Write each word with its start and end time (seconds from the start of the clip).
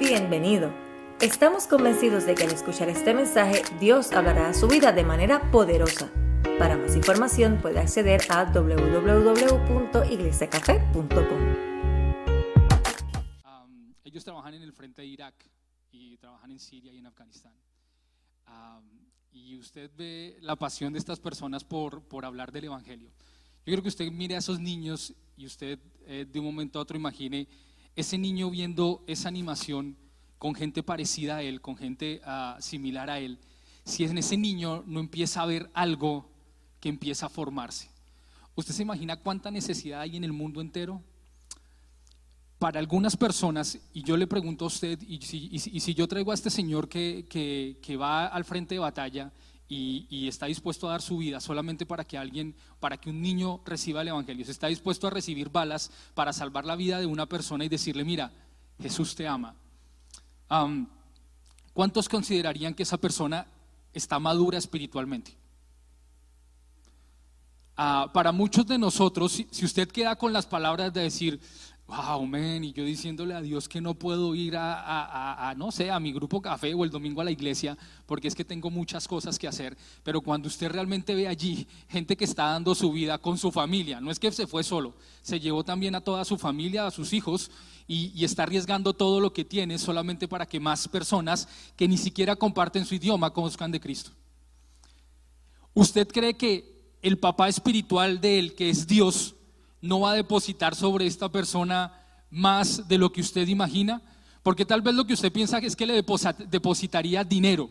Bienvenido. 0.00 0.72
Estamos 1.20 1.66
convencidos 1.66 2.24
de 2.24 2.34
que 2.34 2.44
al 2.44 2.52
escuchar 2.52 2.88
este 2.88 3.12
mensaje 3.12 3.62
Dios 3.78 4.12
hablará 4.12 4.48
a 4.48 4.54
su 4.54 4.66
vida 4.66 4.92
de 4.92 5.04
manera 5.04 5.50
poderosa. 5.50 6.10
Para 6.58 6.78
más 6.78 6.96
información 6.96 7.58
puede 7.60 7.80
acceder 7.80 8.22
a 8.30 8.50
www.iglesiacafé.com. 8.50 11.40
Um, 13.44 13.92
ellos 14.02 14.24
trabajan 14.24 14.54
en 14.54 14.62
el 14.62 14.72
frente 14.72 15.02
de 15.02 15.08
Irak 15.08 15.34
y 15.92 16.16
trabajan 16.16 16.50
en 16.50 16.60
Siria 16.60 16.94
y 16.94 16.96
en 16.96 17.04
Afganistán. 17.04 17.52
Um, 18.48 18.86
y 19.32 19.58
usted 19.58 19.90
ve 19.98 20.38
la 20.40 20.56
pasión 20.56 20.94
de 20.94 20.98
estas 20.98 21.20
personas 21.20 21.62
por, 21.62 22.02
por 22.04 22.24
hablar 22.24 22.52
del 22.52 22.64
Evangelio. 22.64 23.10
Yo 23.10 23.64
quiero 23.66 23.82
que 23.82 23.88
usted 23.88 24.10
mire 24.10 24.34
a 24.34 24.38
esos 24.38 24.60
niños 24.60 25.12
y 25.36 25.44
usted 25.44 25.78
eh, 26.06 26.24
de 26.26 26.38
un 26.38 26.46
momento 26.46 26.78
a 26.78 26.82
otro 26.82 26.96
imagine 26.96 27.46
ese 27.96 28.18
niño 28.18 28.50
viendo 28.50 29.02
esa 29.06 29.28
animación 29.28 29.96
con 30.38 30.54
gente 30.54 30.82
parecida 30.82 31.36
a 31.36 31.42
él, 31.42 31.60
con 31.60 31.76
gente 31.76 32.20
ah, 32.24 32.56
similar 32.60 33.10
a 33.10 33.18
él. 33.18 33.38
Si 33.84 34.04
en 34.04 34.18
ese 34.18 34.36
niño 34.36 34.82
no 34.86 35.00
empieza 35.00 35.42
a 35.42 35.46
ver 35.46 35.70
algo 35.74 36.30
que 36.80 36.88
empieza 36.88 37.26
a 37.26 37.28
formarse. 37.28 37.90
¿Usted 38.54 38.74
se 38.74 38.82
imagina 38.82 39.16
cuánta 39.16 39.50
necesidad 39.50 40.00
hay 40.00 40.16
en 40.16 40.24
el 40.24 40.32
mundo 40.32 40.60
entero? 40.60 41.02
Para 42.58 42.78
algunas 42.78 43.16
personas, 43.16 43.78
y 43.92 44.02
yo 44.02 44.16
le 44.16 44.26
pregunto 44.26 44.64
a 44.64 44.68
usted, 44.68 44.98
y 45.02 45.20
si, 45.20 45.94
yo 45.94 46.06
traigo 46.08 46.30
a 46.30 46.34
este 46.34 46.50
señor 46.50 46.88
que 46.88 47.96
va 48.00 48.26
al 48.26 48.44
frente 48.44 48.74
de 48.74 48.78
batalla 48.78 49.32
y, 49.72 50.26
está 50.26 50.46
dispuesto 50.46 50.88
a 50.88 50.92
dar 50.92 51.02
su 51.02 51.18
vida 51.18 51.40
solamente 51.40 51.86
para 51.86 52.04
que 52.04 52.18
alguien, 52.18 52.56
para 52.80 52.96
que 52.96 53.08
un 53.08 53.22
niño 53.22 53.60
reciba 53.64 54.02
el 54.02 54.08
Evangelio, 54.08 54.44
se 54.44 54.50
está 54.50 54.66
dispuesto 54.66 55.06
a 55.06 55.10
recibir 55.10 55.48
balas 55.48 55.92
para 56.14 56.32
salvar 56.32 56.64
la 56.64 56.74
vida 56.74 56.98
de 56.98 57.06
una 57.06 57.26
persona 57.26 57.64
y 57.64 57.68
decirle, 57.68 58.04
mira, 58.04 58.32
Jesús 58.80 59.14
te 59.14 59.28
ama. 59.28 59.54
Am, 60.48 60.88
¿Cuántos 61.72 62.08
considerarían 62.08 62.74
que 62.74 62.82
esa 62.82 62.96
persona 62.96 63.46
está 63.94 64.18
madura 64.18 64.58
espiritualmente? 64.58 65.36
Ah, 67.76 68.10
para 68.12 68.32
muchos 68.32 68.66
de 68.66 68.76
nosotros, 68.76 69.44
si 69.50 69.64
usted 69.64 69.88
queda 69.88 70.16
con 70.16 70.32
las 70.32 70.46
palabras 70.46 70.92
de 70.92 71.02
decir, 71.02 71.40
wow, 71.90 72.24
man, 72.24 72.62
y 72.62 72.72
yo 72.72 72.84
diciéndole 72.84 73.34
a 73.34 73.40
Dios 73.42 73.68
que 73.68 73.80
no 73.80 73.94
puedo 73.94 74.34
ir 74.36 74.56
a, 74.56 74.74
a- 74.80 75.50
a- 75.50 75.54
no 75.56 75.72
sé, 75.72 75.90
a 75.90 75.98
mi 75.98 76.12
grupo 76.12 76.40
café 76.40 76.72
o 76.72 76.84
el 76.84 76.90
domingo 76.90 77.20
a 77.20 77.24
la 77.24 77.32
iglesia, 77.32 77.76
porque 78.06 78.28
es 78.28 78.34
que 78.36 78.44
tengo 78.44 78.70
muchas 78.70 79.08
cosas 79.08 79.38
que 79.38 79.48
hacer, 79.48 79.76
pero 80.04 80.20
cuando 80.20 80.46
usted 80.46 80.70
realmente 80.70 81.14
ve 81.16 81.26
allí 81.26 81.66
gente 81.88 82.16
que 82.16 82.24
está 82.24 82.44
dando 82.44 82.74
su 82.76 82.92
vida 82.92 83.18
con 83.18 83.36
su 83.36 83.50
familia, 83.50 84.00
no 84.00 84.12
es 84.12 84.20
que 84.20 84.30
se 84.30 84.46
fue 84.46 84.62
solo, 84.62 84.94
se 85.20 85.40
llevó 85.40 85.64
también 85.64 85.96
a 85.96 86.00
toda 86.00 86.24
su 86.24 86.38
familia, 86.38 86.86
a 86.86 86.90
sus 86.92 87.12
hijos, 87.12 87.50
y, 87.88 88.12
y 88.14 88.24
está 88.24 88.44
arriesgando 88.44 88.94
todo 88.94 89.18
lo 89.18 89.32
que 89.32 89.44
tiene 89.44 89.76
solamente 89.76 90.28
para 90.28 90.46
que 90.46 90.60
más 90.60 90.86
personas 90.86 91.48
que 91.76 91.88
ni 91.88 91.98
siquiera 91.98 92.36
comparten 92.36 92.86
su 92.86 92.94
idioma 92.94 93.32
conozcan 93.32 93.72
de 93.72 93.80
Cristo. 93.80 94.12
¿Usted 95.74 96.06
cree 96.06 96.34
que 96.34 96.96
el 97.02 97.18
papá 97.18 97.48
espiritual 97.48 98.20
de 98.20 98.38
él, 98.38 98.54
que 98.54 98.70
es 98.70 98.86
Dios, 98.86 99.34
no 99.80 100.00
va 100.00 100.12
a 100.12 100.14
depositar 100.14 100.74
sobre 100.74 101.06
esta 101.06 101.30
persona 101.30 101.92
más 102.30 102.88
de 102.88 102.98
lo 102.98 103.12
que 103.12 103.20
usted 103.20 103.46
imagina? 103.48 104.02
Porque 104.42 104.64
tal 104.64 104.82
vez 104.82 104.94
lo 104.94 105.06
que 105.06 105.14
usted 105.14 105.32
piensa 105.32 105.58
es 105.58 105.76
que 105.76 105.86
le 105.86 106.04
depositaría 106.48 107.24
dinero, 107.24 107.70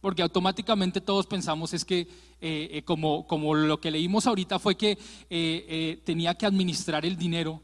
porque 0.00 0.22
automáticamente 0.22 1.00
todos 1.00 1.26
pensamos 1.26 1.72
es 1.72 1.84
que, 1.84 2.00
eh, 2.00 2.68
eh, 2.72 2.82
como, 2.84 3.26
como 3.26 3.54
lo 3.54 3.80
que 3.80 3.90
leímos 3.90 4.26
ahorita 4.26 4.58
fue 4.58 4.76
que 4.76 4.98
eh, 5.30 6.02
tenía 6.04 6.34
que 6.34 6.46
administrar 6.46 7.06
el 7.06 7.16
dinero, 7.16 7.62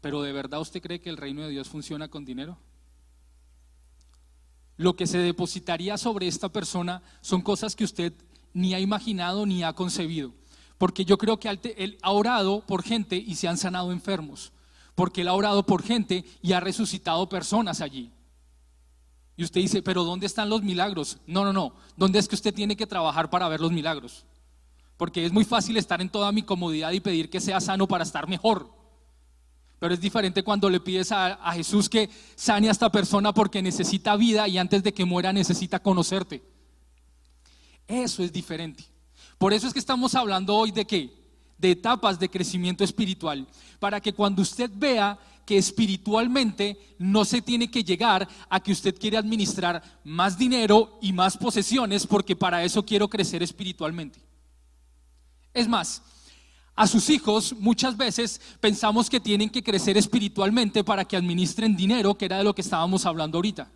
pero 0.00 0.20
¿de 0.20 0.32
verdad 0.32 0.60
usted 0.60 0.82
cree 0.82 1.00
que 1.00 1.08
el 1.08 1.16
reino 1.16 1.42
de 1.42 1.50
Dios 1.50 1.68
funciona 1.68 2.08
con 2.08 2.24
dinero? 2.24 2.58
Lo 4.76 4.96
que 4.96 5.06
se 5.06 5.18
depositaría 5.18 5.96
sobre 5.96 6.26
esta 6.26 6.50
persona 6.50 7.02
son 7.20 7.40
cosas 7.40 7.76
que 7.76 7.84
usted 7.84 8.12
ni 8.52 8.74
ha 8.74 8.80
imaginado 8.80 9.46
ni 9.46 9.62
ha 9.62 9.72
concebido. 9.72 10.32
Porque 10.78 11.04
yo 11.04 11.18
creo 11.18 11.38
que 11.38 11.48
él 11.76 11.98
ha 12.02 12.10
orado 12.10 12.60
por 12.66 12.82
gente 12.82 13.16
y 13.16 13.36
se 13.36 13.48
han 13.48 13.58
sanado 13.58 13.92
enfermos. 13.92 14.52
Porque 14.94 15.22
él 15.22 15.28
ha 15.28 15.34
orado 15.34 15.64
por 15.64 15.82
gente 15.82 16.24
y 16.42 16.52
ha 16.52 16.60
resucitado 16.60 17.28
personas 17.28 17.80
allí. 17.80 18.12
Y 19.36 19.44
usted 19.44 19.60
dice, 19.60 19.82
pero 19.82 20.04
¿dónde 20.04 20.26
están 20.26 20.48
los 20.48 20.62
milagros? 20.62 21.18
No, 21.26 21.44
no, 21.44 21.52
no. 21.52 21.74
¿Dónde 21.96 22.18
es 22.18 22.28
que 22.28 22.36
usted 22.36 22.54
tiene 22.54 22.76
que 22.76 22.86
trabajar 22.86 23.30
para 23.30 23.48
ver 23.48 23.60
los 23.60 23.72
milagros? 23.72 24.24
Porque 24.96 25.24
es 25.24 25.32
muy 25.32 25.44
fácil 25.44 25.76
estar 25.76 26.00
en 26.00 26.08
toda 26.08 26.30
mi 26.30 26.42
comodidad 26.42 26.92
y 26.92 27.00
pedir 27.00 27.28
que 27.28 27.40
sea 27.40 27.60
sano 27.60 27.88
para 27.88 28.04
estar 28.04 28.28
mejor. 28.28 28.70
Pero 29.80 29.92
es 29.92 30.00
diferente 30.00 30.44
cuando 30.44 30.70
le 30.70 30.80
pides 30.80 31.10
a 31.10 31.52
Jesús 31.52 31.88
que 31.88 32.08
sane 32.36 32.68
a 32.68 32.70
esta 32.70 32.90
persona 32.90 33.34
porque 33.34 33.60
necesita 33.60 34.16
vida 34.16 34.46
y 34.46 34.56
antes 34.56 34.82
de 34.84 34.94
que 34.94 35.04
muera 35.04 35.32
necesita 35.32 35.80
conocerte. 35.80 36.42
Eso 37.86 38.22
es 38.22 38.32
diferente. 38.32 38.84
Por 39.44 39.52
eso 39.52 39.66
es 39.66 39.74
que 39.74 39.78
estamos 39.78 40.14
hablando 40.14 40.56
hoy 40.56 40.70
de 40.72 40.86
qué? 40.86 41.12
De 41.58 41.72
etapas 41.72 42.18
de 42.18 42.30
crecimiento 42.30 42.82
espiritual. 42.82 43.46
Para 43.78 44.00
que 44.00 44.14
cuando 44.14 44.40
usted 44.40 44.70
vea 44.74 45.18
que 45.44 45.58
espiritualmente 45.58 46.96
no 46.98 47.26
se 47.26 47.42
tiene 47.42 47.70
que 47.70 47.84
llegar 47.84 48.26
a 48.48 48.60
que 48.60 48.72
usted 48.72 48.98
quiere 48.98 49.18
administrar 49.18 49.82
más 50.02 50.38
dinero 50.38 50.98
y 51.02 51.12
más 51.12 51.36
posesiones 51.36 52.06
porque 52.06 52.34
para 52.34 52.64
eso 52.64 52.86
quiero 52.86 53.06
crecer 53.06 53.42
espiritualmente. 53.42 54.18
Es 55.52 55.68
más, 55.68 56.00
a 56.74 56.86
sus 56.86 57.10
hijos 57.10 57.54
muchas 57.58 57.98
veces 57.98 58.40
pensamos 58.60 59.10
que 59.10 59.20
tienen 59.20 59.50
que 59.50 59.62
crecer 59.62 59.98
espiritualmente 59.98 60.82
para 60.82 61.04
que 61.04 61.18
administren 61.18 61.76
dinero, 61.76 62.14
que 62.14 62.24
era 62.24 62.38
de 62.38 62.44
lo 62.44 62.54
que 62.54 62.62
estábamos 62.62 63.04
hablando 63.04 63.36
ahorita. 63.36 63.70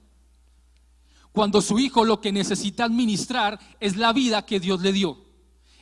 Cuando 1.30 1.60
su 1.60 1.78
hijo 1.78 2.06
lo 2.06 2.22
que 2.22 2.32
necesita 2.32 2.84
administrar 2.84 3.60
es 3.80 3.98
la 3.98 4.14
vida 4.14 4.46
que 4.46 4.60
Dios 4.60 4.80
le 4.80 4.92
dio, 4.92 5.27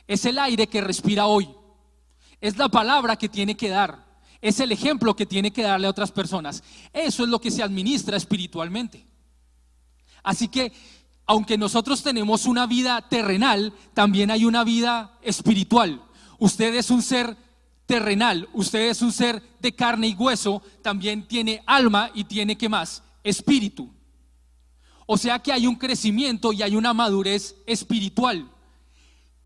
es 0.07 0.25
el 0.25 0.39
aire 0.39 0.67
que 0.67 0.81
respira 0.81 1.27
hoy, 1.27 1.49
es 2.39 2.57
la 2.57 2.69
palabra 2.69 3.17
que 3.17 3.29
tiene 3.29 3.57
que 3.57 3.69
dar, 3.69 4.05
es 4.41 4.59
el 4.59 4.71
ejemplo 4.71 5.15
que 5.15 5.25
tiene 5.25 5.51
que 5.51 5.63
darle 5.63 5.87
a 5.87 5.89
otras 5.89 6.11
personas. 6.11 6.63
Eso 6.93 7.23
es 7.23 7.29
lo 7.29 7.41
que 7.41 7.51
se 7.51 7.63
administra 7.63 8.17
espiritualmente. 8.17 9.05
Así 10.23 10.47
que, 10.47 10.71
aunque 11.25 11.57
nosotros 11.57 12.03
tenemos 12.03 12.45
una 12.45 12.67
vida 12.67 13.01
terrenal, 13.09 13.73
también 13.93 14.31
hay 14.31 14.45
una 14.45 14.63
vida 14.63 15.17
espiritual. 15.21 16.01
Usted 16.37 16.75
es 16.75 16.89
un 16.91 17.01
ser 17.01 17.35
terrenal, 17.85 18.47
usted 18.53 18.89
es 18.89 19.01
un 19.01 19.11
ser 19.11 19.41
de 19.59 19.73
carne 19.73 20.07
y 20.07 20.13
hueso, 20.13 20.61
también 20.81 21.27
tiene 21.27 21.63
alma 21.65 22.11
y 22.13 22.25
tiene 22.25 22.57
que 22.57 22.69
más, 22.69 23.03
espíritu. 23.23 23.89
O 25.05 25.17
sea 25.17 25.39
que 25.39 25.53
hay 25.53 25.65
un 25.65 25.75
crecimiento 25.75 26.53
y 26.53 26.61
hay 26.61 26.75
una 26.75 26.93
madurez 26.93 27.55
espiritual 27.65 28.49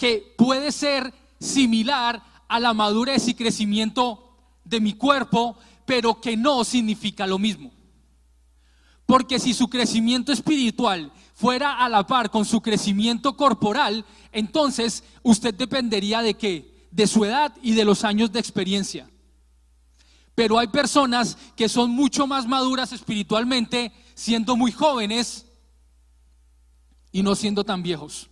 que 0.02 0.34
puede 0.36 0.72
ser 0.72 1.14
similar 1.40 2.24
a 2.48 2.60
la 2.60 2.74
madurez 2.74 3.28
y 3.28 3.36
crecimiento 3.36 4.36
de 4.64 4.82
mi 4.82 4.94
cuerpo, 4.94 5.60
pero 5.86 6.20
que 6.20 6.36
no 6.36 6.64
significa 6.64 7.28
lo 7.28 7.38
mismo. 7.38 7.72
Porque 9.06 9.38
si 9.38 9.54
su 9.54 9.70
crecimiento 9.70 10.32
espiritual 10.32 11.14
fuera 11.36 11.74
a 11.74 11.88
la 11.88 12.08
par 12.08 12.32
con 12.32 12.46
su 12.46 12.62
crecimiento 12.62 13.38
corporal, 13.38 14.04
entonces 14.32 15.04
usted 15.22 15.54
dependería 15.54 16.24
de 16.24 16.34
qué? 16.34 16.88
De 16.90 17.06
su 17.06 17.24
edad 17.24 17.56
y 17.62 17.74
de 17.74 17.86
los 17.86 18.04
años 18.04 18.32
de 18.32 18.40
experiencia. 18.40 19.08
Pero 20.34 20.58
hay 20.58 20.70
personas 20.70 21.38
que 21.56 21.70
son 21.70 21.92
mucho 21.92 22.26
más 22.26 22.48
maduras 22.48 22.92
espiritualmente 22.92 23.92
siendo 24.16 24.58
muy 24.58 24.72
jóvenes 24.72 25.46
y 27.12 27.22
no 27.22 27.36
siendo 27.36 27.64
tan 27.64 27.84
viejos. 27.84 28.31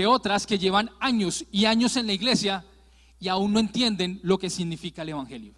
Que 0.00 0.06
otras 0.06 0.46
que 0.46 0.58
llevan 0.58 0.88
años 0.98 1.44
y 1.52 1.66
años 1.66 1.94
en 1.98 2.06
la 2.06 2.14
iglesia 2.14 2.64
y 3.18 3.28
aún 3.28 3.52
no 3.52 3.60
entienden 3.60 4.18
lo 4.22 4.38
que 4.38 4.48
significa 4.48 5.02
el 5.02 5.10
Evangelio. 5.10 5.52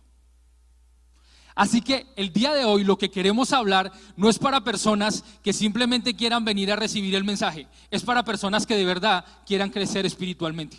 Así 1.55 1.81
que 1.81 2.09
el 2.17 2.33
día 2.33 2.53
de 2.53 2.65
hoy 2.65 2.83
lo 2.83 2.99
que 2.99 3.09
queremos 3.09 3.53
hablar 3.53 3.93
no 4.17 4.29
es 4.29 4.41
para 4.41 4.65
personas 4.65 5.23
que 5.45 5.53
simplemente 5.53 6.17
quieran 6.17 6.45
venir 6.45 6.73
a 6.73 6.75
recibir 6.75 7.15
el 7.15 7.23
mensaje, 7.23 7.69
es 7.89 8.03
para 8.03 8.25
personas 8.25 8.67
que 8.67 8.75
de 8.75 8.85
verdad 8.85 9.25
quieran 9.47 9.71
crecer 9.71 10.07
espiritualmente. 10.07 10.79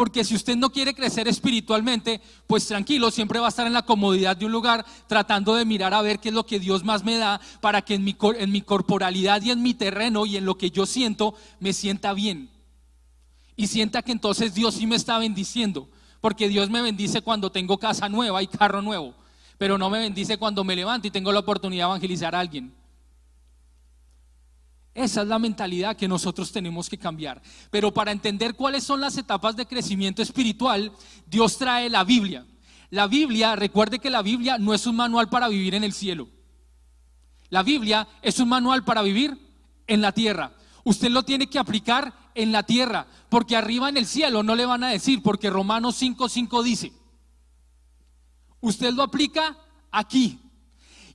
Porque 0.00 0.24
si 0.24 0.34
usted 0.34 0.56
no 0.56 0.70
quiere 0.70 0.94
crecer 0.94 1.28
espiritualmente, 1.28 2.22
pues 2.46 2.66
tranquilo, 2.66 3.10
siempre 3.10 3.38
va 3.38 3.44
a 3.44 3.48
estar 3.50 3.66
en 3.66 3.74
la 3.74 3.82
comodidad 3.82 4.34
de 4.34 4.46
un 4.46 4.52
lugar 4.52 4.82
tratando 5.06 5.54
de 5.54 5.66
mirar 5.66 5.92
a 5.92 6.00
ver 6.00 6.18
qué 6.20 6.30
es 6.30 6.34
lo 6.34 6.46
que 6.46 6.58
Dios 6.58 6.84
más 6.84 7.04
me 7.04 7.18
da 7.18 7.38
para 7.60 7.82
que 7.82 7.96
en 7.96 8.04
mi, 8.04 8.16
en 8.38 8.50
mi 8.50 8.62
corporalidad 8.62 9.42
y 9.42 9.50
en 9.50 9.60
mi 9.60 9.74
terreno 9.74 10.24
y 10.24 10.38
en 10.38 10.46
lo 10.46 10.56
que 10.56 10.70
yo 10.70 10.86
siento 10.86 11.34
me 11.58 11.74
sienta 11.74 12.14
bien. 12.14 12.48
Y 13.56 13.66
sienta 13.66 14.00
que 14.00 14.12
entonces 14.12 14.54
Dios 14.54 14.76
sí 14.76 14.86
me 14.86 14.96
está 14.96 15.18
bendiciendo. 15.18 15.86
Porque 16.22 16.48
Dios 16.48 16.70
me 16.70 16.80
bendice 16.80 17.20
cuando 17.20 17.52
tengo 17.52 17.76
casa 17.76 18.08
nueva 18.08 18.42
y 18.42 18.46
carro 18.46 18.80
nuevo. 18.80 19.12
Pero 19.58 19.76
no 19.76 19.90
me 19.90 19.98
bendice 19.98 20.38
cuando 20.38 20.64
me 20.64 20.76
levanto 20.76 21.08
y 21.08 21.10
tengo 21.10 21.30
la 21.30 21.40
oportunidad 21.40 21.84
de 21.84 21.90
evangelizar 21.90 22.34
a 22.34 22.40
alguien. 22.40 22.72
Esa 24.94 25.22
es 25.22 25.28
la 25.28 25.38
mentalidad 25.38 25.96
que 25.96 26.08
nosotros 26.08 26.50
tenemos 26.50 26.88
que 26.88 26.98
cambiar. 26.98 27.40
Pero 27.70 27.92
para 27.92 28.10
entender 28.10 28.54
cuáles 28.54 28.84
son 28.84 29.00
las 29.00 29.16
etapas 29.16 29.56
de 29.56 29.66
crecimiento 29.66 30.20
espiritual, 30.20 30.92
Dios 31.26 31.56
trae 31.58 31.88
la 31.88 32.04
Biblia. 32.04 32.44
La 32.90 33.06
Biblia, 33.06 33.54
recuerde 33.54 34.00
que 34.00 34.10
la 34.10 34.22
Biblia 34.22 34.58
no 34.58 34.74
es 34.74 34.86
un 34.86 34.96
manual 34.96 35.28
para 35.28 35.48
vivir 35.48 35.74
en 35.74 35.84
el 35.84 35.92
cielo. 35.92 36.28
La 37.48 37.62
Biblia 37.62 38.08
es 38.20 38.38
un 38.40 38.48
manual 38.48 38.84
para 38.84 39.02
vivir 39.02 39.38
en 39.86 40.00
la 40.00 40.12
tierra. 40.12 40.52
Usted 40.82 41.10
lo 41.10 41.22
tiene 41.24 41.48
que 41.48 41.58
aplicar 41.58 42.12
en 42.34 42.52
la 42.52 42.62
tierra, 42.64 43.06
porque 43.28 43.56
arriba 43.56 43.88
en 43.88 43.96
el 43.96 44.06
cielo 44.06 44.42
no 44.42 44.54
le 44.54 44.66
van 44.66 44.84
a 44.84 44.90
decir, 44.90 45.22
porque 45.22 45.50
Romanos 45.50 46.00
5:5 46.00 46.62
dice, 46.62 46.92
usted 48.60 48.92
lo 48.92 49.02
aplica 49.02 49.56
aquí. 49.90 50.38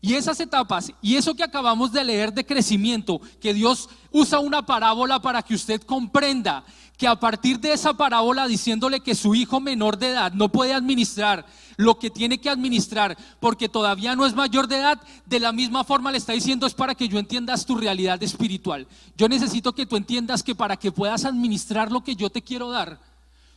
Y 0.05 0.13
esas 0.13 0.39
etapas 0.39 0.91
y 1.01 1.15
eso 1.15 1.33
que 1.33 1.41
acabamos 1.41 1.91
de 1.91 2.03
leer 2.03 2.31
de 2.31 2.45
crecimiento, 2.45 3.19
que 3.41 3.55
Dios 3.55 3.89
usa 4.11 4.37
una 4.37 4.63
parábola 4.63 5.19
para 5.19 5.41
que 5.41 5.55
usted 5.55 5.81
comprenda 5.81 6.63
que 6.95 7.07
a 7.07 7.19
partir 7.19 7.59
de 7.59 7.73
esa 7.73 7.91
parábola 7.95 8.47
diciéndole 8.47 8.99
que 8.99 9.15
su 9.15 9.33
hijo 9.33 9.59
menor 9.59 9.97
de 9.97 10.09
edad 10.09 10.31
no 10.33 10.49
puede 10.49 10.75
administrar 10.75 11.47
lo 11.77 11.97
que 11.97 12.11
tiene 12.11 12.37
que 12.37 12.51
administrar 12.51 13.17
porque 13.39 13.67
todavía 13.67 14.15
no 14.15 14.27
es 14.27 14.35
mayor 14.35 14.67
de 14.67 14.77
edad, 14.77 15.01
de 15.25 15.39
la 15.39 15.51
misma 15.51 15.83
forma 15.83 16.11
le 16.11 16.19
está 16.19 16.33
diciendo 16.33 16.67
es 16.67 16.75
para 16.75 16.93
que 16.93 17.07
yo 17.07 17.17
entiendas 17.17 17.65
tu 17.65 17.75
realidad 17.75 18.21
espiritual. 18.21 18.85
Yo 19.17 19.27
necesito 19.27 19.73
que 19.73 19.87
tú 19.87 19.95
entiendas 19.95 20.43
que 20.43 20.53
para 20.53 20.77
que 20.77 20.91
puedas 20.91 21.25
administrar 21.25 21.91
lo 21.91 22.03
que 22.03 22.15
yo 22.15 22.29
te 22.29 22.43
quiero 22.43 22.69
dar, 22.69 22.99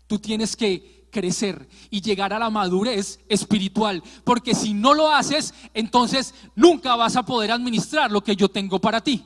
tú 0.06 0.19
tienes 0.19 0.56
que 0.56 0.98
crecer 1.11 1.69
y 1.91 2.01
llegar 2.01 2.33
a 2.33 2.39
la 2.39 2.51
madurez 2.51 3.21
espiritual, 3.29 4.03
porque 4.25 4.55
si 4.55 4.75
no 4.75 4.95
lo 4.95 5.11
haces, 5.11 5.55
entonces 5.75 6.35
nunca 6.55 6.97
vas 6.97 7.17
a 7.17 7.25
poder 7.25 7.51
administrar 7.51 8.11
lo 8.11 8.23
que 8.23 8.37
yo 8.37 8.49
tengo 8.49 8.81
para 8.81 9.01
ti, 9.01 9.25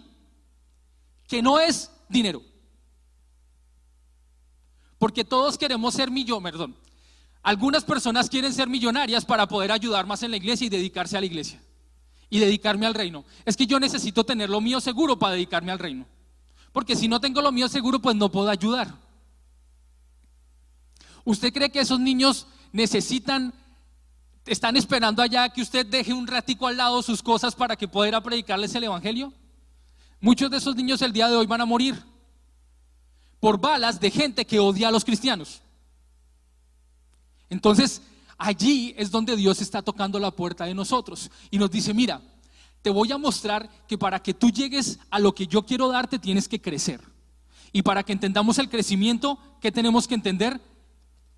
que 1.26 1.42
no 1.42 1.58
es 1.60 1.90
dinero 2.08 2.42
porque 5.02 5.24
todos 5.24 5.58
queremos 5.58 5.94
ser 5.94 6.12
millonarios, 6.12 6.52
perdón. 6.52 6.76
Algunas 7.42 7.82
personas 7.82 8.30
quieren 8.30 8.52
ser 8.52 8.68
millonarias 8.68 9.24
para 9.24 9.48
poder 9.48 9.72
ayudar 9.72 10.06
más 10.06 10.22
en 10.22 10.30
la 10.30 10.36
iglesia 10.36 10.68
y 10.68 10.70
dedicarse 10.70 11.16
a 11.16 11.20
la 11.20 11.26
iglesia 11.26 11.60
y 12.30 12.38
dedicarme 12.38 12.86
al 12.86 12.94
reino. 12.94 13.24
Es 13.44 13.56
que 13.56 13.66
yo 13.66 13.80
necesito 13.80 14.22
tener 14.22 14.48
lo 14.48 14.60
mío 14.60 14.80
seguro 14.80 15.18
para 15.18 15.32
dedicarme 15.32 15.72
al 15.72 15.80
reino. 15.80 16.06
Porque 16.70 16.94
si 16.94 17.08
no 17.08 17.20
tengo 17.20 17.42
lo 17.42 17.50
mío 17.50 17.68
seguro, 17.68 17.98
pues 17.98 18.14
no 18.14 18.30
puedo 18.30 18.48
ayudar. 18.48 18.94
¿Usted 21.24 21.52
cree 21.52 21.70
que 21.70 21.80
esos 21.80 22.00
niños 22.00 22.46
necesitan, 22.72 23.54
están 24.46 24.76
esperando 24.76 25.22
allá 25.22 25.48
que 25.48 25.62
usted 25.62 25.86
deje 25.86 26.12
un 26.12 26.26
ratico 26.26 26.66
al 26.66 26.76
lado 26.76 27.02
sus 27.02 27.22
cosas 27.22 27.54
para 27.54 27.76
que 27.76 27.88
pueda 27.88 28.20
predicarles 28.20 28.74
el 28.74 28.84
Evangelio? 28.84 29.32
Muchos 30.20 30.50
de 30.50 30.56
esos 30.56 30.76
niños 30.76 31.02
el 31.02 31.12
día 31.12 31.28
de 31.28 31.36
hoy 31.36 31.46
van 31.46 31.60
a 31.60 31.66
morir 31.66 32.02
por 33.40 33.60
balas 33.60 33.98
de 33.98 34.10
gente 34.10 34.44
que 34.44 34.60
odia 34.60 34.88
a 34.88 34.92
los 34.92 35.04
cristianos. 35.04 35.62
Entonces, 37.50 38.00
allí 38.38 38.94
es 38.96 39.10
donde 39.10 39.36
Dios 39.36 39.60
está 39.60 39.82
tocando 39.82 40.18
la 40.18 40.30
puerta 40.30 40.64
de 40.64 40.74
nosotros 40.74 41.30
y 41.50 41.58
nos 41.58 41.70
dice, 41.70 41.92
mira, 41.92 42.20
te 42.82 42.90
voy 42.90 43.12
a 43.12 43.18
mostrar 43.18 43.68
que 43.86 43.98
para 43.98 44.20
que 44.22 44.34
tú 44.34 44.50
llegues 44.50 44.98
a 45.10 45.18
lo 45.18 45.34
que 45.34 45.46
yo 45.46 45.66
quiero 45.66 45.88
darte 45.88 46.18
tienes 46.18 46.48
que 46.48 46.60
crecer. 46.60 47.00
Y 47.72 47.82
para 47.82 48.02
que 48.02 48.12
entendamos 48.12 48.58
el 48.58 48.68
crecimiento, 48.68 49.38
¿qué 49.60 49.72
tenemos 49.72 50.06
que 50.06 50.14
entender? 50.14 50.60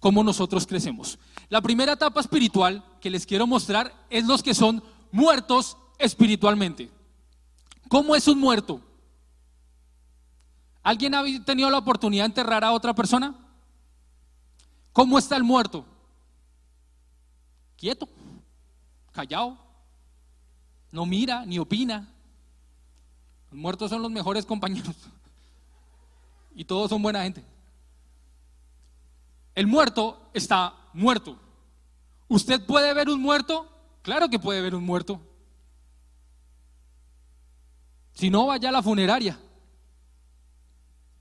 Cómo 0.00 0.22
nosotros 0.22 0.66
crecemos. 0.66 1.18
La 1.48 1.60
primera 1.60 1.92
etapa 1.92 2.20
espiritual 2.20 2.84
que 3.00 3.10
les 3.10 3.26
quiero 3.26 3.46
mostrar 3.46 3.92
es 4.10 4.26
los 4.26 4.42
que 4.42 4.54
son 4.54 4.82
muertos 5.12 5.76
espiritualmente. 5.98 6.90
¿Cómo 7.88 8.14
es 8.14 8.26
un 8.28 8.38
muerto? 8.38 8.80
¿Alguien 10.82 11.14
ha 11.14 11.24
tenido 11.44 11.70
la 11.70 11.78
oportunidad 11.78 12.24
de 12.24 12.26
enterrar 12.26 12.64
a 12.64 12.72
otra 12.72 12.94
persona? 12.94 13.34
¿Cómo 14.92 15.18
está 15.18 15.36
el 15.36 15.42
muerto? 15.42 15.84
Quieto, 17.76 18.08
callado, 19.12 19.58
no 20.92 21.06
mira 21.06 21.44
ni 21.46 21.58
opina. 21.58 22.08
Los 23.50 23.60
muertos 23.60 23.90
son 23.90 24.02
los 24.02 24.10
mejores 24.10 24.44
compañeros 24.46 24.94
y 26.54 26.64
todos 26.64 26.90
son 26.90 27.02
buena 27.02 27.22
gente. 27.22 27.44
El 29.54 29.66
muerto 29.66 30.30
está 30.32 30.74
muerto. 30.92 31.38
¿Usted 32.28 32.64
puede 32.64 32.92
ver 32.94 33.08
un 33.08 33.20
muerto? 33.20 33.68
Claro 34.02 34.28
que 34.28 34.38
puede 34.38 34.60
ver 34.60 34.74
un 34.74 34.84
muerto. 34.84 35.20
Si 38.12 38.30
no, 38.30 38.46
vaya 38.46 38.68
a 38.68 38.72
la 38.72 38.82
funeraria. 38.82 39.38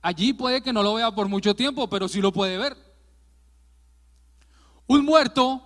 Allí 0.02 0.32
puede 0.32 0.62
que 0.62 0.72
no 0.72 0.82
lo 0.82 0.94
vea 0.94 1.10
por 1.10 1.28
mucho 1.28 1.54
tiempo, 1.54 1.88
pero 1.88 2.08
sí 2.08 2.20
lo 2.20 2.32
puede 2.32 2.58
ver. 2.58 2.76
Un 4.86 5.04
muerto 5.04 5.62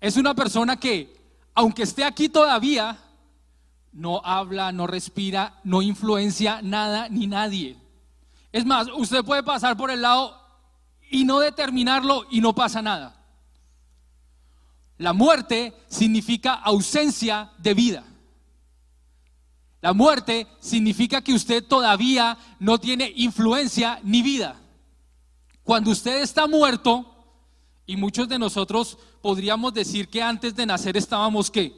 es 0.00 0.16
una 0.16 0.34
persona 0.34 0.76
que, 0.76 1.14
aunque 1.54 1.82
esté 1.82 2.04
aquí 2.04 2.28
todavía, 2.28 2.98
no 3.92 4.20
habla, 4.24 4.72
no 4.72 4.86
respira, 4.86 5.60
no 5.64 5.82
influencia 5.82 6.62
nada 6.62 7.08
ni 7.08 7.26
nadie. 7.26 7.76
Es 8.52 8.64
más, 8.64 8.88
usted 8.96 9.24
puede 9.24 9.42
pasar 9.42 9.76
por 9.76 9.90
el 9.90 10.02
lado 10.02 10.45
y 11.10 11.24
no 11.24 11.40
determinarlo 11.40 12.26
y 12.30 12.40
no 12.40 12.54
pasa 12.54 12.82
nada. 12.82 13.16
La 14.98 15.12
muerte 15.12 15.74
significa 15.88 16.54
ausencia 16.54 17.50
de 17.58 17.74
vida. 17.74 18.04
La 19.82 19.92
muerte 19.92 20.46
significa 20.58 21.22
que 21.22 21.34
usted 21.34 21.62
todavía 21.62 22.38
no 22.58 22.78
tiene 22.78 23.12
influencia 23.16 24.00
ni 24.02 24.22
vida. 24.22 24.60
Cuando 25.62 25.90
usted 25.90 26.22
está 26.22 26.46
muerto, 26.46 27.12
y 27.86 27.96
muchos 27.96 28.28
de 28.28 28.38
nosotros 28.38 28.98
podríamos 29.22 29.72
decir 29.72 30.08
que 30.08 30.22
antes 30.22 30.56
de 30.56 30.66
nacer 30.66 30.96
estábamos 30.96 31.50
qué? 31.50 31.72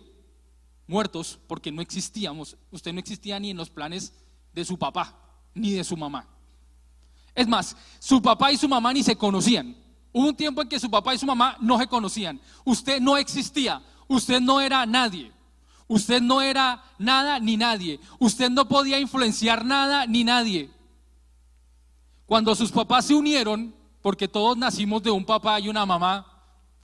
Muertos, 0.86 1.38
porque 1.46 1.70
no 1.70 1.82
existíamos. 1.82 2.56
Usted 2.70 2.92
no 2.94 3.00
existía 3.00 3.38
ni 3.38 3.50
en 3.50 3.58
los 3.58 3.69
planes 3.69 4.14
de 4.54 4.64
su 4.64 4.78
papá, 4.78 5.14
ni 5.54 5.72
de 5.72 5.84
su 5.84 5.96
mamá. 5.96 6.26
Es 7.38 7.46
más, 7.46 7.76
su 8.00 8.20
papá 8.20 8.50
y 8.50 8.56
su 8.56 8.69
mamá 8.69 8.93
ni 8.93 9.05
se 9.05 9.14
conocían. 9.14 9.76
Hubo 10.12 10.26
un 10.26 10.35
tiempo 10.35 10.61
en 10.61 10.69
que 10.69 10.81
su 10.81 10.90
papá 10.90 11.14
y 11.14 11.19
su 11.19 11.25
mamá 11.25 11.56
no 11.61 11.79
se 11.79 11.87
conocían. 11.87 12.40
Usted 12.64 13.00
no 13.00 13.17
existía. 13.17 13.81
Usted 14.08 14.40
no 14.40 14.61
era 14.61 14.85
nadie. 14.87 15.31
Usted 15.87 16.20
no 16.20 16.43
era 16.43 16.82
nada 16.99 17.38
ni 17.38 17.56
nadie. 17.56 18.00
Usted 18.19 18.50
no 18.50 18.67
podía 18.67 18.99
influenciar 18.99 19.64
nada 19.64 20.05
ni 20.05 20.25
nadie. 20.25 20.69
Cuando 22.26 22.56
sus 22.56 22.73
papás 22.73 23.05
se 23.05 23.14
unieron, 23.14 23.73
porque 24.02 24.26
todos 24.26 24.56
nacimos 24.56 25.00
de 25.05 25.12
un 25.12 25.24
papá 25.24 25.60
y 25.60 25.69
una 25.69 25.86
mamá, 25.86 26.27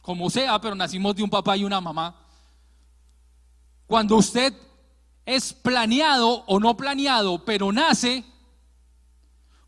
como 0.03 0.31
sea, 0.31 0.61
pero 0.61 0.77
nacimos 0.77 1.17
de 1.17 1.25
un 1.25 1.31
papá 1.31 1.57
y 1.57 1.65
una 1.65 1.81
mamá. 1.81 2.15
Cuando 3.89 4.15
usted 4.15 4.55
es 5.27 5.53
planeado 5.53 6.45
o 6.47 6.61
no 6.61 6.77
planeado, 6.77 7.45
pero 7.45 7.73
nace, 7.73 8.23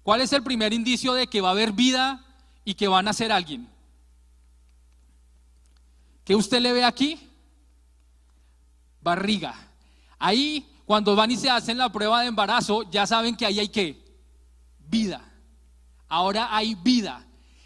¿cuál 0.07 0.23
es 0.23 0.33
el 0.33 0.43
primer 0.43 0.73
indicio 0.73 1.13
de 1.13 1.27
que 1.27 1.43
va 1.43 1.49
a 1.49 1.53
haber 1.53 1.73
vida 1.73 2.25
y 2.65 2.75
que 2.75 2.89
va 2.89 3.01
a 3.01 3.03
nacer 3.03 3.31
alguien? 3.31 3.69
¿Qué 6.25 6.35
usted 6.35 6.61
le 6.61 6.73
ve 6.73 6.85
aquí? 6.85 7.27
barriga. 9.07 9.55
Ahí, 10.19 10.67
cuando 10.85 11.15
van 11.15 11.31
y 11.31 11.37
se 11.37 11.49
hacen 11.49 11.79
la 11.79 11.93
prueba 11.93 12.23
de 12.23 12.27
embarazo, 12.27 12.83
ya 12.91 13.07
saben 13.07 13.37
que 13.37 13.47
ahí 13.47 13.61
hay 13.61 13.69
que 13.69 14.03
vida. 14.89 15.23
Ahora 16.09 16.49
hay 16.51 16.75
vida. 16.75 17.25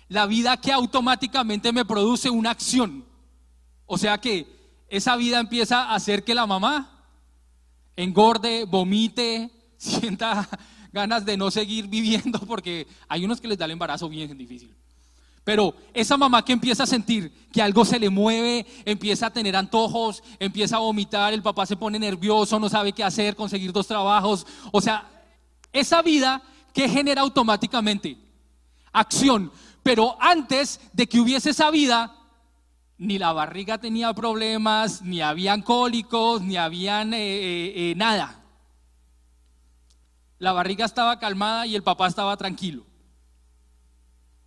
La 0.09 0.27
vida 0.27 0.59
que 0.59 0.71
automáticamente 0.71 1.73
me 1.73 1.87
produce 1.87 2.29
una 2.29 2.51
acción. 2.51 3.07
O 3.87 3.97
sea 3.97 4.19
que 4.19 4.47
esa 4.89 5.17
vida 5.17 5.41
empieza 5.41 5.85
a 5.85 5.95
hacer 5.95 6.25
que 6.25 6.35
la 6.35 6.47
mamá 6.47 6.91
engorde, 7.97 8.67
vomite, 8.67 9.51
sienta 9.79 10.47
ganas 10.93 11.25
de 11.25 11.37
no 11.37 11.51
seguir 11.51 11.87
viviendo 11.87 12.39
porque 12.47 12.87
hay 13.09 13.25
unos 13.25 13.41
que 13.41 13.49
les 13.49 13.59
da 13.59 13.65
el 13.65 13.73
embarazo 13.73 14.09
bien 14.09 14.37
difícil. 14.37 14.75
Pero 15.43 15.75
esa 15.95 16.17
mamá 16.17 16.45
que 16.45 16.53
empieza 16.53 16.83
a 16.83 16.87
sentir 16.87 17.33
que 17.53 17.63
algo 17.63 17.85
se 17.85 17.99
le 17.99 18.11
mueve, 18.11 18.67
empieza 18.85 19.27
a 19.27 19.33
tener 19.33 19.57
antojos, 19.57 20.23
empieza 20.39 20.77
a 20.77 20.81
vomitar, 20.81 21.33
el 21.33 21.43
papá 21.43 21.65
se 21.65 21.77
pone 21.77 21.99
nervioso, 21.99 22.61
no 22.61 22.69
sabe 22.69 22.93
qué 22.93 23.03
hacer, 23.03 23.35
conseguir 23.35 23.73
dos 23.73 23.87
trabajos. 23.87 24.47
O 24.71 24.81
sea, 24.81 25.09
esa 25.73 26.03
vida 26.03 26.43
que 26.75 26.89
genera 26.89 27.23
automáticamente 27.23 28.19
acción. 28.93 29.51
Pero 29.83 30.17
antes 30.21 30.81
de 30.93 31.07
que 31.07 31.21
hubiese 31.21 31.51
esa 31.51 31.71
vida, 31.71 32.15
ni 32.99 33.19
la 33.19 33.33
barriga 33.33 33.79
tenía 33.79 34.13
problemas, 34.13 35.01
ni 35.03 35.23
habían 35.23 35.63
cólicos, 35.63 36.43
ni 36.43 36.59
habían 36.59 37.15
eh, 37.15 37.19
eh, 37.19 37.73
eh, 37.75 37.95
nada. 37.97 38.40
La 40.41 40.53
barriga 40.53 40.85
estaba 40.85 41.21
calmada 41.21 41.67
y 41.67 41.77
el 41.77 41.85
papá 41.85 42.09
estaba 42.09 42.37
tranquilo 42.37 42.85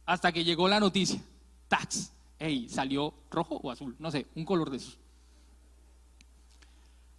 hasta 0.06 0.32
que 0.32 0.44
llegó 0.44 0.68
la 0.68 0.80
noticia. 0.80 1.22
Tax. 1.68 2.12
Ey, 2.40 2.68
salió 2.68 3.14
rojo 3.32 3.60
o 3.64 3.72
azul, 3.72 3.96
no 4.00 4.12
sé, 4.12 4.28
un 4.36 4.44
color 4.44 4.70
de 4.70 4.78
esos. 4.78 4.98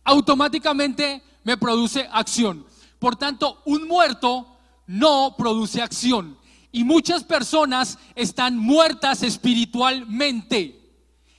Automáticamente 0.05 1.23
me 1.45 1.57
produce 1.57 2.07
acción. 2.13 2.67
Por 2.99 3.17
tanto, 3.17 3.63
un 3.65 3.89
muerto 3.89 4.47
no 4.87 5.35
produce 5.37 5.81
acción. 5.81 6.37
Y 6.73 6.85
muchas 6.85 7.25
personas 7.25 7.99
están 8.15 8.59
muertas 8.59 9.23
espiritualmente. 9.23 10.81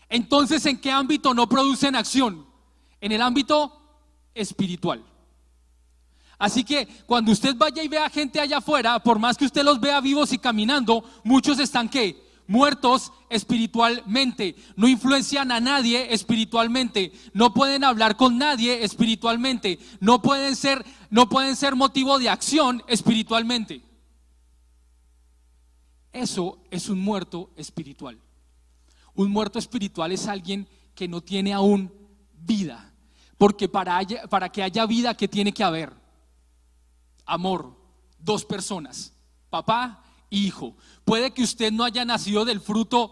Entonces, 0.10 0.66
¿en 0.66 0.80
qué 0.80 0.92
ámbito 0.92 1.34
no 1.34 1.48
producen 1.48 1.96
acción? 1.96 2.46
En 3.02 3.12
el 3.12 3.22
ámbito 3.22 3.72
espiritual. 4.34 5.04
Así 6.38 6.64
que 6.64 6.88
cuando 7.06 7.32
usted 7.32 7.56
vaya 7.56 7.84
y 7.84 7.88
vea 7.88 8.10
gente 8.10 8.40
allá 8.40 8.58
afuera, 8.58 9.00
por 9.00 9.20
más 9.20 9.38
que 9.38 9.46
usted 9.46 9.64
los 9.64 9.80
vea 9.80 10.02
vivos 10.02 10.34
y 10.34 10.38
caminando, 10.38 11.04
muchos 11.24 11.60
están 11.60 11.90
qué? 11.90 12.24
Muertos 12.48 13.12
espiritualmente. 13.30 14.56
No 14.76 14.88
influencian 14.88 15.52
a 15.52 15.60
nadie 15.60 16.14
espiritualmente. 16.14 17.12
No 17.34 17.54
pueden 17.54 17.84
hablar 17.84 18.18
con 18.18 18.38
nadie 18.38 18.84
espiritualmente. 18.84 19.80
No 20.00 20.22
pueden 20.22 20.56
ser, 20.56 20.86
no 21.10 21.28
pueden 21.28 21.56
ser 21.56 21.76
motivo 21.76 22.20
de 22.20 22.30
acción 22.30 22.84
espiritualmente. 22.88 23.82
Eso 26.12 26.60
es 26.70 26.88
un 26.88 27.00
muerto 27.00 27.52
espiritual. 27.56 28.20
Un 29.16 29.32
muerto 29.32 29.58
espiritual 29.58 30.12
es 30.12 30.28
alguien 30.28 30.68
que 30.94 31.08
no 31.08 31.22
tiene 31.22 31.54
aún 31.54 31.92
vida. 32.34 32.94
Porque 33.38 33.68
para, 33.68 34.00
para 34.30 34.50
que 34.50 34.64
haya 34.64 34.86
vida, 34.86 35.16
¿qué 35.16 35.28
tiene 35.28 35.52
que 35.52 35.64
haber? 35.64 36.05
Amor. 37.26 37.76
Dos 38.20 38.44
personas, 38.44 39.14
papá 39.50 40.04
e 40.32 40.38
hijo. 40.38 40.76
Puede 41.04 41.32
que 41.32 41.44
usted 41.44 41.72
no 41.72 41.84
haya 41.84 42.06
nacido 42.06 42.44
del 42.44 42.60
fruto 42.60 43.12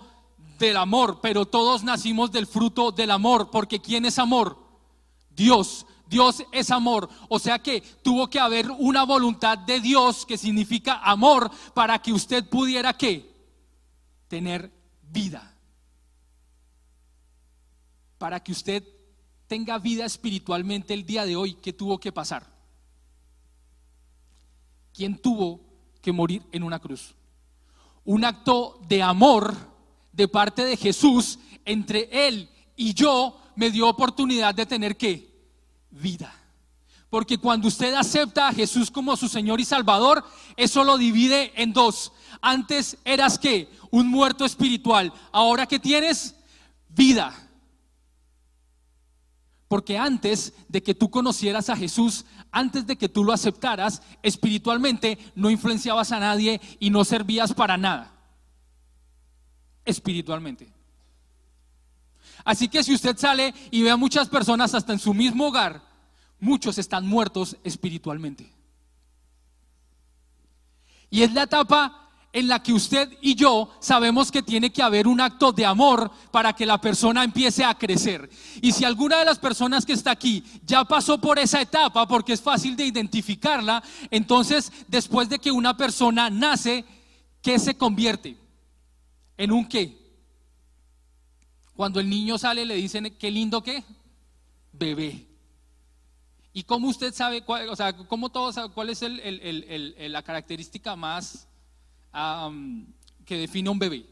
del 0.58 0.78
amor, 0.78 1.20
pero 1.22 1.46
todos 1.46 1.84
nacimos 1.84 2.32
del 2.32 2.48
fruto 2.48 2.92
del 2.92 3.12
amor, 3.12 3.52
porque 3.52 3.80
¿quién 3.80 4.06
es 4.06 4.18
amor? 4.18 4.58
Dios. 5.30 5.86
Dios 6.08 6.44
es 6.52 6.70
amor. 6.70 7.10
O 7.28 7.40
sea 7.40 7.60
que 7.60 7.82
tuvo 7.82 8.30
que 8.30 8.40
haber 8.40 8.70
una 8.72 9.04
voluntad 9.04 9.58
de 9.58 9.80
Dios 9.80 10.26
que 10.26 10.38
significa 10.38 11.00
amor 11.04 11.50
para 11.74 12.00
que 12.00 12.14
usted 12.14 12.48
pudiera 12.48 12.94
qué? 12.94 13.32
Tener 14.28 14.72
vida. 15.02 15.56
Para 18.18 18.44
que 18.44 18.52
usted 18.52 18.84
tenga 19.48 19.80
vida 19.80 20.06
espiritualmente 20.06 20.94
el 20.94 21.06
día 21.06 21.26
de 21.26 21.36
hoy, 21.36 21.56
¿qué 21.56 21.74
tuvo 21.74 22.00
que 22.00 22.12
pasar? 22.12 22.53
¿Quién 24.94 25.18
tuvo 25.18 25.60
que 26.02 26.12
morir 26.12 26.44
en 26.52 26.64
una 26.64 26.80
cruz? 26.80 27.16
Un 28.06 28.26
acto 28.26 28.80
de 28.88 29.02
amor 29.02 29.56
de 30.12 30.28
parte 30.28 30.64
de 30.64 30.78
Jesús 30.78 31.40
entre 31.66 32.28
Él 32.28 32.50
y 32.76 32.94
yo 32.94 33.40
me 33.56 33.72
dio 33.72 33.88
oportunidad 33.88 34.54
de 34.54 34.66
tener 34.66 34.98
qué? 34.98 35.32
Vida. 35.90 36.34
Porque 37.10 37.38
cuando 37.38 37.68
usted 37.68 37.94
acepta 37.94 38.48
a 38.48 38.54
Jesús 38.54 38.90
como 38.90 39.16
su 39.16 39.28
Señor 39.28 39.62
y 39.62 39.66
Salvador, 39.66 40.26
eso 40.58 40.84
lo 40.84 40.98
divide 40.98 41.54
en 41.62 41.72
dos. 41.72 42.12
Antes 42.42 42.98
eras 43.06 43.38
qué? 43.38 43.70
Un 43.92 44.08
muerto 44.08 44.46
espiritual. 44.46 45.14
Ahora 45.32 45.68
que 45.68 45.80
tienes 45.80 46.36
vida. 46.90 47.32
Porque 49.74 49.98
antes 49.98 50.54
de 50.70 50.84
que 50.84 50.94
tú 50.94 51.10
conocieras 51.10 51.68
a 51.68 51.76
Jesús, 51.76 52.26
antes 52.52 52.86
de 52.86 52.96
que 52.96 53.10
tú 53.10 53.24
lo 53.24 53.34
aceptaras, 53.34 54.04
espiritualmente 54.22 55.18
no 55.34 55.50
influenciabas 55.50 56.12
a 56.12 56.20
nadie 56.20 56.62
y 56.80 56.92
no 56.92 57.04
servías 57.04 57.56
para 57.56 57.76
nada. 57.76 58.14
Espiritualmente. 59.84 60.72
Así 62.46 62.68
que 62.68 62.84
si 62.84 62.94
usted 62.94 63.18
sale 63.18 63.52
y 63.72 63.82
ve 63.82 63.90
a 63.90 63.98
muchas 63.98 64.30
personas 64.30 64.76
hasta 64.76 64.94
en 64.94 65.00
su 65.00 65.12
mismo 65.12 65.48
hogar, 65.48 65.82
muchos 66.40 66.78
están 66.78 67.08
muertos 67.08 67.58
espiritualmente. 67.64 68.54
Y 71.10 71.24
es 71.24 71.34
la 71.34 71.42
etapa 71.42 72.03
en 72.34 72.48
la 72.48 72.62
que 72.64 72.74
usted 72.74 73.16
y 73.22 73.36
yo 73.36 73.70
sabemos 73.80 74.32
que 74.32 74.42
tiene 74.42 74.72
que 74.72 74.82
haber 74.82 75.08
un 75.08 75.22
acto 75.22 75.52
de 75.52 75.68
amor 75.68 76.12
para 76.32 76.52
que 76.54 76.66
la 76.66 76.82
persona 76.82 77.24
empiece 77.24 77.64
a 77.64 77.78
crecer. 77.78 78.28
Y 78.60 78.72
si 78.72 78.84
alguna 78.84 79.20
de 79.20 79.26
las 79.26 79.38
personas 79.38 79.86
que 79.86 79.94
está 79.94 80.12
aquí 80.12 80.44
ya 80.66 80.84
pasó 80.84 81.22
por 81.22 81.38
esa 81.38 81.62
etapa, 81.62 82.08
porque 82.08 82.34
es 82.34 82.42
fácil 82.42 82.76
de 82.76 82.88
identificarla, 82.88 83.84
entonces 84.10 84.72
después 84.88 85.30
de 85.30 85.38
que 85.38 85.52
una 85.52 85.78
persona 85.78 86.32
nace, 86.32 86.84
¿qué 87.44 87.60
se 87.60 87.78
convierte? 87.78 88.36
¿En 89.38 89.52
un 89.52 89.68
qué? 89.68 89.96
Cuando 91.76 92.00
el 92.00 92.10
niño 92.10 92.40
sale 92.40 92.66
le 92.66 92.76
dicen, 92.76 93.16
qué 93.20 93.30
lindo 93.30 93.62
qué? 93.62 93.84
Bebé. 94.72 95.28
¿Y 96.52 96.64
cómo 96.64 96.88
usted 96.88 97.14
sabe, 97.14 97.44
cuál, 97.44 97.70
o 97.70 97.76
sea, 97.76 97.94
cómo 97.94 98.30
todos 98.30 98.56
cuál 98.74 98.90
es 98.90 99.04
la 99.04 100.24
característica 100.24 100.96
más 100.96 101.48
que 103.26 103.38
define 103.38 103.70
un 103.70 103.80
bebé. 103.80 104.06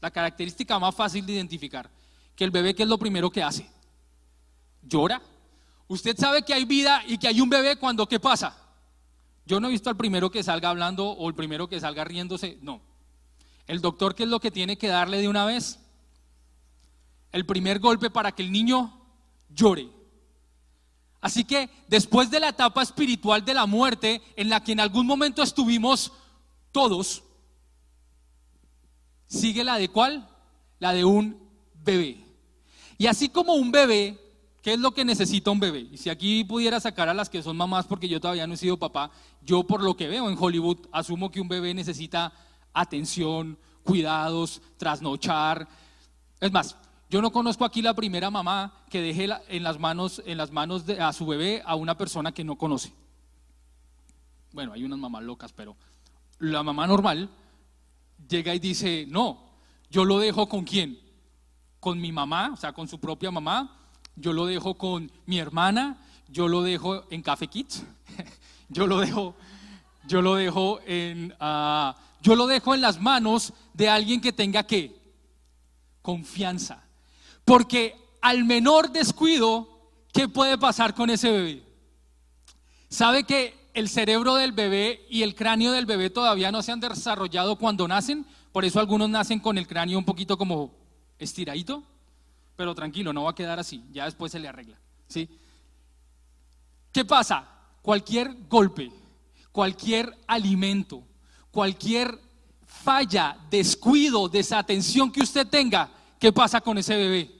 La 0.00 0.10
característica 0.10 0.78
más 0.78 0.94
fácil 0.94 1.24
de 1.26 1.34
identificar. 1.34 1.90
Que 2.34 2.44
el 2.44 2.50
bebé, 2.50 2.74
¿qué 2.74 2.82
es 2.82 2.88
lo 2.88 2.98
primero 2.98 3.30
que 3.30 3.42
hace? 3.42 3.68
Llora. 4.82 5.20
Usted 5.88 6.16
sabe 6.16 6.42
que 6.42 6.54
hay 6.54 6.64
vida 6.64 7.02
y 7.06 7.18
que 7.18 7.28
hay 7.28 7.40
un 7.40 7.50
bebé 7.50 7.76
cuando 7.76 8.08
¿qué 8.08 8.18
pasa? 8.18 8.56
Yo 9.44 9.60
no 9.60 9.68
he 9.68 9.70
visto 9.70 9.90
al 9.90 9.96
primero 9.96 10.30
que 10.30 10.42
salga 10.42 10.70
hablando 10.70 11.08
o 11.10 11.28
el 11.28 11.34
primero 11.34 11.68
que 11.68 11.80
salga 11.80 12.04
riéndose. 12.04 12.58
No. 12.62 12.80
El 13.66 13.80
doctor, 13.80 14.14
¿qué 14.14 14.22
es 14.22 14.28
lo 14.28 14.40
que 14.40 14.50
tiene 14.50 14.78
que 14.78 14.88
darle 14.88 15.18
de 15.18 15.28
una 15.28 15.44
vez? 15.44 15.78
El 17.32 17.46
primer 17.46 17.78
golpe 17.78 18.10
para 18.10 18.32
que 18.32 18.42
el 18.42 18.52
niño 18.52 19.00
llore. 19.50 19.88
Así 21.20 21.44
que 21.44 21.70
después 21.88 22.30
de 22.30 22.40
la 22.40 22.48
etapa 22.48 22.82
espiritual 22.82 23.44
de 23.44 23.54
la 23.54 23.66
muerte, 23.66 24.20
en 24.36 24.48
la 24.48 24.62
que 24.62 24.72
en 24.72 24.80
algún 24.80 25.06
momento 25.06 25.42
estuvimos 25.42 26.12
todos, 26.72 27.22
sigue 29.32 29.64
la 29.64 29.78
de 29.78 29.88
cuál? 29.88 30.28
La 30.78 30.92
de 30.92 31.04
un 31.04 31.38
bebé. 31.84 32.24
Y 32.98 33.06
así 33.06 33.28
como 33.28 33.54
un 33.54 33.72
bebé, 33.72 34.18
¿qué 34.62 34.74
es 34.74 34.78
lo 34.78 34.92
que 34.92 35.04
necesita 35.04 35.50
un 35.50 35.58
bebé? 35.58 35.88
Y 35.90 35.96
si 35.96 36.10
aquí 36.10 36.44
pudiera 36.44 36.78
sacar 36.78 37.08
a 37.08 37.14
las 37.14 37.30
que 37.30 37.42
son 37.42 37.56
mamás, 37.56 37.86
porque 37.86 38.08
yo 38.08 38.20
todavía 38.20 38.46
no 38.46 38.54
he 38.54 38.58
sido 38.58 38.76
papá, 38.76 39.10
yo 39.42 39.64
por 39.64 39.82
lo 39.82 39.96
que 39.96 40.08
veo 40.08 40.28
en 40.28 40.36
Hollywood, 40.38 40.86
asumo 40.92 41.30
que 41.30 41.40
un 41.40 41.48
bebé 41.48 41.72
necesita 41.72 42.32
atención, 42.74 43.58
cuidados, 43.82 44.60
trasnochar. 44.76 45.66
Es 46.38 46.52
más, 46.52 46.76
yo 47.08 47.22
no 47.22 47.32
conozco 47.32 47.64
aquí 47.64 47.80
la 47.80 47.94
primera 47.94 48.30
mamá 48.30 48.84
que 48.90 49.00
deje 49.00 49.28
en 49.48 49.62
las 49.62 49.78
manos, 49.78 50.22
en 50.26 50.36
las 50.36 50.52
manos 50.52 50.84
de, 50.84 51.00
a 51.00 51.12
su 51.12 51.26
bebé 51.26 51.62
a 51.64 51.74
una 51.74 51.96
persona 51.96 52.32
que 52.32 52.44
no 52.44 52.56
conoce. 52.56 52.92
Bueno, 54.52 54.74
hay 54.74 54.84
unas 54.84 54.98
mamás 54.98 55.22
locas, 55.22 55.52
pero 55.54 55.74
la 56.38 56.62
mamá 56.62 56.86
normal 56.86 57.30
llega 58.28 58.54
y 58.54 58.58
dice, 58.58 59.06
no, 59.08 59.52
yo 59.90 60.04
lo 60.04 60.18
dejo 60.18 60.48
con 60.48 60.64
quién? 60.64 60.98
Con 61.80 62.00
mi 62.00 62.12
mamá, 62.12 62.50
o 62.52 62.56
sea, 62.56 62.72
con 62.72 62.88
su 62.88 62.98
propia 62.98 63.30
mamá, 63.30 63.78
yo 64.16 64.32
lo 64.32 64.46
dejo 64.46 64.74
con 64.74 65.10
mi 65.26 65.38
hermana, 65.38 66.00
yo 66.28 66.48
lo 66.48 66.62
dejo 66.62 67.04
en 67.10 67.22
Café 67.22 67.46
Kids, 67.48 67.84
yo 68.68 68.86
lo 68.86 69.00
dejo, 69.00 69.34
yo 70.06 70.22
lo 70.22 70.34
dejo 70.36 70.80
en, 70.86 71.32
uh, 71.40 71.92
yo 72.20 72.36
lo 72.36 72.46
dejo 72.46 72.74
en 72.74 72.80
las 72.80 73.00
manos 73.00 73.52
de 73.74 73.88
alguien 73.88 74.20
que 74.20 74.32
tenga 74.32 74.62
qué? 74.64 75.00
Confianza. 76.00 76.84
Porque 77.44 77.96
al 78.20 78.44
menor 78.44 78.92
descuido, 78.92 79.68
¿qué 80.12 80.28
puede 80.28 80.56
pasar 80.56 80.94
con 80.94 81.10
ese 81.10 81.30
bebé? 81.30 81.62
¿Sabe 82.88 83.24
que 83.24 83.61
el 83.74 83.88
cerebro 83.88 84.34
del 84.34 84.52
bebé 84.52 85.06
y 85.08 85.22
el 85.22 85.34
cráneo 85.34 85.72
del 85.72 85.86
bebé 85.86 86.10
todavía 86.10 86.52
no 86.52 86.62
se 86.62 86.72
han 86.72 86.80
desarrollado 86.80 87.56
cuando 87.56 87.88
nacen, 87.88 88.26
por 88.52 88.64
eso 88.64 88.80
algunos 88.80 89.08
nacen 89.08 89.40
con 89.40 89.56
el 89.58 89.66
cráneo 89.66 89.98
un 89.98 90.04
poquito 90.04 90.36
como 90.36 90.74
estiradito, 91.18 91.82
pero 92.56 92.74
tranquilo, 92.74 93.12
no 93.12 93.24
va 93.24 93.30
a 93.30 93.34
quedar 93.34 93.58
así, 93.58 93.82
ya 93.92 94.04
después 94.04 94.32
se 94.32 94.38
le 94.38 94.48
arregla. 94.48 94.78
¿sí? 95.08 95.28
¿Qué 96.92 97.04
pasa? 97.04 97.48
Cualquier 97.80 98.36
golpe, 98.48 98.92
cualquier 99.50 100.16
alimento, 100.26 101.02
cualquier 101.50 102.18
falla, 102.66 103.38
descuido, 103.50 104.28
desatención 104.28 105.10
que 105.10 105.22
usted 105.22 105.46
tenga, 105.46 105.90
¿qué 106.18 106.32
pasa 106.32 106.60
con 106.60 106.76
ese 106.78 106.96
bebé? 106.96 107.30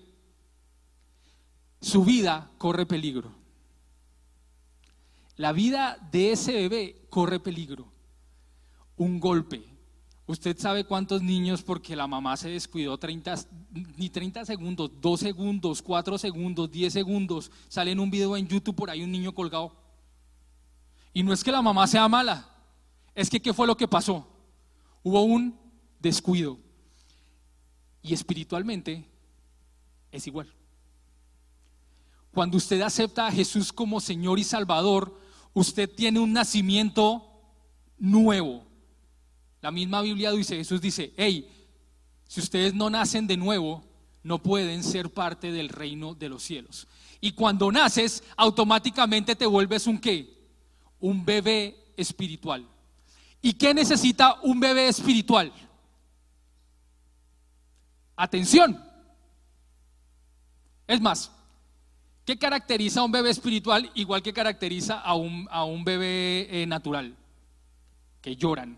Su 1.80 2.04
vida 2.04 2.50
corre 2.58 2.86
peligro 2.86 3.41
la 5.36 5.52
vida 5.52 5.98
de 6.10 6.32
ese 6.32 6.52
bebé 6.52 7.06
corre 7.10 7.40
peligro. 7.40 7.86
Un 8.96 9.18
golpe. 9.18 9.64
Usted 10.26 10.56
sabe 10.58 10.84
cuántos 10.84 11.22
niños 11.22 11.62
porque 11.62 11.96
la 11.96 12.06
mamá 12.06 12.36
se 12.36 12.48
descuidó 12.48 12.96
30, 12.96 13.34
ni 13.96 14.08
30 14.08 14.44
segundos, 14.44 14.90
2 15.00 15.20
segundos, 15.20 15.82
4 15.82 16.16
segundos, 16.16 16.70
10 16.70 16.92
segundos, 16.92 17.50
sale 17.68 17.90
en 17.90 18.00
un 18.00 18.10
video 18.10 18.36
en 18.36 18.46
YouTube 18.46 18.76
por 18.76 18.88
ahí 18.88 19.02
un 19.02 19.10
niño 19.10 19.34
colgado. 19.34 19.76
Y 21.12 21.22
no 21.22 21.32
es 21.32 21.42
que 21.42 21.52
la 21.52 21.60
mamá 21.60 21.86
sea 21.86 22.08
mala, 22.08 22.48
es 23.14 23.28
que 23.28 23.42
¿qué 23.42 23.52
fue 23.52 23.66
lo 23.66 23.76
que 23.76 23.88
pasó? 23.88 24.26
Hubo 25.02 25.22
un 25.22 25.58
descuido. 25.98 26.58
Y 28.00 28.14
espiritualmente 28.14 29.04
es 30.10 30.26
igual. 30.26 30.52
Cuando 32.32 32.56
usted 32.56 32.80
acepta 32.80 33.26
a 33.26 33.32
Jesús 33.32 33.72
como 33.72 34.00
Señor 34.00 34.38
y 34.38 34.44
Salvador, 34.44 35.20
usted 35.54 35.90
tiene 35.90 36.20
un 36.20 36.32
nacimiento 36.32 37.24
nuevo. 37.98 38.64
La 39.60 39.70
misma 39.70 40.02
Biblia 40.02 40.32
dice, 40.32 40.56
Jesús 40.56 40.80
dice, 40.80 41.12
hey, 41.16 41.48
si 42.26 42.40
ustedes 42.40 42.74
no 42.74 42.90
nacen 42.90 43.26
de 43.26 43.36
nuevo, 43.36 43.84
no 44.22 44.42
pueden 44.42 44.82
ser 44.82 45.10
parte 45.10 45.52
del 45.52 45.68
reino 45.68 46.14
de 46.14 46.28
los 46.28 46.42
cielos. 46.42 46.86
Y 47.20 47.32
cuando 47.32 47.70
naces, 47.70 48.22
automáticamente 48.36 49.36
te 49.36 49.46
vuelves 49.46 49.86
un 49.86 49.98
qué? 49.98 50.42
un 51.02 51.24
bebé 51.24 51.92
espiritual. 51.96 52.66
¿Y 53.42 53.52
qué 53.52 53.74
necesita 53.74 54.40
un 54.42 54.58
bebé 54.60 54.88
espiritual? 54.88 55.52
Atención. 58.16 58.80
Es 60.86 61.00
más, 61.00 61.30
¿qué 62.24 62.38
caracteriza 62.38 63.00
a 63.00 63.04
un 63.04 63.12
bebé 63.12 63.30
espiritual 63.30 63.90
igual 63.94 64.22
que 64.22 64.32
caracteriza 64.32 65.00
a 65.00 65.14
un, 65.14 65.48
a 65.50 65.64
un 65.64 65.84
bebé 65.84 66.48
eh, 66.50 66.66
natural? 66.66 67.16
Que 68.20 68.36
lloran. 68.36 68.76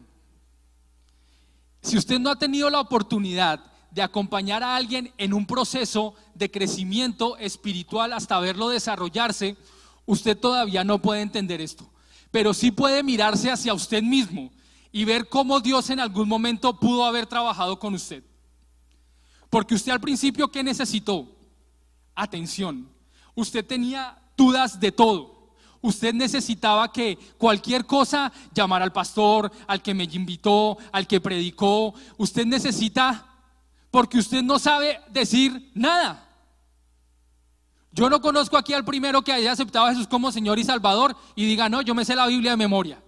Si 1.82 1.98
usted 1.98 2.18
no 2.18 2.30
ha 2.30 2.38
tenido 2.38 2.70
la 2.70 2.80
oportunidad 2.80 3.60
de 3.90 4.02
acompañar 4.02 4.62
a 4.62 4.74
alguien 4.74 5.12
en 5.18 5.32
un 5.34 5.46
proceso 5.46 6.14
de 6.34 6.50
crecimiento 6.50 7.36
espiritual 7.36 8.12
hasta 8.12 8.40
verlo 8.40 8.68
desarrollarse, 8.68 9.56
usted 10.06 10.36
todavía 10.36 10.82
no 10.82 11.00
puede 11.00 11.20
entender 11.20 11.60
esto. 11.60 11.88
Pero 12.30 12.54
sí 12.54 12.70
puede 12.70 13.02
mirarse 13.02 13.50
hacia 13.50 13.74
usted 13.74 14.02
mismo 14.02 14.50
y 14.90 15.04
ver 15.04 15.28
cómo 15.28 15.60
Dios 15.60 15.90
en 15.90 16.00
algún 16.00 16.28
momento 16.28 16.78
pudo 16.78 17.04
haber 17.04 17.26
trabajado 17.26 17.78
con 17.78 17.94
usted. 17.94 18.24
Porque 19.50 19.74
usted 19.74 19.92
al 19.92 20.00
principio, 20.00 20.50
¿qué 20.50 20.64
necesitó? 20.64 21.28
Atención. 22.14 22.93
Usted 23.34 23.64
tenía 23.64 24.18
dudas 24.36 24.78
de 24.80 24.92
todo. 24.92 25.34
Usted 25.80 26.14
necesitaba 26.14 26.90
que 26.90 27.18
cualquier 27.36 27.84
cosa 27.84 28.32
llamara 28.54 28.84
al 28.84 28.92
pastor, 28.92 29.52
al 29.66 29.82
que 29.82 29.92
me 29.92 30.04
invitó, 30.04 30.78
al 30.92 31.06
que 31.06 31.20
predicó. 31.20 31.94
Usted 32.16 32.46
necesita, 32.46 33.26
porque 33.90 34.18
usted 34.18 34.42
no 34.42 34.58
sabe 34.58 35.00
decir 35.10 35.70
nada. 35.74 36.26
Yo 37.92 38.08
no 38.08 38.20
conozco 38.20 38.56
aquí 38.56 38.72
al 38.72 38.84
primero 38.84 39.22
que 39.22 39.32
haya 39.32 39.52
aceptado 39.52 39.86
a 39.86 39.90
Jesús 39.90 40.08
como 40.08 40.32
Señor 40.32 40.58
y 40.58 40.64
Salvador 40.64 41.16
y 41.36 41.44
diga, 41.44 41.68
no, 41.68 41.82
yo 41.82 41.94
me 41.94 42.04
sé 42.04 42.16
la 42.16 42.26
Biblia 42.26 42.52
de 42.52 42.56
memoria. 42.56 43.02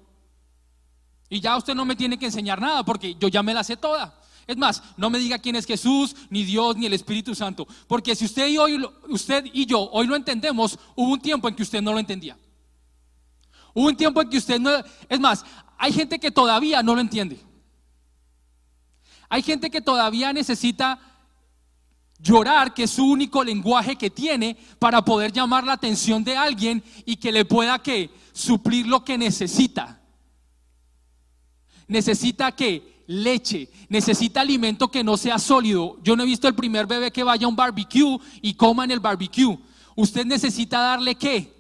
Y 1.29 1.41
ya 1.41 1.57
usted 1.57 1.75
no 1.75 1.85
me 1.85 1.97
tiene 1.97 2.19
que 2.19 2.27
enseñar 2.27 2.61
nada 2.61 2.85
porque 2.85 3.17
yo 3.17 3.29
ya 3.29 3.43
me 3.43 3.55
la 3.55 3.65
sé 3.65 3.77
toda. 3.77 4.21
Es 4.47 4.57
más, 4.57 4.83
no 4.97 5.11
me 5.11 5.19
diga 5.19 5.39
quién 5.39 5.57
es 5.57 5.67
Jesús, 5.67 6.15
ni 6.31 6.45
Dios, 6.45 6.77
ni 6.77 6.87
el 6.87 6.93
Espíritu 6.93 7.35
Santo. 7.35 7.67
Porque 7.89 8.15
si 8.15 8.27
usted 8.27 8.49
y, 8.49 8.59
usted 9.13 9.45
y 9.53 9.67
yo 9.67 9.91
hoy 9.91 10.07
lo 10.07 10.15
entendemos, 10.15 10.79
hubo 10.95 11.13
un 11.13 11.21
tiempo 11.21 11.49
en 11.49 11.57
que 11.57 11.63
usted 11.63 11.83
no 11.83 11.93
lo 11.93 11.99
entendía. 11.99 12.39
Hubo 13.75 13.89
un 13.89 13.97
tiempo 13.97 14.23
en 14.23 14.31
que 14.31 14.39
usted 14.39 14.61
no... 14.61 14.71
Es 15.09 15.21
más, 15.21 15.45
hay 15.77 15.93
gente 15.93 16.19
que 16.19 16.31
todavía 16.31 16.83
no 16.83 16.95
lo 16.95 17.01
entiende. 17.01 17.41
Hay 19.29 19.43
gente 19.43 19.71
que 19.71 19.81
todavía 19.81 20.33
necesita 20.33 21.01
llorar, 22.19 22.73
que 22.73 22.85
es 22.85 22.91
su 22.93 23.05
único 23.05 23.43
lenguaje 23.43 23.97
que 23.97 24.11
tiene 24.11 24.57
para 24.79 25.05
poder 25.05 25.33
llamar 25.33 25.65
la 25.65 25.73
atención 25.73 26.23
de 26.23 26.37
alguien 26.37 26.83
y 27.05 27.17
que 27.17 27.33
le 27.33 27.45
pueda 27.45 27.83
que 27.83 28.11
suplir 28.33 28.87
lo 28.87 29.05
que 29.05 29.19
necesita 29.19 30.01
necesita 31.89 32.53
que 32.53 32.96
leche, 33.07 33.69
necesita 33.89 34.41
alimento 34.41 34.89
que 34.89 35.05
no 35.05 35.17
sea 35.17 35.39
sólido. 35.39 35.99
Yo 36.03 36.17
no 36.17 36.23
he 36.23 36.27
visto 36.27 36.49
el 36.49 36.55
primer 36.55 36.87
bebé 36.87 37.11
que 37.11 37.25
vaya 37.25 37.47
a 37.47 37.49
un 37.49 37.57
barbecue 37.57 38.19
y 38.43 38.55
coma 38.55 38.85
en 38.85 38.91
el 38.91 39.01
barbecue. 39.01 39.59
Usted 39.95 40.27
necesita 40.27 40.79
darle 40.81 41.15
qué? 41.15 41.55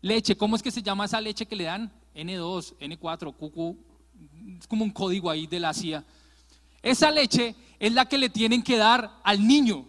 Leche. 0.00 0.36
¿Cómo 0.36 0.56
es 0.56 0.62
que 0.62 0.70
se 0.70 0.82
llama 0.82 1.04
esa 1.04 1.20
leche 1.20 1.46
que 1.46 1.56
le 1.56 1.64
dan? 1.64 1.92
N2, 2.14 2.74
N4, 2.78 3.34
QQ. 3.34 4.58
Es 4.58 4.66
como 4.66 4.84
un 4.84 4.90
código 4.90 5.30
ahí 5.30 5.46
de 5.46 5.60
la 5.60 5.72
CIA. 5.72 6.04
Esa 6.82 7.10
leche 7.10 7.54
es 7.78 7.92
la 7.92 8.06
que 8.06 8.18
le 8.18 8.28
tienen 8.28 8.62
que 8.62 8.76
dar 8.76 9.20
al 9.22 9.46
niño. 9.46 9.86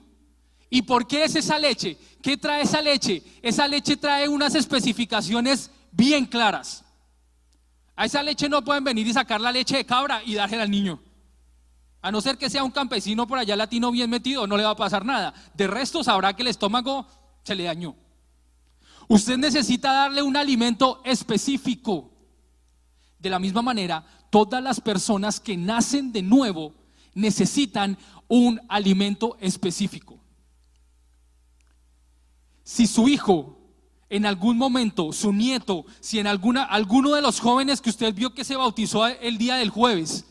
¿Y 0.70 0.84
por 0.84 1.08
qué 1.08 1.24
es 1.24 1.36
esa 1.36 1.58
leche? 1.58 1.98
¿Qué 2.22 2.38
trae 2.38 2.62
esa 2.62 2.82
leche? 2.82 3.24
Esa 3.42 3.68
leche 3.68 3.98
trae 3.98 4.28
unas 4.28 4.54
especificaciones 4.54 5.72
bien 5.92 6.26
claras. 6.26 6.84
A 8.00 8.06
esa 8.06 8.24
leche 8.24 8.48
no 8.48 8.64
pueden 8.64 8.86
venir 8.86 9.06
y 9.06 9.12
sacar 9.12 9.42
la 9.42 9.52
leche 9.52 9.76
de 9.76 9.86
cabra 9.86 10.24
y 10.26 10.34
dársela 10.34 10.64
al 10.64 10.72
niño. 10.72 11.02
A 12.02 12.10
no 12.14 12.22
ser 12.22 12.38
que 12.38 12.50
sea 12.50 12.64
un 12.64 12.72
campesino 12.72 13.28
por 13.28 13.38
allá 13.38 13.58
latino 13.58 13.92
bien 13.92 14.10
metido, 14.10 14.48
no 14.48 14.56
le 14.56 14.64
va 14.64 14.70
a 14.70 14.76
pasar 14.78 15.04
nada. 15.04 15.34
De 15.54 15.68
resto 15.68 16.02
sabrá 16.02 16.34
que 16.34 16.44
el 16.44 16.48
estómago 16.48 17.06
se 17.44 17.56
le 17.56 17.66
dañó. 17.66 17.98
Usted 19.10 19.38
necesita 19.38 19.92
darle 19.92 20.22
un 20.22 20.38
alimento 20.38 21.02
específico. 21.04 22.10
De 23.20 23.30
la 23.30 23.38
misma 23.38 23.62
manera, 23.62 24.06
todas 24.30 24.64
las 24.64 24.80
personas 24.80 25.42
que 25.42 25.58
nacen 25.58 26.14
de 26.14 26.22
nuevo 26.22 26.74
necesitan 27.16 27.98
un 28.30 28.62
alimento 28.70 29.36
específico. 29.42 30.18
Si 32.64 32.88
su 32.88 33.10
hijo 33.10 33.59
en 34.10 34.26
algún 34.26 34.58
momento 34.58 35.14
su 35.14 35.32
nieto, 35.32 35.86
si 36.00 36.20
en 36.20 36.28
alguna, 36.28 36.64
alguno 36.64 37.14
de 37.14 37.22
los 37.22 37.40
jóvenes 37.40 37.82
que 37.82 37.92
usted 37.92 38.14
vio 38.14 38.34
que 38.34 38.44
se 38.44 38.56
bautizó 38.56 39.06
el 39.08 39.38
día 39.38 39.56
del 39.56 39.70
jueves, 39.70 40.26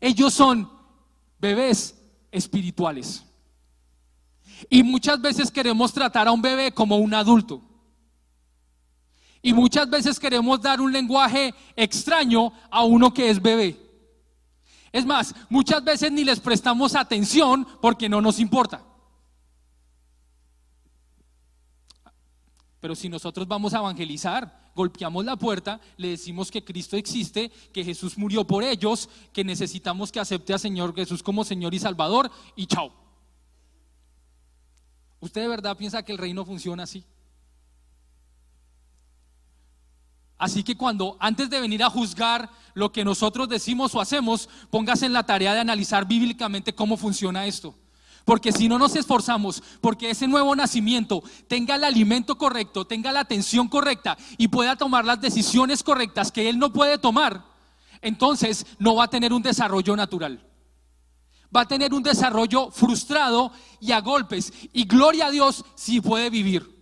ellos 0.00 0.32
son 0.32 0.70
bebés 1.38 1.96
espirituales. 2.30 3.24
Y 4.68 4.82
muchas 4.82 5.20
veces 5.20 5.50
queremos 5.50 5.92
tratar 5.92 6.28
a 6.28 6.32
un 6.32 6.42
bebé 6.42 6.72
como 6.72 6.98
un 6.98 7.14
adulto. 7.14 7.62
Y 9.42 9.54
muchas 9.54 9.88
veces 9.88 10.20
queremos 10.20 10.60
dar 10.60 10.80
un 10.80 10.92
lenguaje 10.92 11.54
extraño 11.74 12.52
a 12.70 12.84
uno 12.84 13.12
que 13.12 13.30
es 13.30 13.40
bebé. 13.40 13.80
Es 14.92 15.06
más, 15.06 15.34
muchas 15.48 15.82
veces 15.82 16.12
ni 16.12 16.24
les 16.24 16.40
prestamos 16.40 16.94
atención 16.94 17.66
porque 17.80 18.08
no 18.08 18.20
nos 18.20 18.38
importa. 18.38 18.84
Pero 22.80 22.94
si 22.94 23.08
nosotros 23.08 23.46
vamos 23.46 23.74
a 23.74 23.78
evangelizar, 23.78 24.70
golpeamos 24.74 25.24
la 25.24 25.36
puerta, 25.36 25.80
le 25.96 26.08
decimos 26.08 26.50
que 26.50 26.64
Cristo 26.64 26.96
existe, 26.96 27.50
que 27.72 27.84
Jesús 27.84 28.16
murió 28.16 28.46
por 28.46 28.64
ellos, 28.64 29.08
que 29.32 29.44
necesitamos 29.44 30.10
que 30.10 30.20
acepte 30.20 30.54
a 30.54 30.58
Señor 30.58 30.94
Jesús 30.94 31.22
como 31.22 31.44
Señor 31.44 31.74
y 31.74 31.78
Salvador, 31.78 32.30
y 32.56 32.66
chao. 32.66 32.92
¿Usted 35.20 35.42
de 35.42 35.48
verdad 35.48 35.76
piensa 35.76 36.02
que 36.02 36.12
el 36.12 36.18
reino 36.18 36.44
funciona 36.46 36.84
así? 36.84 37.04
Así 40.38 40.62
que 40.62 40.74
cuando 40.74 41.18
antes 41.20 41.50
de 41.50 41.60
venir 41.60 41.82
a 41.82 41.90
juzgar 41.90 42.48
lo 42.72 42.90
que 42.90 43.04
nosotros 43.04 43.46
decimos 43.46 43.94
o 43.94 44.00
hacemos, 44.00 44.48
póngase 44.70 45.04
en 45.04 45.12
la 45.12 45.26
tarea 45.26 45.52
de 45.52 45.60
analizar 45.60 46.06
bíblicamente 46.06 46.74
cómo 46.74 46.96
funciona 46.96 47.44
esto. 47.44 47.74
Porque 48.24 48.52
si 48.52 48.68
no 48.68 48.78
nos 48.78 48.96
esforzamos 48.96 49.62
porque 49.80 50.10
ese 50.10 50.28
nuevo 50.28 50.54
nacimiento 50.54 51.22
tenga 51.48 51.74
el 51.74 51.84
alimento 51.84 52.36
correcto, 52.36 52.86
tenga 52.86 53.12
la 53.12 53.20
atención 53.20 53.68
correcta 53.68 54.16
y 54.36 54.48
pueda 54.48 54.76
tomar 54.76 55.04
las 55.04 55.20
decisiones 55.20 55.82
correctas 55.82 56.30
que 56.30 56.48
él 56.48 56.58
no 56.58 56.72
puede 56.72 56.98
tomar, 56.98 57.44
entonces 58.02 58.66
no 58.78 58.94
va 58.94 59.04
a 59.04 59.10
tener 59.10 59.32
un 59.32 59.42
desarrollo 59.42 59.96
natural. 59.96 60.46
Va 61.54 61.62
a 61.62 61.68
tener 61.68 61.92
un 61.92 62.02
desarrollo 62.02 62.70
frustrado 62.70 63.50
y 63.80 63.90
a 63.92 64.00
golpes. 64.00 64.52
Y 64.72 64.84
gloria 64.84 65.26
a 65.26 65.30
Dios 65.30 65.64
si 65.74 66.00
puede 66.00 66.30
vivir. 66.30 66.78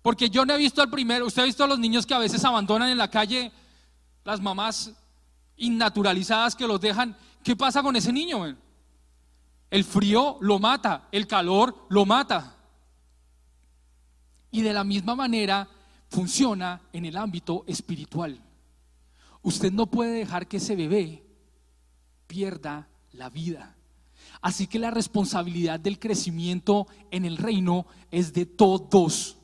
Porque 0.00 0.30
yo 0.30 0.46
no 0.46 0.54
he 0.54 0.58
visto 0.58 0.80
al 0.80 0.88
primero, 0.88 1.26
usted 1.26 1.42
ha 1.42 1.46
visto 1.46 1.64
a 1.64 1.66
los 1.66 1.78
niños 1.78 2.06
que 2.06 2.14
a 2.14 2.18
veces 2.18 2.44
abandonan 2.44 2.88
en 2.88 2.96
la 2.96 3.10
calle, 3.10 3.52
las 4.24 4.40
mamás 4.40 4.92
innaturalizadas 5.56 6.54
que 6.54 6.66
los 6.66 6.80
dejan. 6.80 7.16
¿Qué 7.42 7.54
pasa 7.54 7.82
con 7.82 7.96
ese 7.96 8.12
niño? 8.12 8.56
El 9.70 9.84
frío 9.84 10.38
lo 10.40 10.58
mata, 10.58 11.08
el 11.12 11.26
calor 11.26 11.86
lo 11.88 12.06
mata. 12.06 12.56
Y 14.50 14.62
de 14.62 14.72
la 14.72 14.84
misma 14.84 15.14
manera 15.14 15.68
funciona 16.08 16.80
en 16.92 17.04
el 17.04 17.16
ámbito 17.16 17.64
espiritual. 17.66 18.40
Usted 19.42 19.72
no 19.72 19.86
puede 19.86 20.12
dejar 20.12 20.46
que 20.46 20.58
ese 20.58 20.76
bebé 20.76 21.24
pierda 22.26 22.88
la 23.12 23.28
vida. 23.30 23.76
Así 24.40 24.66
que 24.66 24.78
la 24.78 24.90
responsabilidad 24.90 25.80
del 25.80 25.98
crecimiento 25.98 26.86
en 27.10 27.24
el 27.24 27.36
reino 27.36 27.86
es 28.10 28.32
de 28.32 28.46
todos. 28.46 29.36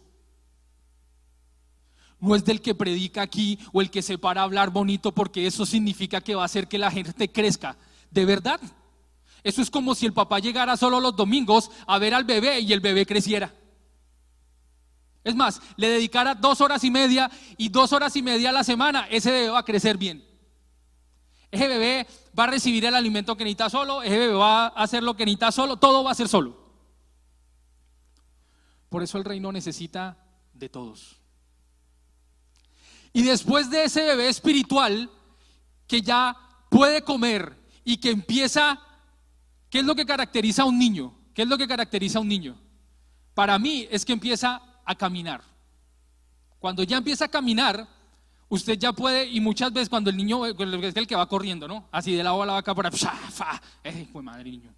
No 2.21 2.37
es 2.37 2.45
del 2.45 2.61
que 2.61 2.75
predica 2.75 3.23
aquí 3.23 3.59
o 3.73 3.81
el 3.81 3.91
que 3.91 4.03
se 4.03 4.19
para 4.19 4.43
a 4.43 4.45
hablar 4.45 4.71
bonito 4.71 5.13
porque 5.13 5.47
eso 5.47 5.67
significa 5.67 6.21
que 6.21 6.37
va 6.37 6.43
a 6.43 6.47
hacer 6.47 6.69
que 6.69 6.79
la 6.79 6.91
gente 6.91 7.31
crezca. 7.31 7.77
De 8.11 8.25
verdad, 8.25 8.61
eso 9.44 9.62
es 9.62 9.70
como 9.70 9.94
si 9.94 10.07
el 10.07 10.12
papá 10.12 10.38
llegara 10.38 10.76
solo 10.76 11.00
los 11.00 11.16
domingos 11.16 11.70
a 11.87 11.98
ver 11.98 12.14
al 12.14 12.24
bebé 12.24 12.61
y 12.61 12.72
el 12.72 12.81
bebé 12.81 13.07
creciera. 13.07 13.52
Es 15.24 15.35
más, 15.35 15.61
le 15.76 15.88
dedicara 15.88 16.35
dos 16.35 16.61
horas 16.61 16.83
y 16.85 16.90
media 16.90 17.31
y 17.57 17.68
dos 17.68 17.92
horas 17.92 18.14
y 18.16 18.22
media 18.22 18.50
a 18.50 18.52
la 18.52 18.64
semana, 18.64 19.07
ese 19.11 19.31
bebé 19.31 19.48
va 19.50 19.61
a 19.61 19.64
crecer 19.64 19.96
bien. 19.96 20.24
Ese 21.50 21.68
bebé 21.68 22.07
va 22.38 22.44
a 22.44 22.48
recibir 22.48 22.85
el 22.85 22.94
alimento 22.94 23.37
que 23.37 23.44
necesita 23.44 23.70
solo, 23.70 24.02
ese 24.02 24.18
bebé 24.18 24.35
va 24.35 24.66
a 24.66 24.68
hacer 24.68 25.02
lo 25.02 25.16
que 25.16 25.24
necesita 25.24 25.52
solo, 25.52 25.76
todo 25.76 26.02
va 26.02 26.12
a 26.12 26.16
ser 26.16 26.28
solo. 26.28 26.62
Por 28.88 29.02
eso 29.02 29.18
el 29.18 29.24
reino 29.24 29.52
necesita 29.52 30.18
de 30.55 30.68
todos. 30.68 31.16
Y 33.12 33.22
después 33.22 33.70
de 33.70 33.85
ese 33.85 34.02
bebé 34.02 34.28
espiritual 34.28 35.11
que 35.87 36.00
ya 36.00 36.37
puede 36.70 37.02
comer 37.02 37.55
y 37.85 37.98
que 37.98 38.11
empieza 38.11 38.81
¿Qué 39.73 39.79
es 39.79 39.87
lo 39.87 39.95
que 39.95 40.05
caracteriza 40.05 40.65
a 40.65 40.65
un 40.67 40.79
niño? 40.79 41.15
¿Qué 41.33 41.43
es 41.43 41.49
lo 41.49 41.57
que 41.57 41.67
caracteriza 41.67 42.19
a 42.19 42.21
un 42.21 42.29
niño? 42.29 42.59
Para 43.33 43.59
mí 43.59 43.89
es 43.91 44.05
que 44.05 44.13
empieza 44.13 44.61
a 44.85 44.95
caminar. 44.95 45.43
Cuando 46.59 46.83
ya 46.83 46.99
empieza 46.99 47.25
a 47.25 47.29
caminar, 47.29 47.89
usted 48.51 48.79
ya 48.79 48.93
puede, 48.93 49.25
y 49.31 49.41
muchas 49.41 49.73
veces 49.73 49.89
cuando 49.89 50.11
el 50.11 50.17
niño 50.19 50.45
es 50.45 50.97
el 50.97 51.07
que 51.07 51.17
va 51.17 51.27
corriendo, 51.27 51.67
¿no? 51.67 51.89
Así 51.91 52.15
de 52.15 52.23
la 52.23 52.33
a 52.33 52.45
la 52.45 52.53
vaca 52.53 52.75
para, 52.75 52.91
¡fa! 52.91 53.63
¡Eh, 53.83 54.07
madre 54.23 54.51
niño! 54.51 54.75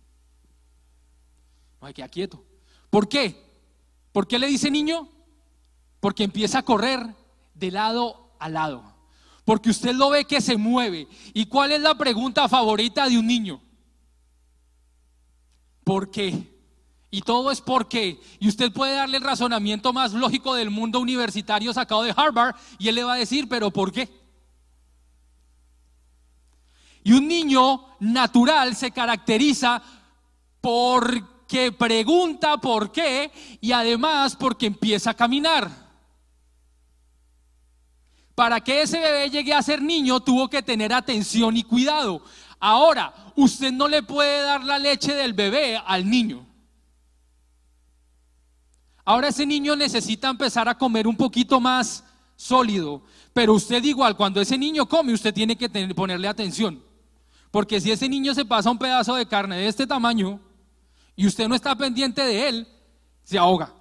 No 1.81 1.89
hay 1.89 1.93
que 1.93 2.09
quieto. 2.09 2.45
¿Por 2.89 3.09
qué? 3.09 3.35
¿Por 4.13 4.29
qué 4.29 4.39
le 4.39 4.47
dice 4.47 4.71
niño? 4.71 5.09
Porque 5.99 6.23
empieza 6.23 6.61
a 6.61 6.63
correr 6.63 7.05
de 7.53 7.73
lado 7.73 8.31
a 8.39 8.49
lado. 8.49 8.95
Porque 9.45 9.71
usted 9.71 9.93
lo 9.93 10.11
ve 10.11 10.25
que 10.25 10.41
se 10.41 10.57
mueve. 10.57 11.09
¿Y 11.33 11.47
cuál 11.47 11.73
es 11.73 11.81
la 11.81 11.97
pregunta 11.97 12.49
favorita 12.49 13.09
de 13.09 13.19
un 13.19 13.27
niño? 13.27 13.61
¿Por 15.85 16.11
qué? 16.11 16.53
Y 17.11 17.23
todo 17.23 17.53
es 17.53 17.61
por 17.61 17.89
qué. 17.89 18.21
Y 18.41 18.49
usted 18.49 18.73
puede 18.73 18.95
darle 18.95 19.19
el 19.19 19.23
razonamiento 19.23 19.93
más 19.93 20.13
lógico 20.13 20.55
del 20.55 20.71
mundo 20.71 20.99
universitario 20.99 21.73
sacado 21.73 22.03
de 22.03 22.15
Harvard 22.17 22.57
y 22.79 22.89
él 22.89 22.97
le 22.97 23.05
va 23.05 23.13
a 23.13 23.19
decir, 23.19 23.49
pero 23.49 23.71
¿por 23.71 23.93
qué? 23.93 24.09
Y 27.05 27.13
un 27.13 27.29
niño 27.29 27.85
natural 28.01 28.75
se 28.75 28.91
caracteriza 28.91 29.81
porque 30.61 31.71
pregunta 31.71 32.57
por 32.57 32.91
qué 32.91 33.31
y 33.61 33.73
además 33.73 34.35
porque 34.35 34.67
empieza 34.67 35.11
a 35.11 35.15
caminar. 35.15 35.85
Para 38.35 38.61
que 38.61 38.83
ese 38.83 38.99
bebé 38.99 39.31
llegue 39.31 39.55
a 39.55 39.63
ser 39.63 39.81
niño 39.81 40.19
tuvo 40.21 40.49
que 40.49 40.63
tener 40.63 40.93
atención 40.93 41.57
y 41.57 41.63
cuidado. 41.63 42.23
Ahora, 42.67 43.13
usted 43.37 43.71
no 43.73 43.87
le 43.89 44.03
puede 44.03 44.41
dar 44.41 44.65
la 44.65 44.79
leche 44.79 45.15
del 45.15 45.35
bebé 45.35 45.77
al 45.77 46.09
niño. 46.09 46.47
Ahora 49.05 49.29
ese 49.29 49.45
niño 49.45 49.77
necesita 49.77 50.31
empezar 50.31 50.67
a 50.67 50.79
comer 50.79 51.07
un 51.07 51.15
poquito 51.15 51.61
más 51.61 52.03
sólido. 52.37 53.03
Pero 53.35 53.53
usted 53.53 53.85
igual, 53.85 54.17
cuando 54.17 54.41
ese 54.41 54.57
niño 54.57 54.87
come, 54.87 55.13
usted 55.13 55.35
tiene 55.35 55.59
que 55.59 55.69
ponerle 55.95 56.27
atención. 56.27 56.83
Porque 57.51 57.83
si 57.83 57.91
ese 57.91 58.09
niño 58.09 58.33
se 58.33 58.47
pasa 58.47 58.71
un 58.71 58.79
pedazo 58.79 59.15
de 59.15 59.27
carne 59.27 59.59
de 59.59 59.69
este 59.69 59.87
tamaño 59.87 60.41
y 61.15 61.27
usted 61.27 61.47
no 61.47 61.55
está 61.55 61.77
pendiente 61.77 62.23
de 62.23 62.49
él, 62.49 62.69
se 63.25 63.37
ahoga. 63.37 63.75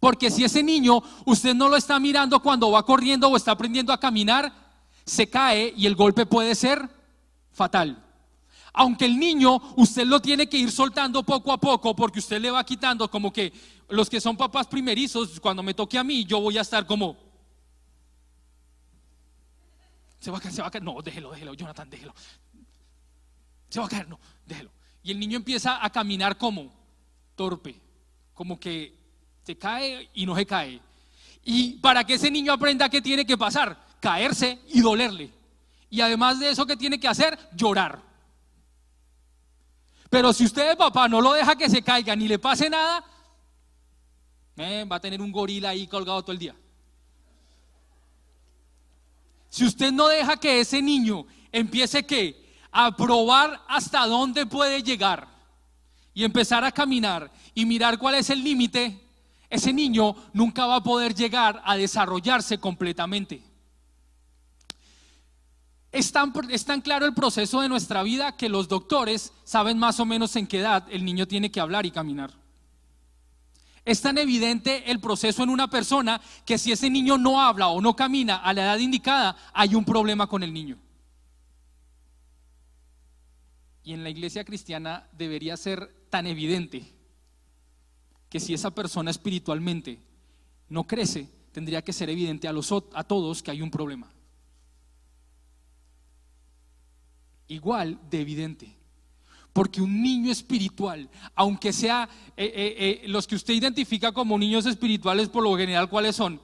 Porque 0.00 0.30
si 0.30 0.44
ese 0.44 0.62
niño 0.62 1.02
usted 1.24 1.54
no 1.54 1.70
lo 1.70 1.76
está 1.76 1.98
mirando 1.98 2.42
cuando 2.42 2.70
va 2.70 2.84
corriendo 2.84 3.28
o 3.28 3.38
está 3.38 3.52
aprendiendo 3.52 3.90
a 3.90 3.98
caminar, 3.98 4.52
se 5.06 5.30
cae 5.30 5.72
y 5.74 5.86
el 5.86 5.94
golpe 5.94 6.26
puede 6.26 6.54
ser 6.54 6.94
fatal. 7.56 8.02
Aunque 8.74 9.06
el 9.06 9.18
niño 9.18 9.58
usted 9.76 10.04
lo 10.06 10.20
tiene 10.20 10.46
que 10.46 10.58
ir 10.58 10.70
soltando 10.70 11.22
poco 11.22 11.50
a 11.50 11.58
poco 11.58 11.96
porque 11.96 12.18
usted 12.18 12.38
le 12.38 12.50
va 12.50 12.62
quitando 12.62 13.10
como 13.10 13.32
que 13.32 13.50
los 13.88 14.10
que 14.10 14.20
son 14.20 14.36
papás 14.36 14.66
primerizos, 14.66 15.40
cuando 15.40 15.62
me 15.62 15.72
toque 15.72 15.96
a 15.96 16.04
mí, 16.04 16.24
yo 16.24 16.40
voy 16.40 16.58
a 16.58 16.60
estar 16.60 16.86
como... 16.86 17.16
Se 20.20 20.30
va 20.30 20.38
a 20.38 20.40
caer, 20.40 20.54
se 20.54 20.60
va 20.60 20.68
a 20.68 20.70
caer. 20.70 20.84
No, 20.84 21.00
déjelo, 21.00 21.30
déjelo, 21.30 21.54
Jonathan, 21.54 21.88
déjelo. 21.88 22.14
Se 23.70 23.80
va 23.80 23.86
a 23.86 23.88
caer, 23.88 24.08
no, 24.08 24.20
déjelo. 24.44 24.70
Y 25.02 25.12
el 25.12 25.18
niño 25.20 25.36
empieza 25.36 25.82
a 25.82 25.90
caminar 25.90 26.36
como 26.36 26.72
torpe, 27.34 27.80
como 28.34 28.60
que 28.60 28.94
se 29.44 29.56
cae 29.56 30.10
y 30.12 30.26
no 30.26 30.36
se 30.36 30.44
cae. 30.44 30.80
Y 31.44 31.74
para 31.78 32.04
que 32.04 32.14
ese 32.14 32.30
niño 32.30 32.52
aprenda 32.52 32.88
qué 32.88 33.00
tiene 33.00 33.24
que 33.24 33.38
pasar, 33.38 33.86
caerse 34.00 34.58
y 34.68 34.80
dolerle. 34.80 35.35
Y 35.88 36.00
además 36.00 36.38
de 36.38 36.50
eso, 36.50 36.66
¿qué 36.66 36.76
tiene 36.76 36.98
que 36.98 37.08
hacer? 37.08 37.38
Llorar. 37.52 38.02
Pero 40.10 40.32
si 40.32 40.44
usted, 40.44 40.76
papá, 40.76 41.08
no 41.08 41.20
lo 41.20 41.32
deja 41.32 41.56
que 41.56 41.68
se 41.68 41.82
caiga 41.82 42.14
ni 42.14 42.28
le 42.28 42.38
pase 42.38 42.70
nada, 42.70 43.04
eh, 44.56 44.84
va 44.90 44.96
a 44.96 45.00
tener 45.00 45.20
un 45.20 45.32
gorila 45.32 45.70
ahí 45.70 45.86
colgado 45.86 46.22
todo 46.22 46.32
el 46.32 46.38
día. 46.38 46.54
Si 49.48 49.64
usted 49.64 49.92
no 49.92 50.08
deja 50.08 50.36
que 50.36 50.60
ese 50.60 50.82
niño 50.82 51.26
empiece 51.52 52.04
a 52.70 52.94
probar 52.94 53.62
hasta 53.68 54.06
dónde 54.06 54.46
puede 54.46 54.82
llegar 54.82 55.28
y 56.12 56.24
empezar 56.24 56.64
a 56.64 56.72
caminar 56.72 57.30
y 57.54 57.64
mirar 57.64 57.98
cuál 57.98 58.16
es 58.16 58.30
el 58.30 58.42
límite, 58.42 59.00
ese 59.48 59.72
niño 59.72 60.14
nunca 60.32 60.66
va 60.66 60.76
a 60.76 60.82
poder 60.82 61.14
llegar 61.14 61.62
a 61.64 61.76
desarrollarse 61.76 62.58
completamente. 62.58 63.42
Es 65.96 66.12
tan, 66.12 66.82
claro 66.82 67.06
el 67.06 67.14
proceso 67.14 67.62
de 67.62 67.70
nuestra 67.70 68.02
vida 68.02 68.36
que 68.36 68.50
los 68.50 68.68
doctores 68.68 69.32
saben 69.44 69.78
más 69.78 69.98
o 69.98 70.04
menos 70.04 70.36
en 70.36 70.46
qué 70.46 70.58
edad 70.58 70.86
el 70.90 71.02
niño 71.02 71.26
tiene 71.26 71.50
que 71.50 71.58
hablar 71.58 71.86
y 71.86 71.90
caminar. 71.90 72.34
Es 73.82 74.02
tan 74.02 74.18
evidente 74.18 74.90
el 74.90 75.00
proceso 75.00 75.42
en 75.42 75.48
una 75.48 75.70
persona 75.70 76.20
que 76.44 76.58
si 76.58 76.70
ese 76.70 76.90
niño 76.90 77.16
no 77.16 77.40
habla 77.40 77.68
o 77.68 77.80
no 77.80 77.96
camina 77.96 78.36
a 78.36 78.52
la 78.52 78.64
edad 78.64 78.76
indicada, 78.76 79.38
hay 79.54 79.74
un 79.74 79.86
problema 79.86 80.26
con 80.26 80.42
el 80.42 80.52
niño. 80.52 80.76
Y 83.82 83.94
en 83.94 84.02
la 84.02 84.10
iglesia 84.10 84.44
cristiana 84.44 85.08
debería 85.12 85.56
ser 85.56 86.08
tan 86.10 86.26
evidente 86.26 86.92
que 88.28 88.38
si 88.38 88.52
esa 88.52 88.70
persona 88.70 89.10
espiritualmente 89.10 89.98
no 90.68 90.86
crece, 90.86 91.30
tendría 91.52 91.80
que 91.80 91.94
ser 91.94 92.10
evidente 92.10 92.48
a, 92.48 92.52
los, 92.52 92.70
a 92.70 93.04
todos 93.04 93.42
que 93.42 93.50
hay 93.50 93.62
un 93.62 93.70
problema. 93.70 94.12
Igual 97.48 97.98
de 98.10 98.20
evidente. 98.20 98.76
Porque 99.52 99.80
un 99.80 100.02
niño 100.02 100.30
espiritual, 100.30 101.08
aunque 101.34 101.72
sea 101.72 102.08
eh, 102.36 102.52
eh, 102.54 103.00
eh, 103.04 103.08
los 103.08 103.26
que 103.26 103.36
usted 103.36 103.54
identifica 103.54 104.12
como 104.12 104.38
niños 104.38 104.66
espirituales, 104.66 105.30
por 105.30 105.42
lo 105.42 105.56
general, 105.56 105.88
¿cuáles 105.88 106.16
son? 106.16 106.40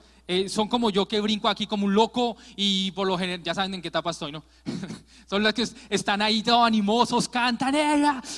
son 0.48 0.66
como 0.66 0.88
yo 0.88 1.06
que 1.06 1.20
brinco 1.20 1.46
aquí 1.46 1.66
como 1.66 1.84
un 1.84 1.92
loco 1.92 2.38
y 2.56 2.90
por 2.92 3.06
lo 3.06 3.18
general, 3.18 3.42
ya 3.42 3.54
saben 3.54 3.74
en 3.74 3.82
qué 3.82 3.88
etapa 3.88 4.12
estoy, 4.12 4.32
¿no? 4.32 4.42
son 5.28 5.42
los 5.42 5.52
que 5.52 5.66
están 5.90 6.22
ahí 6.22 6.42
todos 6.42 6.66
animosos, 6.66 7.28
cantan, 7.28 7.74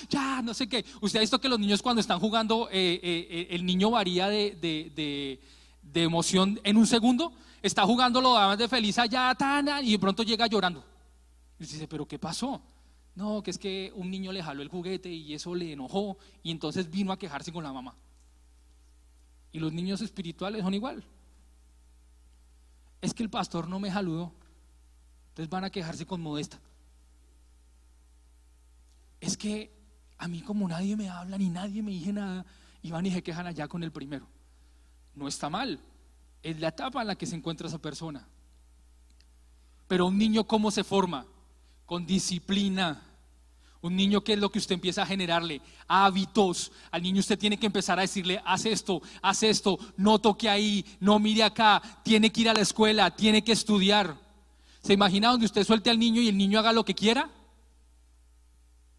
ya, 0.09 0.43
no 0.43 0.53
sé 0.55 0.69
qué. 0.69 0.85
Usted 1.01 1.19
ha 1.19 1.21
visto 1.21 1.41
que 1.41 1.49
los 1.49 1.61
niños 1.61 1.83
cuando 1.83 2.01
están 2.01 2.19
jugando, 2.19 2.69
el 2.73 3.65
niño 3.65 3.93
varía 3.93 4.29
de, 4.29 4.59
de, 4.61 6.03
emoción 6.03 6.59
en 6.65 6.77
un 6.79 6.87
segundo. 6.89 7.33
Está 7.63 7.85
jugando 7.85 8.21
lo 8.21 8.57
de 8.57 8.67
feliz 8.67 8.99
allá, 8.99 9.33
tan, 9.39 9.69
y 9.85 9.93
de 9.93 9.99
pronto 10.01 10.25
llega 10.25 10.49
llorando. 10.49 10.94
Y 11.59 11.65
dice, 11.65 11.89
pero 11.89 12.07
¿qué 12.07 12.19
pasó? 12.19 12.63
No, 13.15 13.43
que 13.43 13.51
es 13.51 13.59
que 13.59 13.93
un 13.95 14.11
niño 14.11 14.33
le 14.33 14.43
jaló 14.43 14.63
el 14.63 14.69
juguete 14.69 15.09
y 15.09 15.35
eso 15.35 15.55
le 15.55 15.73
enojó 15.73 16.19
y 16.43 16.51
entonces 16.51 16.91
vino 16.91 17.13
a 17.13 17.19
quejarse 17.19 17.53
con 17.53 17.63
la 17.63 17.73
mamá. 17.73 17.95
Y 19.53 19.61
los 19.61 19.73
niños 19.73 20.01
espirituales 20.01 20.63
son 20.63 20.75
igual. 20.75 21.05
Es 23.01 23.15
que 23.15 23.23
el 23.23 23.31
pastor 23.31 23.69
no 23.69 23.79
me 23.79 23.91
jaludó. 23.91 24.33
Entonces 25.29 25.49
van 25.49 25.65
a 25.65 25.71
quejarse 25.71 26.07
con 26.07 26.21
modesta. 26.21 26.59
Es 29.21 29.37
que 29.37 29.73
a 30.19 30.27
mí 30.27 30.43
como 30.43 30.67
nadie 30.67 30.97
me 30.97 31.09
habla 31.09 31.39
ni 31.39 31.51
nadie 31.51 31.83
me 31.83 31.93
dice 31.93 32.13
nada 32.13 32.45
y 32.83 32.91
van 32.91 33.07
y 33.07 33.13
se 33.13 33.23
quejan 33.23 33.47
allá 33.47 33.69
con 33.69 33.83
el 33.85 33.93
primero. 33.93 34.27
No 35.15 35.29
está 35.29 35.49
mal. 35.49 35.81
Es 36.43 36.59
la 36.59 36.69
etapa 36.69 37.03
en 37.03 37.09
la 37.09 37.15
que 37.17 37.27
se 37.27 37.37
encuentra 37.37 37.69
esa 37.69 37.79
persona. 37.79 38.27
Pero 39.87 40.07
un 40.07 40.19
niño, 40.19 40.45
¿cómo 40.45 40.71
se 40.71 40.83
forma? 40.83 41.27
Con 41.95 42.07
disciplina. 42.07 43.01
Un 43.81 43.95
niño, 43.95 44.21
¿qué 44.21 44.33
es 44.33 44.41
lo 44.41 44.51
que 44.51 44.59
usted 44.59 44.75
empieza 44.75 45.03
a 45.03 45.07
generarle? 45.07 45.61
Hábitos. 45.87 46.73
Al 46.91 47.05
niño 47.05 47.21
usted 47.21 47.39
tiene 47.39 47.57
que 47.57 47.67
empezar 47.67 47.97
a 48.01 48.03
decirle, 48.03 48.43
haz 48.45 48.67
esto, 48.67 49.01
haz 49.23 49.45
esto, 49.45 49.79
no 49.97 50.19
toque 50.19 50.49
ahí, 50.49 50.85
no 50.99 51.21
mire 51.21 51.45
acá, 51.45 51.81
tiene 52.03 52.33
que 52.33 52.41
ir 52.41 52.49
a 52.49 52.53
la 52.53 52.63
escuela, 52.63 53.15
tiene 53.15 53.45
que 53.45 53.53
estudiar. 53.53 54.19
¿Se 54.83 54.93
imagina 54.93 55.31
donde 55.31 55.47
usted 55.47 55.63
suelte 55.63 55.89
al 55.89 56.01
niño 56.01 56.21
y 56.21 56.27
el 56.27 56.37
niño 56.37 56.59
haga 56.59 56.73
lo 56.73 56.85
que 56.85 56.97
quiera? 56.97 57.31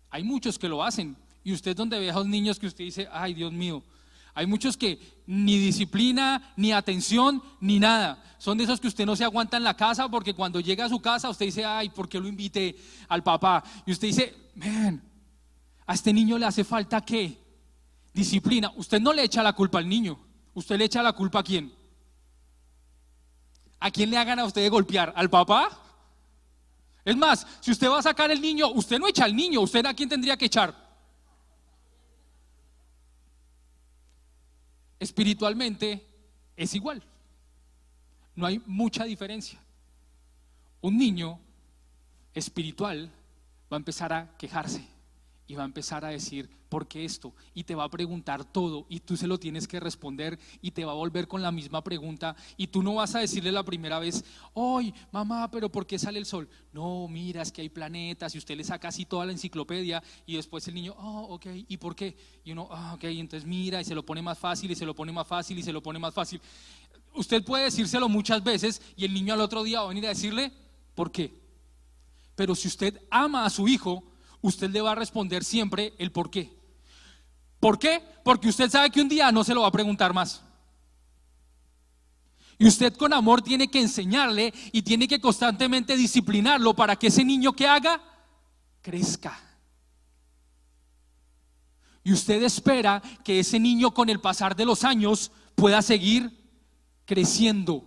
Hay 0.10 0.24
muchos 0.24 0.58
que 0.58 0.70
lo 0.70 0.82
hacen. 0.82 1.18
Y 1.44 1.52
usted 1.52 1.76
donde 1.76 2.00
ve 2.00 2.12
a 2.12 2.16
los 2.16 2.28
niños 2.28 2.58
que 2.58 2.68
usted 2.68 2.86
dice, 2.86 3.10
ay 3.12 3.34
Dios 3.34 3.52
mío, 3.52 3.84
hay 4.36 4.46
muchos 4.46 4.76
que 4.76 5.00
ni 5.26 5.58
disciplina, 5.58 6.54
ni 6.58 6.74
atención, 6.74 7.42
ni 7.62 7.80
nada. 7.80 8.22
Son 8.38 8.58
de 8.58 8.66
esos 8.66 8.82
que 8.82 8.90
usted 8.90 9.06
no 9.06 9.16
se 9.16 9.24
aguanta 9.24 9.56
en 9.56 9.64
la 9.64 9.78
casa 9.78 10.10
porque 10.10 10.34
cuando 10.34 10.60
llega 10.60 10.86
a 10.86 10.90
su 10.90 11.00
casa 11.00 11.30
usted 11.30 11.46
dice, 11.46 11.64
ay, 11.64 11.88
¿por 11.88 12.10
qué 12.10 12.20
lo 12.20 12.28
invité 12.28 12.76
al 13.08 13.24
papá? 13.24 13.64
Y 13.86 13.94
usted 13.94 14.10
dice, 14.10 14.36
ven, 14.56 15.02
a 15.88 15.94
este 15.94 16.12
niño 16.12 16.38
le 16.38 16.46
hace 16.46 16.66
falta 16.66 17.00
qué? 17.00 17.42
Disciplina. 18.14 18.74
Usted 18.76 19.00
no 19.00 19.14
le 19.14 19.24
echa 19.24 19.42
la 19.42 19.54
culpa 19.54 19.78
al 19.78 19.88
niño. 19.88 20.20
¿Usted 20.54 20.78
le 20.78 20.86
echa 20.86 21.02
la 21.02 21.14
culpa 21.14 21.40
a 21.40 21.44
quién? 21.44 21.74
¿A 23.80 23.90
quién 23.90 24.10
le 24.10 24.18
hagan 24.18 24.40
a 24.40 24.46
usted 24.46 24.62
de 24.62 24.70
golpear? 24.70 25.14
¿Al 25.16 25.30
papá? 25.30 25.70
Es 27.06 27.16
más, 27.16 27.48
si 27.62 27.72
usted 27.72 27.90
va 27.90 28.00
a 28.00 28.04
sacar 28.04 28.32
el 28.32 28.42
niño, 28.42 28.68
usted 28.72 29.00
no 29.00 29.08
echa 29.08 29.24
al 29.24 29.36
niño, 29.36 29.62
usted 29.62 29.86
a 29.86 29.94
quién 29.94 30.10
tendría 30.10 30.36
que 30.36 30.46
echar. 30.46 30.85
Espiritualmente 35.00 36.06
es 36.56 36.74
igual. 36.74 37.04
No 38.36 38.46
hay 38.46 38.62
mucha 38.66 39.06
diferencia. 39.06 39.60
Un 40.82 40.98
niño 40.98 41.40
espiritual 42.34 43.10
va 43.72 43.78
a 43.78 43.84
empezar 43.84 44.14
a 44.14 44.38
quejarse 44.38 44.95
y 45.48 45.56
va 45.56 45.64
a 45.64 45.66
empezar 45.66 46.04
a 46.04 46.10
decir, 46.10 46.50
¿por 46.70 46.88
qué 46.88 47.06
esto? 47.06 47.34
Y 47.54 47.64
te 47.64 47.76
va 47.76 47.84
a 47.84 47.90
preguntar 47.90 48.44
todo 48.44 48.86
y 48.90 49.00
tú 49.00 49.16
se 49.16 49.28
lo 49.28 49.40
tienes 49.40 49.68
que 49.68 49.80
responder 49.80 50.40
y 50.62 50.72
te 50.72 50.86
va 50.86 50.92
a 50.92 50.96
volver 50.96 51.28
con 51.28 51.42
la 51.42 51.52
misma 51.52 51.84
pregunta 51.84 52.36
y 52.58 52.68
tú 52.68 52.82
no 52.82 52.96
vas 52.96 53.16
a 53.16 53.20
decirle 53.20 53.52
la 53.52 53.64
primera 53.64 54.00
vez, 54.00 54.26
¡ay, 54.56 54.94
mamá, 55.12 55.50
pero 55.52 55.72
por 55.72 55.86
qué 55.86 56.00
sale 56.00 56.20
el 56.20 56.26
sol! 56.26 56.50
No, 56.74 57.08
mira, 57.08 57.42
es 57.42 57.52
que 57.52 57.62
hay 57.62 57.70
planetas 57.70 58.34
y 58.36 58.38
usted 58.38 58.58
le 58.58 58.64
saca 58.64 58.88
así 58.88 59.06
toda 59.06 59.26
la 59.26 59.32
enciclopedia 59.32 60.02
y 60.26 60.36
después 60.36 60.68
el 60.68 60.76
niño, 60.76 60.96
oh, 60.98 61.36
ok, 61.36 61.46
¿y 61.68 61.78
por 61.78 61.96
qué? 61.96 62.16
Y 62.44 62.52
uno, 62.52 62.68
ah, 62.72 62.94
ok, 62.96 63.04
entonces 63.06 63.48
mira 63.48 63.80
y 63.82 63.86
se 63.86 63.96
lo 63.96 64.04
pone 64.04 64.22
más 64.22 64.38
fácil 64.38 64.72
y 64.72 64.76
se 64.76 64.86
lo 64.86 64.96
pone 64.96 65.12
más 65.12 65.28
fácil 65.28 65.58
y 65.60 65.64
se 65.64 65.72
lo 65.72 65.82
pone 65.82 66.00
más 66.00 66.14
fácil. 66.14 66.42
Usted 67.14 67.44
puede 67.44 67.66
decírselo 67.66 68.10
muchas 68.10 68.44
veces 68.44 68.82
y 68.98 69.06
el 69.06 69.14
niño 69.14 69.34
al 69.34 69.42
otro 69.42 69.64
día 69.64 69.80
va 69.80 69.86
a 69.86 69.90
venir 69.90 70.06
a 70.06 70.10
decirle, 70.10 70.52
¿por 70.96 71.12
qué? 71.12 71.46
Pero 72.36 72.56
si 72.56 72.68
usted 72.68 73.02
ama 73.10 73.46
a 73.46 73.50
su 73.50 73.68
hijo, 73.68 74.04
usted 74.48 74.70
le 74.70 74.82
va 74.82 74.92
a 74.92 74.96
responder 74.96 75.44
siempre 75.44 75.94
el 75.98 76.12
por 76.12 76.30
qué. 76.30 76.56
¿Por 77.60 77.80
qué? 77.80 78.02
Porque 78.24 78.50
usted 78.50 78.70
sabe 78.70 78.92
que 78.92 79.02
un 79.02 79.10
día 79.10 79.32
no 79.32 79.44
se 79.44 79.54
lo 79.54 79.62
va 79.62 79.68
a 79.68 79.72
preguntar 79.72 80.14
más. 80.14 80.44
Y 82.58 82.68
usted 82.68 82.96
con 82.96 83.12
amor 83.12 83.42
tiene 83.42 83.68
que 83.68 83.82
enseñarle 83.82 84.54
y 84.72 84.82
tiene 84.84 85.08
que 85.08 85.20
constantemente 85.20 85.98
disciplinarlo 85.98 86.74
para 86.74 86.96
que 86.96 87.08
ese 87.08 87.26
niño 87.26 87.54
que 87.54 87.68
haga 87.68 88.02
crezca. 88.82 89.38
Y 92.04 92.14
usted 92.14 92.44
espera 92.44 93.02
que 93.24 93.40
ese 93.40 93.60
niño 93.60 93.92
con 93.92 94.10
el 94.10 94.22
pasar 94.22 94.56
de 94.56 94.66
los 94.66 94.84
años 94.84 95.32
pueda 95.56 95.82
seguir 95.82 96.32
creciendo. 97.04 97.84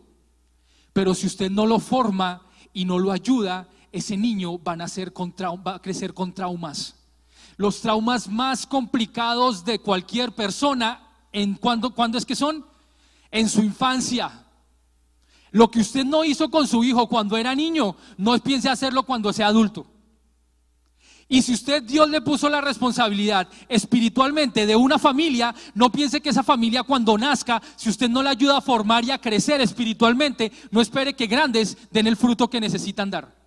Pero 0.93 1.15
si 1.15 1.29
usted 1.29 1.51
no 1.51 1.67
lo 1.67 1.79
forma 1.79 2.43
y 2.73 2.85
no 2.85 2.99
lo 2.99 3.13
ayuda, 3.13 3.69
ese 3.93 4.17
niño 4.17 4.63
va 4.63 4.73
a 4.73 5.83
crecer 5.83 6.15
con 6.15 6.33
traumas. 6.33 6.95
Los 7.57 7.81
traumas 7.81 8.29
más 8.29 8.67
complicados 8.67 9.65
de 9.65 9.81
cualquier 9.81 10.33
persona, 10.33 11.09
¿en 11.33 11.55
cuándo, 11.55 11.93
es 12.15 12.25
que 12.25 12.37
son? 12.37 12.65
En 13.31 13.49
su 13.49 13.63
infancia. 13.63 14.47
Lo 15.51 15.71
que 15.71 15.81
usted 15.81 16.05
no 16.05 16.25
hizo 16.25 16.51
con 16.51 16.69
su 16.69 16.85
hijo 16.85 17.09
cuando 17.09 17.37
era 17.37 17.55
niño, 17.55 17.97
no 18.17 18.39
piense 18.39 18.69
hacerlo 18.69 19.03
cuando 19.03 19.33
sea 19.33 19.49
adulto. 19.49 19.87
Y 21.31 21.43
si 21.43 21.53
usted 21.53 21.83
Dios 21.83 22.09
le 22.09 22.23
puso 22.23 22.49
la 22.49 22.63
responsabilidad 22.63 23.49
espiritualmente 23.69 24.65
de 24.65 24.77
una 24.77 24.99
familia, 24.99 25.55
no 25.75 25.93
piense 25.93 26.23
que 26.23 26.31
esa 26.31 26.43
familia 26.43 26.85
cuando 26.85 27.19
nazca, 27.19 27.61
si 27.77 27.91
usted 27.91 28.09
no 28.09 28.23
la 28.23 28.31
ayuda 28.31 28.59
a 28.59 28.63
formar 28.63 29.05
y 29.05 29.11
a 29.11 29.19
crecer 29.19 29.61
espiritualmente, 29.61 30.51
no 30.71 30.81
espere 30.81 31.15
que 31.15 31.27
grandes 31.27 31.77
den 31.91 32.07
el 32.07 32.17
fruto 32.17 32.49
que 32.49 32.61
necesitan 32.61 33.11
dar. 33.11 33.38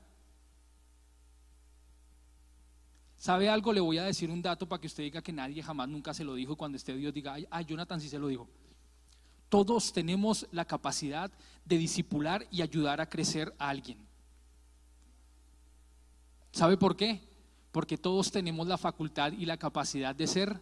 ¿Sabe 3.22 3.52
algo? 3.52 3.72
Le 3.72 3.80
voy 3.80 4.00
a 4.00 4.04
decir 4.04 4.32
un 4.32 4.42
dato 4.42 4.68
para 4.68 4.82
que 4.82 4.88
usted 4.88 5.04
diga 5.04 5.22
que 5.22 5.32
nadie 5.32 5.62
jamás 5.62 5.88
nunca 5.88 6.12
se 6.12 6.24
lo 6.24 6.34
dijo 6.34 6.56
cuando 6.56 6.76
esté 6.76 6.96
Dios 6.96 7.14
diga, 7.14 7.36
ay, 7.52 7.66
Jonathan 7.66 8.02
sí 8.02 8.10
se 8.10 8.18
lo 8.18 8.28
dijo. 8.30 8.50
Todos 9.48 9.94
tenemos 9.94 10.48
la 10.52 10.66
capacidad 10.66 11.32
de 11.64 11.78
disipular 11.78 12.48
y 12.50 12.64
ayudar 12.64 13.00
a 13.00 13.08
crecer 13.08 13.54
a 13.60 13.70
alguien. 13.70 14.08
¿Sabe 16.52 16.78
por 16.78 16.98
qué? 16.98 17.22
Porque 17.72 17.96
todos 17.96 18.32
tenemos 18.32 18.66
la 18.66 18.80
facultad 18.80 19.34
y 19.34 19.46
la 19.46 19.58
capacidad 19.58 20.16
de 20.16 20.26
ser 20.26 20.60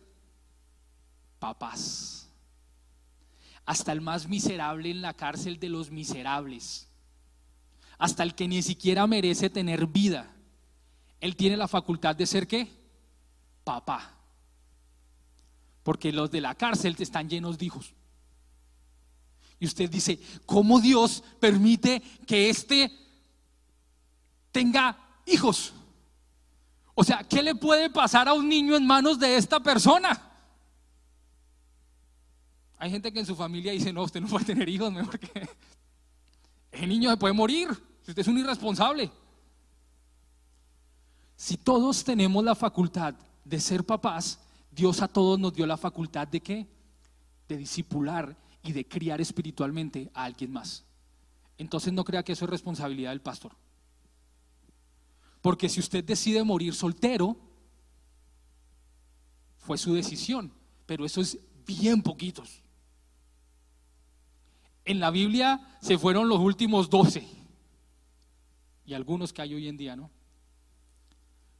papás. 1.40 2.30
Hasta 3.66 3.94
el 3.94 4.02
más 4.02 4.28
miserable 4.28 4.92
en 4.92 5.02
la 5.02 5.14
cárcel 5.14 5.62
de 5.62 5.70
los 5.70 5.92
miserables. 5.92 6.90
Hasta 7.98 8.24
el 8.24 8.36
que 8.36 8.50
ni 8.50 8.62
siquiera 8.62 9.08
merece 9.08 9.50
tener 9.50 9.88
vida 9.88 10.36
él 11.20 11.36
tiene 11.36 11.58
la 11.58 11.68
facultad 11.68 12.16
de 12.16 12.26
ser 12.26 12.48
qué? 12.48 12.68
Papá. 13.64 14.16
Porque 15.84 16.12
los 16.12 16.32
de 16.32 16.42
la 16.42 16.56
cárcel 16.56 16.96
están 17.00 17.30
llenos 17.30 17.58
de 17.58 17.66
hijos. 17.66 17.94
Y 19.60 19.66
usted 19.66 19.90
dice, 19.90 20.20
¿cómo 20.46 20.80
Dios 20.80 21.24
permite 21.40 22.02
que 22.26 22.50
éste 22.50 22.92
tenga 24.52 24.98
hijos? 25.26 25.74
O 26.96 27.04
sea, 27.04 27.24
¿qué 27.24 27.44
le 27.44 27.56
puede 27.56 27.90
pasar 27.90 28.28
a 28.28 28.34
un 28.34 28.48
niño 28.48 28.76
en 28.76 28.88
manos 28.88 29.20
de 29.20 29.36
esta 29.36 29.60
persona? 29.60 30.26
Hay 32.78 32.90
gente 32.90 33.12
que 33.12 33.20
en 33.20 33.26
su 33.26 33.36
familia 33.36 33.74
dice, 33.74 33.92
no, 33.92 34.04
usted 34.04 34.22
no 34.22 34.28
puede 34.28 34.46
tener 34.46 34.70
hijos, 34.70 34.92
mejor 34.92 35.20
que 35.20 35.50
el 36.72 36.88
niño 36.88 37.10
se 37.10 37.18
puede 37.18 37.34
morir, 37.34 37.68
si 38.04 38.12
usted 38.12 38.22
es 38.22 38.28
un 38.28 38.38
irresponsable. 38.38 39.12
Si 41.40 41.56
todos 41.56 42.04
tenemos 42.04 42.44
la 42.44 42.54
facultad 42.54 43.16
de 43.46 43.62
ser 43.62 43.86
papás, 43.86 44.42
Dios 44.70 45.02
a 45.02 45.08
todos 45.08 45.40
nos 45.40 45.54
dio 45.54 45.66
la 45.66 45.78
facultad 45.78 46.28
de 46.28 46.42
qué? 46.42 46.68
De 47.48 47.56
disipular 47.56 48.36
y 48.62 48.74
de 48.74 48.86
criar 48.86 49.22
espiritualmente 49.22 50.12
a 50.14 50.26
alguien 50.26 50.52
más. 50.52 50.84
Entonces 51.58 51.94
no 51.94 52.04
crea 52.04 52.24
que 52.24 52.34
eso 52.34 52.44
es 52.44 52.52
responsabilidad 52.52 53.12
del 53.12 53.22
pastor. 53.22 53.54
Porque 55.42 55.70
si 55.70 55.80
usted 55.80 56.04
decide 56.04 56.44
morir 56.44 56.76
soltero, 56.76 57.38
fue 59.60 59.78
su 59.78 59.94
decisión, 59.94 60.52
pero 60.86 61.06
eso 61.06 61.22
es 61.22 61.40
bien 61.66 62.02
poquitos. 62.02 62.64
En 64.84 65.00
la 65.00 65.10
Biblia 65.10 65.78
se 65.82 65.98
fueron 65.98 66.28
los 66.28 66.40
últimos 66.40 66.90
doce 66.90 67.26
y 68.86 68.94
algunos 68.94 69.32
que 69.32 69.42
hay 69.42 69.54
hoy 69.54 69.70
en 69.70 69.78
día, 69.78 69.96
¿no? 69.96 70.19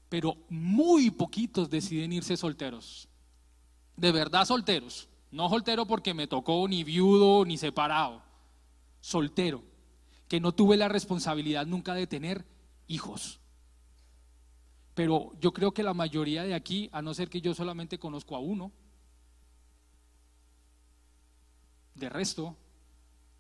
Pero 0.10 0.38
muy 0.50 1.12
poquitos 1.12 1.70
deciden 1.70 2.12
irse 2.12 2.36
solteros. 2.36 3.08
De 3.96 4.12
verdad 4.12 4.46
solteros. 4.46 5.08
No 5.32 5.48
soltero 5.50 5.86
porque 5.86 6.16
me 6.16 6.28
tocó 6.28 6.68
ni 6.68 6.84
viudo 6.84 7.46
ni 7.46 7.58
separado. 7.58 8.24
Soltero. 9.00 9.64
Que 10.28 10.40
no 10.40 10.52
tuve 10.52 10.78
la 10.78 10.88
responsabilidad 10.88 11.68
nunca 11.68 11.94
de 11.94 12.08
tener 12.08 12.46
hijos. 12.88 13.40
Pero 14.96 15.34
yo 15.40 15.54
creo 15.54 15.72
que 15.72 15.84
la 15.84 15.94
mayoría 15.94 16.44
de 16.44 16.56
aquí, 16.56 16.90
a 16.92 17.02
no 17.02 17.14
ser 17.14 17.30
que 17.30 17.42
yo 17.42 17.54
solamente 17.54 18.00
conozco 18.00 18.36
a 18.36 18.40
uno, 18.40 18.72
de 21.94 22.10
resto, 22.10 22.58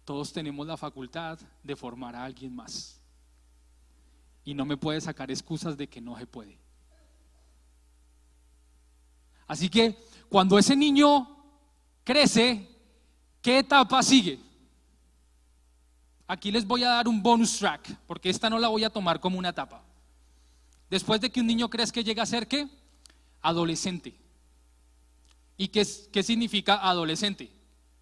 todos 0.06 0.32
tenemos 0.32 0.68
la 0.68 0.78
facultad 0.78 1.40
de 1.64 1.76
formar 1.76 2.16
a 2.16 2.24
alguien 2.24 2.56
más 2.56 2.99
y 4.50 4.56
no 4.56 4.66
me 4.66 4.78
puede 4.78 5.00
sacar 5.00 5.30
excusas 5.30 5.78
de 5.78 5.88
que 5.88 6.02
no 6.02 6.18
se 6.18 6.26
puede. 6.26 6.58
Así 9.46 9.70
que 9.70 9.96
cuando 10.28 10.58
ese 10.58 10.76
niño 10.76 11.28
crece, 12.04 12.68
¿qué 13.44 13.60
etapa 13.60 14.02
sigue? 14.02 14.40
Aquí 16.26 16.52
les 16.52 16.66
voy 16.66 16.84
a 16.84 16.90
dar 16.90 17.08
un 17.08 17.22
bonus 17.22 17.60
track, 17.60 17.96
porque 18.08 18.32
esta 18.32 18.50
no 18.50 18.58
la 18.58 18.70
voy 18.70 18.84
a 18.84 18.90
tomar 18.90 19.20
como 19.20 19.38
una 19.38 19.50
etapa. 19.50 19.84
Después 20.90 21.22
de 21.22 21.30
que 21.30 21.42
un 21.42 21.46
niño 21.46 21.70
crezca, 21.70 22.02
llega 22.02 22.24
a 22.24 22.26
ser 22.26 22.48
qué? 22.48 22.68
Adolescente. 23.44 24.16
¿Y 25.58 25.68
qué, 25.68 25.86
qué 26.12 26.24
significa 26.24 26.90
adolescente? 26.90 27.52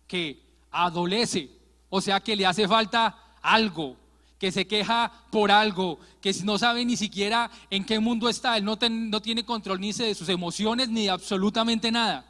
Que 0.07 0.41
adolece, 0.71 1.51
o 1.89 1.99
sea 1.99 2.21
que 2.21 2.37
le 2.37 2.45
hace 2.45 2.69
falta 2.69 3.35
algo, 3.41 3.97
que 4.39 4.51
se 4.51 4.67
queja 4.67 5.11
por 5.31 5.51
algo, 5.51 5.99
que 6.21 6.33
no 6.43 6.57
sabe 6.57 6.85
ni 6.85 6.95
siquiera 6.95 7.49
en 7.69 7.85
qué 7.85 7.99
mundo 7.99 8.29
está, 8.29 8.57
él 8.57 8.65
no, 8.65 8.77
tiene 8.77 9.43
control 9.43 9.79
ni 9.79 9.91
de 9.91 10.13
sus 10.13 10.29
emociones 10.29 10.89
ni 10.89 11.03
de 11.03 11.09
absolutamente 11.09 11.91
nada. 11.91 12.25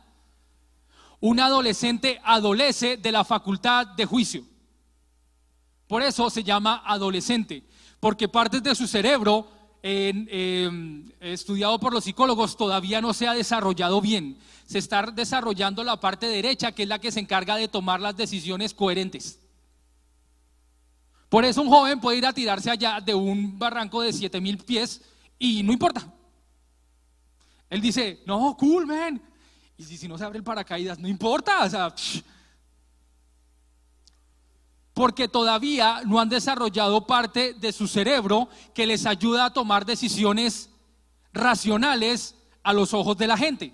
Un 1.19 1.39
adolescente 1.39 2.21
adolece 2.23 2.97
de 2.97 3.11
la 3.11 3.25
facultad 3.25 3.87
de 3.87 4.05
juicio. 4.05 4.43
Por 5.87 6.01
eso 6.01 6.29
se 6.29 6.43
llama 6.43 6.83
adolescente, 6.85 7.63
porque 7.99 8.27
partes 8.27 8.61
de 8.61 8.75
su 8.75 8.87
cerebro, 8.87 9.49
em, 9.81 11.09
estudiado 11.19 11.79
por 11.79 11.93
los 11.93 12.03
psicólogos, 12.03 12.55
todavía 12.55 13.01
no 13.01 13.13
se 13.13 13.27
ha 13.27 13.33
desarrollado 13.33 13.99
bien. 13.99 14.37
Se 14.65 14.79
está 14.79 15.03
desarrollando 15.03 15.83
la 15.83 15.99
parte 15.99 16.27
derecha, 16.27 16.73
que 16.73 16.83
es 16.83 16.89
la 16.89 16.99
que 16.99 17.11
se 17.11 17.21
encarga 17.21 17.55
de 17.55 17.67
tomar 17.67 17.99
las 17.99 18.15
decisiones 18.15 18.73
coherentes. 18.73 19.39
Por 21.29 21.43
eso 21.43 21.61
un 21.61 21.69
joven 21.69 21.99
puede 21.99 22.17
ir 22.17 22.25
a 22.25 22.33
tirarse 22.33 22.71
allá 22.71 23.01
de 23.01 23.13
un 23.13 23.59
barranco 23.59 24.01
de 24.01 24.13
7000 24.13 24.57
pies 24.59 25.01
y 25.37 25.61
no 25.61 25.73
importa. 25.73 26.13
Él 27.69 27.81
dice, 27.81 28.21
no, 28.25 28.55
cool, 28.57 28.85
man. 28.85 29.21
Y 29.77 29.83
si, 29.83 30.07
no 30.07 30.17
se 30.17 30.23
abre 30.23 30.37
el 30.37 30.43
paracaídas, 30.43 30.99
no 30.99 31.07
importa. 31.07 31.65
O 31.65 31.69
sea, 31.69 31.93
porque 34.93 35.27
todavía 35.27 36.01
no 36.05 36.19
han 36.19 36.29
desarrollado 36.29 37.05
parte 37.05 37.53
de 37.53 37.73
su 37.73 37.87
cerebro 37.87 38.47
que 38.73 38.87
les 38.87 39.05
ayuda 39.05 39.45
a 39.45 39.53
tomar 39.53 39.85
decisiones 39.85 40.69
racionales 41.33 42.35
a 42.63 42.71
los 42.71 42.93
ojos 42.93 43.17
de 43.17 43.27
la 43.27 43.37
gente. 43.37 43.73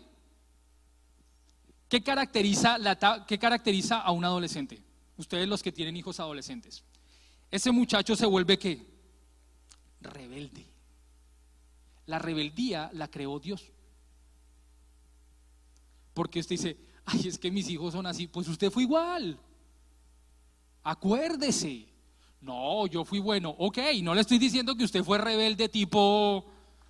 ¿Qué 1.87 2.01
caracteriza, 2.01 2.79
la, 2.79 3.25
qué 3.27 3.37
caracteriza 3.37 3.99
a 3.99 4.11
un 4.11 4.25
adolescente? 4.25 4.81
Ustedes 5.17 5.47
los 5.47 5.61
que 5.61 5.71
tienen 5.71 5.95
hijos 5.95 6.19
adolescentes 6.19 6.83
ese 7.53 7.71
muchacho 7.71 8.15
se 8.15 8.25
vuelve 8.25 8.57
qué? 8.57 8.83
Rebelde. 10.01 10.65
La 12.07 12.17
rebeldía 12.17 12.89
la 12.93 13.11
creó 13.11 13.39
Dios. 13.39 13.71
Porque 16.15 16.39
usted 16.39 16.55
dice, 16.55 16.77
ay, 17.05 17.27
es 17.27 17.37
que 17.37 17.51
mis 17.51 17.69
hijos 17.69 17.93
son 17.93 18.07
así. 18.07 18.25
Pues 18.25 18.47
usted 18.47 18.71
fue 18.71 18.81
igual. 18.81 19.39
Acuérdese. 20.81 21.85
No, 22.41 22.87
yo 22.87 23.05
fui 23.05 23.19
bueno. 23.19 23.53
Ok, 23.59 23.77
no 24.01 24.15
le 24.15 24.21
estoy 24.21 24.39
diciendo 24.39 24.73
que 24.73 24.85
usted 24.85 25.03
fue 25.03 25.19
rebelde 25.19 25.69
tipo 25.69 26.43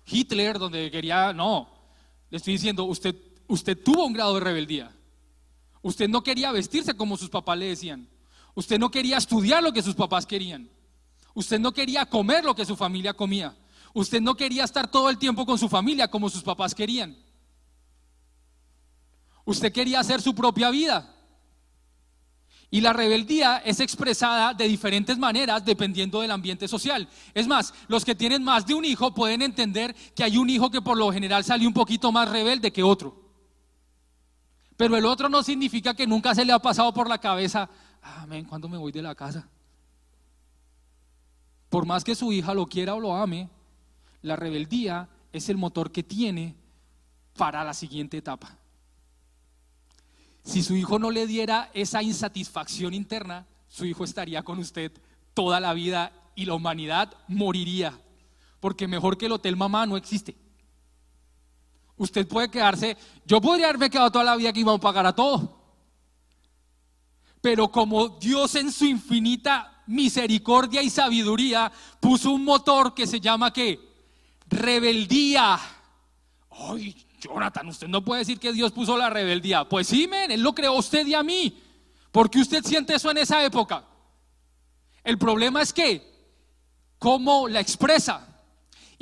Hitler, 0.06 0.58
donde 0.58 0.90
quería. 0.90 1.34
No. 1.34 1.68
Le 2.30 2.38
estoy 2.38 2.54
diciendo, 2.54 2.84
usted, 2.84 3.14
usted 3.48 3.76
tuvo 3.84 4.06
un 4.06 4.14
grado 4.14 4.32
de 4.32 4.40
rebeldía. 4.40 4.90
Usted 5.82 6.08
no 6.08 6.22
quería 6.22 6.52
vestirse 6.52 6.96
como 6.96 7.18
sus 7.18 7.28
papás 7.28 7.58
le 7.58 7.66
decían. 7.66 8.08
Usted 8.54 8.78
no 8.78 8.90
quería 8.90 9.16
estudiar 9.16 9.62
lo 9.62 9.72
que 9.72 9.82
sus 9.82 9.94
papás 9.94 10.26
querían. 10.26 10.70
Usted 11.34 11.58
no 11.58 11.72
quería 11.72 12.06
comer 12.06 12.44
lo 12.44 12.54
que 12.54 12.64
su 12.64 12.76
familia 12.76 13.14
comía. 13.14 13.56
Usted 13.92 14.20
no 14.20 14.36
quería 14.36 14.64
estar 14.64 14.90
todo 14.90 15.10
el 15.10 15.18
tiempo 15.18 15.44
con 15.44 15.58
su 15.58 15.68
familia 15.68 16.08
como 16.08 16.28
sus 16.28 16.42
papás 16.42 16.74
querían. 16.74 17.16
Usted 19.44 19.72
quería 19.72 20.00
hacer 20.00 20.22
su 20.22 20.34
propia 20.34 20.70
vida. 20.70 21.10
Y 22.70 22.80
la 22.80 22.92
rebeldía 22.92 23.58
es 23.58 23.78
expresada 23.78 24.52
de 24.52 24.66
diferentes 24.66 25.16
maneras 25.16 25.64
dependiendo 25.64 26.20
del 26.20 26.30
ambiente 26.30 26.66
social. 26.66 27.08
Es 27.32 27.46
más, 27.46 27.72
los 27.86 28.04
que 28.04 28.16
tienen 28.16 28.42
más 28.42 28.66
de 28.66 28.74
un 28.74 28.84
hijo 28.84 29.14
pueden 29.14 29.42
entender 29.42 29.94
que 30.14 30.24
hay 30.24 30.36
un 30.36 30.50
hijo 30.50 30.70
que 30.70 30.82
por 30.82 30.96
lo 30.96 31.12
general 31.12 31.44
salió 31.44 31.68
un 31.68 31.74
poquito 31.74 32.10
más 32.10 32.28
rebelde 32.28 32.72
que 32.72 32.82
otro. 32.82 33.22
Pero 34.76 34.96
el 34.96 35.04
otro 35.04 35.28
no 35.28 35.42
significa 35.42 35.94
que 35.94 36.06
nunca 36.06 36.34
se 36.34 36.44
le 36.44 36.52
ha 36.52 36.58
pasado 36.58 36.92
por 36.92 37.08
la 37.08 37.18
cabeza, 37.18 37.70
amén, 38.04 38.44
¿cuándo 38.44 38.68
me 38.68 38.76
voy 38.76 38.92
de 38.92 39.02
la 39.02 39.14
casa? 39.14 39.48
Por 41.70 41.86
más 41.86 42.04
que 42.04 42.14
su 42.14 42.32
hija 42.32 42.54
lo 42.54 42.66
quiera 42.66 42.94
o 42.94 43.00
lo 43.00 43.16
ame, 43.16 43.48
la 44.22 44.36
rebeldía 44.36 45.08
es 45.32 45.48
el 45.48 45.56
motor 45.56 45.90
que 45.90 46.02
tiene 46.02 46.54
para 47.36 47.64
la 47.64 47.74
siguiente 47.74 48.18
etapa. 48.18 48.56
Si 50.44 50.62
su 50.62 50.76
hijo 50.76 50.98
no 50.98 51.10
le 51.10 51.26
diera 51.26 51.70
esa 51.72 52.02
insatisfacción 52.02 52.94
interna, 52.94 53.46
su 53.68 53.86
hijo 53.86 54.04
estaría 54.04 54.42
con 54.42 54.58
usted 54.58 54.92
toda 55.32 55.58
la 55.58 55.72
vida 55.72 56.12
y 56.34 56.44
la 56.44 56.54
humanidad 56.54 57.12
moriría. 57.26 57.98
Porque 58.60 58.86
mejor 58.86 59.16
que 59.18 59.26
el 59.26 59.32
hotel 59.32 59.56
mamá 59.56 59.86
no 59.86 59.96
existe. 59.96 60.36
Usted 61.96 62.26
puede 62.28 62.50
quedarse, 62.50 62.96
yo 63.24 63.40
podría 63.40 63.66
haberme 63.66 63.90
quedado 63.90 64.10
toda 64.10 64.24
la 64.24 64.36
vida 64.36 64.52
que 64.52 64.60
iba 64.60 64.74
a 64.74 64.78
pagar 64.78 65.06
a 65.06 65.14
todo. 65.14 65.63
Pero 67.44 67.68
como 67.68 68.08
Dios 68.08 68.54
en 68.54 68.72
su 68.72 68.86
infinita 68.86 69.82
misericordia 69.88 70.80
y 70.80 70.88
sabiduría 70.88 71.70
puso 72.00 72.30
un 72.30 72.42
motor 72.42 72.94
que 72.94 73.06
se 73.06 73.20
llama 73.20 73.52
¿qué? 73.52 73.78
rebeldía. 74.46 75.60
Ay, 76.50 77.06
Jonathan, 77.20 77.68
usted 77.68 77.86
no 77.86 78.02
puede 78.02 78.20
decir 78.20 78.40
que 78.40 78.50
Dios 78.50 78.72
puso 78.72 78.96
la 78.96 79.10
rebeldía. 79.10 79.68
Pues 79.68 79.88
sí, 79.88 80.08
men, 80.08 80.30
Él 80.30 80.40
lo 80.40 80.54
creó 80.54 80.72
a 80.72 80.78
usted 80.78 81.06
y 81.06 81.12
a 81.12 81.22
mí. 81.22 81.62
¿Por 82.10 82.30
qué 82.30 82.38
usted 82.38 82.64
siente 82.64 82.94
eso 82.94 83.10
en 83.10 83.18
esa 83.18 83.44
época? 83.44 83.84
El 85.02 85.18
problema 85.18 85.60
es 85.60 85.74
que, 85.74 86.02
¿cómo 86.98 87.46
la 87.46 87.60
expresa? 87.60 88.33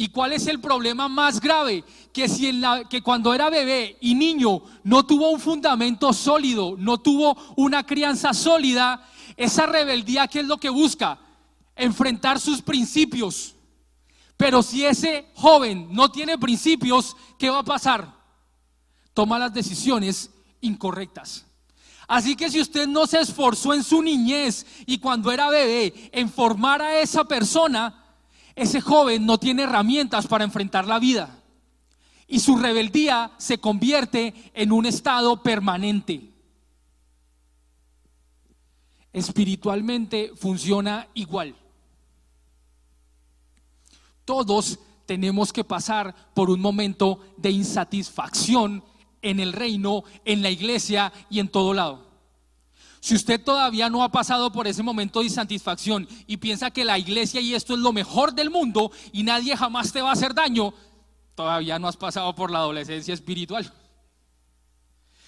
¿Y 0.03 0.09
cuál 0.09 0.33
es 0.33 0.49
el 0.49 0.61
problema 0.61 1.09
más 1.09 1.41
grave? 1.41 1.85
Que, 2.13 2.29
si 2.29 2.49
en 2.49 2.61
la, 2.61 2.89
que 2.89 3.03
cuando 3.03 3.33
era 3.33 3.51
bebé 3.51 3.97
y 4.01 4.17
niño 4.17 4.63
no 4.83 5.07
tuvo 5.07 5.31
un 5.31 5.39
fundamento 5.39 6.13
sólido, 6.13 6.75
no 6.77 6.99
tuvo 6.99 7.37
una 7.57 7.87
crianza 7.87 8.35
sólida, 8.35 9.09
esa 9.37 9.67
rebeldía, 9.67 10.27
¿qué 10.27 10.41
es 10.41 10.47
lo 10.47 10.59
que 10.59 10.71
busca? 10.71 11.21
Enfrentar 11.77 12.41
sus 12.41 12.63
principios 12.63 13.55
pero 14.43 14.61
si 14.61 14.85
ese 14.85 15.27
joven 15.37 15.87
no 15.93 16.11
tiene 16.11 16.37
principios, 16.37 17.17
¿qué 17.39 17.49
va 17.49 17.61
a 17.61 17.65
pasar? 17.65 18.13
Toma 19.15 19.39
las 19.39 19.55
decisiones 19.55 20.31
incorrectas. 20.61 21.47
Así 22.09 22.35
que 22.35 22.51
si 22.51 22.61
usted 22.61 22.89
no 22.89 23.07
se 23.07 23.21
esforzó 23.21 23.73
en 23.73 23.85
su 23.85 24.03
niñez 24.03 24.67
y 24.85 24.99
cuando 24.99 25.31
era 25.31 25.49
bebé 25.49 26.11
en 26.11 26.29
formar 26.29 26.83
a 26.83 26.99
esa 26.99 27.23
persona, 27.23 28.02
ese 28.55 28.81
joven 28.81 29.25
no 29.27 29.39
tiene 29.39 29.63
herramientas 29.63 30.27
para 30.27 30.45
enfrentar 30.45 30.87
la 30.87 30.99
vida. 30.99 31.39
Y 32.27 32.41
su 32.41 32.57
rebeldía 32.57 33.33
se 33.39 33.59
convierte 33.59 34.35
en 34.55 34.73
un 34.73 34.87
estado 34.87 35.43
permanente. 35.43 36.31
Espiritualmente 39.13 40.33
funciona 40.35 41.09
igual. 41.15 41.55
Todos 44.25 44.79
tenemos 45.05 45.53
que 45.53 45.65
pasar 45.65 46.15
por 46.33 46.49
un 46.49 46.61
momento 46.61 47.21
de 47.37 47.51
insatisfacción 47.51 48.83
en 49.21 49.41
el 49.41 49.53
reino, 49.53 50.05
en 50.25 50.43
la 50.43 50.51
iglesia 50.51 51.13
y 51.29 51.41
en 51.41 51.49
todo 51.49 51.75
lado. 51.75 52.12
Si 53.03 53.17
usted 53.17 53.43
todavía 53.43 53.91
no 53.91 54.05
ha 54.05 54.13
pasado 54.13 54.53
por 54.53 54.69
ese 54.69 54.85
momento 54.85 55.19
de 55.19 55.25
insatisfacción 55.25 56.07
y 56.29 56.37
piensa 56.37 56.71
que 56.71 56.85
la 56.85 57.01
iglesia 57.01 57.41
y 57.41 57.53
esto 57.53 57.75
es 57.75 57.81
lo 57.81 57.93
mejor 57.93 58.33
del 58.33 58.49
mundo 58.49 58.93
y 59.11 59.25
nadie 59.25 59.57
jamás 59.57 59.93
te 59.93 60.01
va 60.01 60.11
a 60.11 60.13
hacer 60.13 60.35
daño, 60.35 60.73
todavía 61.35 61.81
no 61.81 61.89
has 61.89 61.97
pasado 61.97 62.33
por 62.37 62.53
la 62.53 62.61
adolescencia 62.61 63.13
espiritual. 63.13 63.73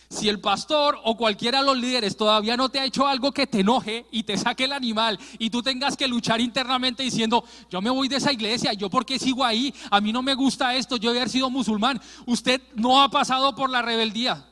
Si 0.09 0.29
el 0.29 0.41
pastor 0.41 1.01
o 1.03 1.17
cualquiera 1.17 1.59
de 1.59 1.65
los 1.65 1.77
líderes 1.77 2.17
todavía 2.17 2.57
no 2.57 2.69
te 2.69 2.79
ha 2.79 2.85
hecho 2.85 3.09
algo 3.09 3.33
que 3.33 3.49
te 3.49 3.61
enoje 3.61 4.07
y 4.13 4.23
te 4.23 4.39
saque 4.39 4.67
el 4.67 4.73
animal 4.73 5.19
y 5.41 5.51
tú 5.51 5.61
tengas 5.61 5.97
que 5.97 6.07
luchar 6.07 6.41
internamente 6.41 7.03
diciendo, 7.03 7.43
yo 7.69 7.83
me 7.83 7.91
voy 7.91 8.07
de 8.07 8.19
esa 8.19 8.33
iglesia, 8.33 8.73
yo 8.75 8.89
porque 8.89 9.19
sigo 9.19 9.45
ahí, 9.45 9.75
a 9.91 10.01
mí 10.01 10.13
no 10.13 10.23
me 10.23 10.37
gusta 10.37 10.77
esto, 10.77 10.97
yo 10.97 11.13
he 11.13 11.29
sido 11.29 11.51
musulmán, 11.51 12.01
usted 12.27 12.63
no 12.77 13.03
ha 13.03 13.11
pasado 13.11 13.57
por 13.57 13.69
la 13.69 13.83
rebeldía. 13.83 14.47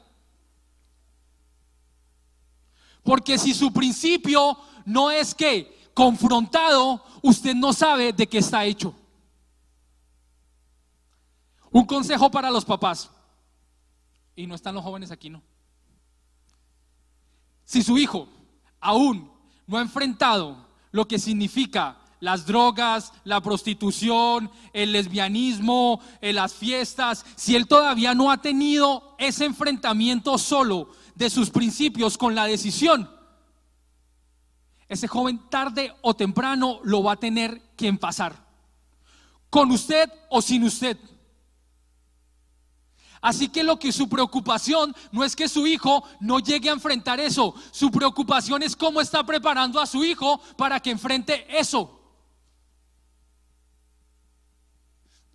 Porque 3.03 3.39
si 3.39 3.55
su 3.55 3.73
principio 3.73 4.57
no 4.85 5.11
es 5.11 5.35
que 5.35 5.91
confrontado, 5.95 7.05
usted 7.23 7.55
no 7.55 7.73
sabe 7.73 8.13
de 8.13 8.27
qué 8.27 8.39
está 8.39 8.65
hecho. 8.65 8.95
Un 11.71 11.85
consejo 11.85 12.31
para 12.31 12.51
los 12.51 12.65
papás. 12.65 13.11
Y 14.37 14.47
no 14.47 14.55
están 14.55 14.75
los 14.75 14.85
jóvenes 14.85 15.11
aquí, 15.11 15.31
¿no? 15.31 15.43
Si 17.65 17.83
su 17.83 17.99
hijo 17.99 18.29
aún 18.81 19.31
no 19.67 19.79
ha 19.79 19.83
enfrentado 19.83 20.69
lo 20.91 21.07
que 21.09 21.19
significa 21.19 21.99
las 22.21 22.47
drogas, 22.47 23.13
la 23.25 23.41
prostitución, 23.41 24.51
el 24.73 24.93
lesbianismo, 24.93 26.01
eh, 26.21 26.33
las 26.33 26.55
fiestas, 26.55 27.27
si 27.35 27.57
él 27.57 27.67
todavía 27.67 28.15
no 28.15 28.31
ha 28.31 28.41
tenido 28.41 29.17
ese 29.19 29.45
enfrentamiento 29.45 30.39
solo 30.39 30.91
de 31.23 31.31
sus 31.31 31.51
principios 31.51 32.19
con 32.19 32.35
la 32.35 32.47
decisión, 32.47 33.09
ese 34.89 35.07
joven 35.07 35.49
tarde 35.49 35.95
o 36.03 36.15
temprano 36.15 36.81
lo 36.83 37.03
va 37.03 37.13
a 37.13 37.17
tener 37.17 37.63
que 37.77 37.93
pasar. 37.95 38.45
Con 39.49 39.71
usted 39.71 40.11
o 40.31 40.43
sin 40.43 40.65
usted. 40.65 40.99
Así 43.21 43.49
que 43.49 43.63
lo 43.63 43.79
que 43.79 43.93
su 43.93 44.09
preocupación 44.09 44.95
no 45.13 45.23
es 45.23 45.37
que 45.37 45.49
su 45.49 45.65
hijo 45.65 46.03
no 46.19 46.41
llegue 46.41 46.69
a 46.69 46.73
enfrentar 46.73 47.21
eso, 47.21 47.55
su 47.71 47.91
preocupación 47.91 48.65
es 48.65 48.75
cómo 48.75 49.01
está 49.01 49.25
preparando 49.25 49.81
a 49.81 49.87
su 49.87 50.05
hijo 50.05 50.41
para 50.57 50.81
que 50.81 50.91
enfrente 50.91 51.47
eso. 51.57 52.01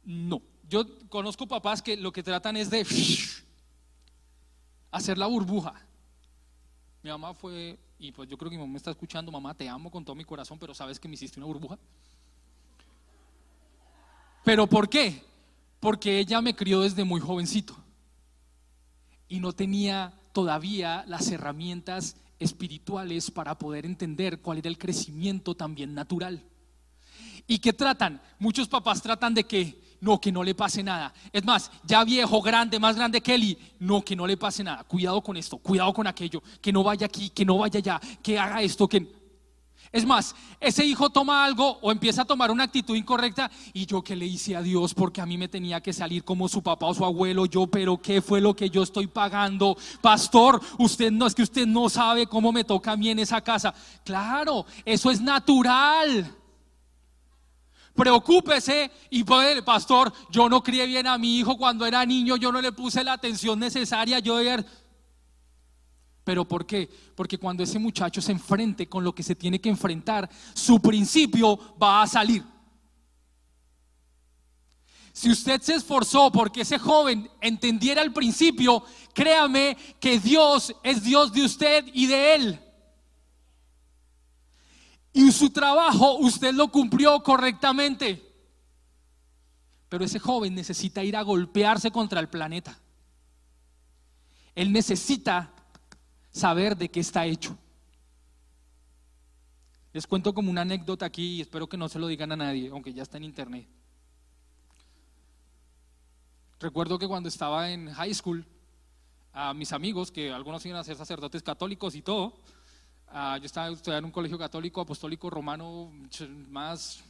No, 0.04 0.42
yo 0.68 0.86
conozco 1.08 1.48
papás 1.48 1.82
que 1.82 1.96
lo 1.96 2.12
que 2.12 2.24
tratan 2.24 2.58
es 2.58 2.70
de 2.70 2.84
hacer 4.92 5.18
la 5.18 5.28
burbuja. 5.28 5.74
Mi 7.04 7.10
mamá 7.10 7.34
fue, 7.34 7.80
y 8.00 8.12
pues 8.12 8.30
yo 8.30 8.38
creo 8.38 8.50
que 8.50 8.58
mi 8.58 8.62
mamá 8.62 8.74
me 8.74 8.78
está 8.78 8.92
escuchando, 8.92 9.32
mamá, 9.32 9.54
te 9.54 9.70
amo 9.70 9.92
con 9.92 10.04
todo 10.04 10.16
mi 10.16 10.26
corazón, 10.26 10.60
pero 10.60 10.74
sabes 10.74 11.00
que 11.00 11.08
me 11.08 11.14
hiciste 11.14 11.40
una 11.40 11.48
burbuja. 11.48 11.78
¿Pero 14.44 14.68
por 14.68 14.90
qué? 14.90 15.24
porque 15.80 16.20
ella 16.20 16.42
me 16.42 16.56
crió 16.56 16.82
desde 16.82 17.04
muy 17.04 17.22
jovencito 17.22 17.76
y 19.28 19.40
no 19.40 19.54
tenía 19.54 20.14
todavía 20.34 21.04
las 21.08 21.30
herramientas 21.32 22.16
espirituales 22.40 23.32
para 23.32 23.58
poder 23.58 23.86
entender 23.86 24.42
cuál 24.42 24.60
era 24.60 24.70
el 24.70 24.78
crecimiento 24.78 25.56
también 25.56 25.94
natural. 25.94 26.44
¿Y 27.48 27.60
qué 27.60 27.74
tratan? 27.74 28.22
Muchos 28.40 28.68
papás 28.68 29.02
tratan 29.02 29.34
de 29.34 29.44
que 29.46 29.82
no, 30.00 30.20
que 30.20 30.32
no 30.32 30.44
le 30.44 30.56
pase 30.56 30.84
nada. 30.84 31.14
Es 31.32 31.44
más, 31.44 31.72
ya 31.84 32.04
viejo, 32.04 32.42
grande, 32.42 32.80
más 32.80 32.96
grande 32.96 33.22
que 33.22 33.36
él, 33.36 33.58
no, 33.80 34.02
que 34.02 34.16
no 34.16 34.28
le 34.28 34.38
pase 34.38 34.64
nada. 34.64 34.84
Cuidado 34.84 35.22
con 35.22 35.38
esto, 35.38 35.58
cuidado 35.58 35.94
con 35.94 36.08
aquello, 36.08 36.42
que 36.62 36.72
no 36.72 36.84
vaya 36.84 37.06
aquí, 37.06 37.30
que 37.30 37.46
no 37.46 37.58
vaya 37.58 37.80
allá, 37.80 38.02
que 38.22 38.38
haga 38.40 38.62
esto, 38.62 38.88
que... 38.88 39.18
Es 39.90 40.06
más, 40.06 40.36
ese 40.60 40.86
hijo 40.86 41.10
toma 41.10 41.46
algo 41.46 41.80
o 41.82 41.92
empieza 41.92 42.24
a 42.24 42.26
tomar 42.26 42.52
una 42.52 42.66
actitud 42.66 42.94
incorrecta 42.94 43.50
y 43.74 43.86
yo 43.86 44.04
que 44.04 44.18
le 44.18 44.26
hice 44.26 44.54
a 44.56 44.62
Dios 44.62 44.94
porque 44.94 45.22
a 45.22 45.26
mí 45.26 45.38
me 45.38 45.48
tenía 45.48 45.82
que 45.82 45.94
salir 45.94 46.26
como 46.26 46.50
su 46.50 46.62
papá 46.62 46.88
o 46.88 46.94
su 46.94 47.06
abuelo, 47.06 47.46
yo, 47.46 47.68
pero 47.68 47.98
¿qué 47.98 48.22
fue 48.22 48.42
lo 48.42 48.54
que 48.54 48.70
yo 48.70 48.84
estoy 48.84 49.08
pagando? 49.08 49.78
Pastor, 50.02 50.62
usted 50.78 51.10
no 51.10 51.26
es 51.26 51.34
que 51.34 51.44
usted 51.44 51.66
no 51.66 51.90
sabe 51.90 52.28
cómo 52.28 52.52
me 52.52 52.66
toca 52.66 52.92
a 52.92 52.98
mí 52.98 53.10
en 53.10 53.20
esa 53.20 53.40
casa. 53.40 53.74
Claro, 54.04 54.66
eso 54.84 55.10
es 55.10 55.22
natural. 55.22 56.36
Preocúpese 57.98 58.92
y 59.10 59.24
puede, 59.24 59.64
pastor, 59.64 60.14
yo 60.30 60.48
no 60.48 60.62
crié 60.62 60.86
bien 60.86 61.08
a 61.08 61.18
mi 61.18 61.40
hijo 61.40 61.58
cuando 61.58 61.84
era 61.84 62.06
niño, 62.06 62.38
yo 62.38 62.52
no 62.52 62.62
le 62.62 62.72
puse 62.72 63.04
la 63.04 63.14
atención 63.14 63.58
necesaria, 63.58 64.20
yo 64.20 64.38
¿Pero 66.24 66.48
por 66.48 66.68
qué? 66.68 66.88
Porque 67.16 67.40
cuando 67.40 67.64
ese 67.64 67.80
muchacho 67.80 68.22
se 68.22 68.32
enfrente 68.32 68.88
con 68.88 69.04
lo 69.04 69.16
que 69.16 69.24
se 69.24 69.34
tiene 69.34 69.60
que 69.60 69.70
enfrentar, 69.70 70.30
su 70.54 70.80
principio 70.80 71.76
va 71.82 72.04
a 72.04 72.08
salir. 72.08 72.44
Si 75.12 75.32
usted 75.32 75.60
se 75.62 75.74
esforzó 75.74 76.32
porque 76.32 76.62
ese 76.62 76.78
joven 76.78 77.28
entendiera 77.42 78.04
el 78.04 78.14
principio, 78.14 78.84
créame 79.16 79.76
que 80.00 80.20
Dios 80.20 80.72
es 80.84 81.04
Dios 81.04 81.34
de 81.34 81.46
usted 81.46 81.86
y 81.96 82.06
de 82.06 82.36
él. 82.36 82.67
Y 85.18 85.32
su 85.32 85.50
trabajo 85.50 86.18
usted 86.18 86.54
lo 86.54 86.68
cumplió 86.68 87.24
correctamente. 87.24 88.24
Pero 89.90 90.06
ese 90.06 90.20
joven 90.20 90.54
necesita 90.54 91.04
ir 91.04 91.18
a 91.18 91.24
golpearse 91.24 91.90
contra 91.90 92.20
el 92.20 92.30
planeta. 92.30 92.80
Él 94.54 94.72
necesita 94.72 95.52
saber 96.30 96.78
de 96.78 96.90
qué 96.90 97.00
está 97.00 97.26
hecho. 97.26 97.58
Les 99.92 100.06
cuento 100.06 100.36
como 100.36 100.52
una 100.52 100.62
anécdota 100.62 101.08
aquí 101.08 101.38
y 101.38 101.42
espero 101.42 101.68
que 101.68 101.78
no 101.78 101.90
se 101.90 101.98
lo 101.98 102.06
digan 102.06 102.34
a 102.34 102.36
nadie, 102.36 102.70
aunque 102.70 102.94
ya 102.94 103.02
está 103.02 103.18
en 103.18 103.24
internet. 103.24 103.68
Recuerdo 106.60 107.00
que 107.00 107.08
cuando 107.08 107.28
estaba 107.28 107.72
en 107.72 107.92
high 107.92 108.14
school, 108.14 108.46
a 109.34 109.56
mis 109.56 109.74
amigos, 109.74 110.12
que 110.12 110.32
algunos 110.32 110.64
iban 110.68 110.78
a 110.78 110.84
ser 110.84 110.96
sacerdotes 110.96 111.42
católicos 111.42 111.96
y 111.96 112.04
todo, 112.04 112.40
yo 113.14 113.46
estaba 113.46 113.70
estudiando 113.70 114.00
en 114.00 114.06
un 114.06 114.12
colegio 114.12 114.38
católico, 114.38 114.82
apostólico, 114.82 115.30
romano, 115.30 115.92
más... 116.50 117.04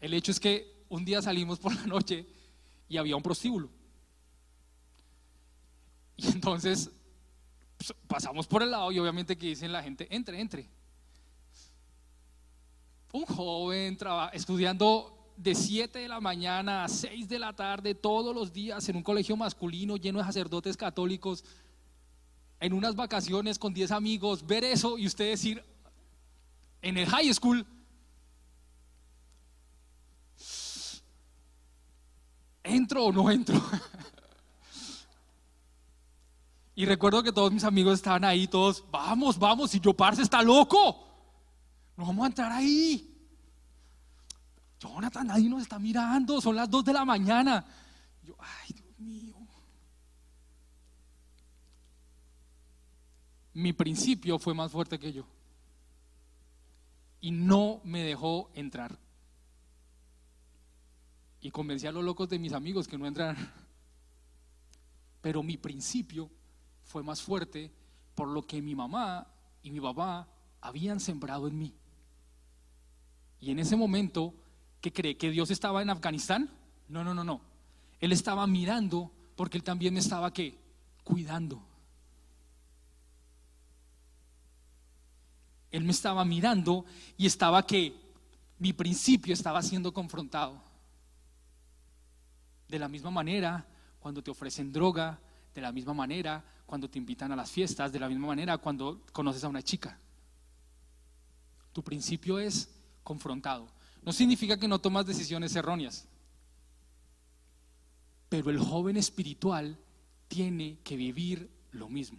El 0.00 0.14
hecho 0.14 0.32
es 0.32 0.40
que 0.40 0.84
un 0.88 1.04
día 1.04 1.22
salimos 1.22 1.58
por 1.58 1.74
la 1.74 1.86
noche 1.86 2.26
y 2.88 2.96
había 2.96 3.16
un 3.16 3.22
prostíbulo. 3.22 3.70
Y 6.16 6.26
entonces 6.26 6.90
pues, 7.78 7.94
pasamos 8.06 8.46
por 8.46 8.62
el 8.62 8.70
lado 8.70 8.92
y 8.92 8.98
obviamente 8.98 9.36
que 9.36 9.46
dicen 9.46 9.72
la 9.72 9.82
gente, 9.82 10.06
entre, 10.10 10.40
entre. 10.40 10.68
Un 13.12 13.24
joven 13.26 13.98
estudiando 14.32 15.32
de 15.36 15.54
7 15.54 15.98
de 15.98 16.08
la 16.08 16.20
mañana 16.20 16.84
a 16.84 16.88
6 16.88 17.28
de 17.28 17.38
la 17.38 17.54
tarde 17.54 17.94
todos 17.94 18.34
los 18.34 18.52
días 18.52 18.88
en 18.88 18.96
un 18.96 19.02
colegio 19.02 19.36
masculino 19.36 19.96
lleno 19.96 20.18
de 20.18 20.24
sacerdotes 20.24 20.76
católicos, 20.76 21.44
en 22.62 22.72
unas 22.74 22.94
vacaciones 22.94 23.58
con 23.58 23.74
10 23.74 23.90
amigos, 23.90 24.46
ver 24.46 24.62
eso 24.62 24.96
y 24.96 25.08
usted 25.08 25.30
decir, 25.30 25.64
en 26.80 26.96
el 26.96 27.08
high 27.08 27.34
school, 27.34 27.66
¿entro 32.62 33.06
o 33.06 33.12
no 33.12 33.28
entro? 33.32 33.60
y 36.76 36.86
recuerdo 36.86 37.24
que 37.24 37.32
todos 37.32 37.52
mis 37.52 37.64
amigos 37.64 37.94
estaban 37.94 38.24
ahí, 38.24 38.46
todos, 38.46 38.84
vamos, 38.92 39.40
vamos, 39.40 39.74
y 39.74 39.80
yo, 39.80 39.92
parce, 39.92 40.22
está 40.22 40.40
loco, 40.40 41.04
no 41.96 42.06
vamos 42.06 42.22
a 42.22 42.28
entrar 42.28 42.52
ahí. 42.52 43.08
Jonathan, 44.78 45.26
nadie 45.26 45.48
nos 45.48 45.62
está 45.62 45.80
mirando, 45.80 46.40
son 46.40 46.54
las 46.54 46.70
2 46.70 46.84
de 46.84 46.92
la 46.92 47.04
mañana. 47.04 47.64
Yo, 48.22 48.36
ay, 48.38 48.72
Dios 48.72 49.00
mío. 49.00 49.42
Mi 53.54 53.72
principio 53.72 54.38
fue 54.38 54.54
más 54.54 54.72
fuerte 54.72 54.98
que 54.98 55.12
yo. 55.12 55.26
Y 57.20 57.30
no 57.30 57.80
me 57.84 58.02
dejó 58.02 58.50
entrar. 58.54 58.98
Y 61.40 61.50
convencí 61.50 61.86
a 61.86 61.92
los 61.92 62.04
locos 62.04 62.28
de 62.28 62.38
mis 62.38 62.52
amigos 62.52 62.88
que 62.88 62.98
no 62.98 63.06
entraran. 63.06 63.52
Pero 65.20 65.42
mi 65.42 65.56
principio 65.56 66.30
fue 66.84 67.02
más 67.02 67.20
fuerte 67.20 67.70
por 68.14 68.28
lo 68.28 68.46
que 68.46 68.60
mi 68.60 68.74
mamá 68.74 69.26
y 69.62 69.70
mi 69.70 69.80
papá 69.80 70.28
habían 70.60 71.00
sembrado 71.00 71.48
en 71.48 71.58
mí. 71.58 71.74
Y 73.40 73.50
en 73.50 73.58
ese 73.58 73.76
momento 73.76 74.34
¿Qué 74.82 74.92
cree? 74.92 75.16
¿Que 75.16 75.30
Dios 75.30 75.50
estaba 75.52 75.80
en 75.80 75.90
Afganistán? 75.90 76.50
No, 76.88 77.04
no, 77.04 77.14
no, 77.14 77.22
no. 77.22 77.40
Él 78.00 78.10
estaba 78.10 78.44
mirando 78.48 79.12
porque 79.36 79.56
él 79.56 79.62
también 79.62 79.96
estaba 79.96 80.32
¿qué? 80.32 80.58
Cuidando. 81.04 81.62
Él 85.72 85.84
me 85.84 85.90
estaba 85.90 86.24
mirando 86.24 86.84
y 87.16 87.26
estaba 87.26 87.66
que 87.66 87.94
mi 88.58 88.74
principio 88.74 89.32
estaba 89.32 89.62
siendo 89.62 89.92
confrontado. 89.92 90.62
De 92.68 92.78
la 92.78 92.88
misma 92.88 93.10
manera, 93.10 93.66
cuando 93.98 94.22
te 94.22 94.30
ofrecen 94.30 94.70
droga, 94.70 95.18
de 95.54 95.60
la 95.60 95.72
misma 95.72 95.94
manera, 95.94 96.44
cuando 96.66 96.88
te 96.88 96.98
invitan 96.98 97.32
a 97.32 97.36
las 97.36 97.50
fiestas, 97.50 97.90
de 97.90 97.98
la 97.98 98.08
misma 98.08 98.28
manera, 98.28 98.58
cuando 98.58 99.00
conoces 99.12 99.42
a 99.44 99.48
una 99.48 99.62
chica. 99.62 99.98
Tu 101.72 101.82
principio 101.82 102.38
es 102.38 102.68
confrontado. 103.02 103.66
No 104.02 104.12
significa 104.12 104.58
que 104.58 104.68
no 104.68 104.78
tomas 104.78 105.06
decisiones 105.06 105.56
erróneas. 105.56 106.06
Pero 108.28 108.50
el 108.50 108.58
joven 108.58 108.96
espiritual 108.96 109.78
tiene 110.28 110.78
que 110.84 110.96
vivir 110.96 111.50
lo 111.72 111.88
mismo. 111.88 112.18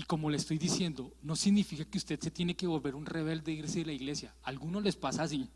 Y 0.00 0.04
como 0.04 0.30
le 0.30 0.38
estoy 0.38 0.56
diciendo, 0.56 1.12
no 1.22 1.36
significa 1.36 1.84
que 1.84 1.98
usted 1.98 2.18
se 2.18 2.30
tiene 2.30 2.56
que 2.56 2.66
volver 2.66 2.94
un 2.94 3.04
rebelde 3.04 3.52
e 3.52 3.56
irse 3.56 3.80
de 3.80 3.84
la 3.84 3.92
iglesia. 3.92 4.34
A 4.42 4.48
algunos 4.48 4.82
les 4.82 4.96
pasa 4.96 5.24
así. 5.24 5.46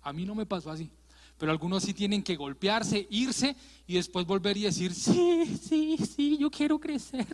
A 0.00 0.10
mí 0.14 0.24
no 0.24 0.34
me 0.34 0.46
pasó 0.46 0.70
así. 0.70 0.90
Pero 1.36 1.52
algunos 1.52 1.82
sí 1.82 1.92
tienen 1.92 2.22
que 2.22 2.34
golpearse, 2.34 3.06
irse 3.10 3.54
y 3.86 3.96
después 3.96 4.24
volver 4.24 4.56
y 4.56 4.62
decir, 4.62 4.94
sí, 4.94 5.58
sí, 5.62 5.98
sí, 5.98 6.38
yo 6.38 6.50
quiero 6.50 6.80
crecer. 6.80 7.26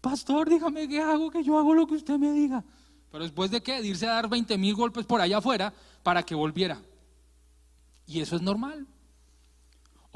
Pastor, 0.00 0.50
dígame 0.50 0.88
qué 0.88 1.00
hago, 1.00 1.30
que 1.30 1.44
yo 1.44 1.56
hago 1.56 1.74
lo 1.74 1.86
que 1.86 1.94
usted 1.94 2.18
me 2.18 2.32
diga. 2.32 2.64
Pero 3.12 3.22
después 3.22 3.48
de 3.52 3.62
qué? 3.62 3.80
De 3.80 3.86
irse 3.86 4.08
a 4.08 4.14
dar 4.14 4.28
20 4.28 4.58
mil 4.58 4.74
golpes 4.74 5.06
por 5.06 5.20
allá 5.20 5.38
afuera 5.38 5.72
para 6.02 6.24
que 6.24 6.34
volviera. 6.34 6.82
Y 8.04 8.18
eso 8.18 8.34
es 8.34 8.42
normal. 8.42 8.84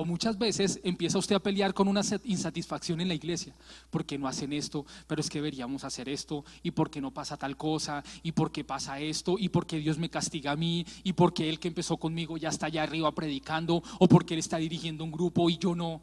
O 0.00 0.04
muchas 0.06 0.38
veces 0.38 0.80
empieza 0.82 1.18
usted 1.18 1.36
a 1.36 1.40
pelear 1.40 1.74
con 1.74 1.86
una 1.86 2.00
insatisfacción 2.24 3.02
en 3.02 3.08
la 3.08 3.12
iglesia. 3.12 3.52
¿Por 3.90 4.06
qué 4.06 4.16
no 4.16 4.28
hacen 4.28 4.50
esto? 4.54 4.86
Pero 5.06 5.20
es 5.20 5.28
que 5.28 5.40
deberíamos 5.40 5.84
hacer 5.84 6.08
esto. 6.08 6.42
¿Y 6.62 6.70
por 6.70 6.90
qué 6.90 7.02
no 7.02 7.10
pasa 7.10 7.36
tal 7.36 7.54
cosa? 7.58 8.02
¿Y 8.22 8.32
por 8.32 8.50
qué 8.50 8.64
pasa 8.64 8.98
esto? 8.98 9.36
¿Y 9.38 9.50
por 9.50 9.66
qué 9.66 9.76
Dios 9.76 9.98
me 9.98 10.08
castiga 10.08 10.52
a 10.52 10.56
mí? 10.56 10.86
¿Y 11.04 11.12
por 11.12 11.34
qué 11.34 11.50
él 11.50 11.60
que 11.60 11.68
empezó 11.68 11.98
conmigo 11.98 12.38
ya 12.38 12.48
está 12.48 12.64
allá 12.64 12.84
arriba 12.84 13.14
predicando? 13.14 13.82
¿O 13.98 14.08
porque 14.08 14.32
él 14.32 14.40
está 14.40 14.56
dirigiendo 14.56 15.04
un 15.04 15.12
grupo 15.12 15.50
y 15.50 15.58
yo 15.58 15.74
no? 15.74 16.00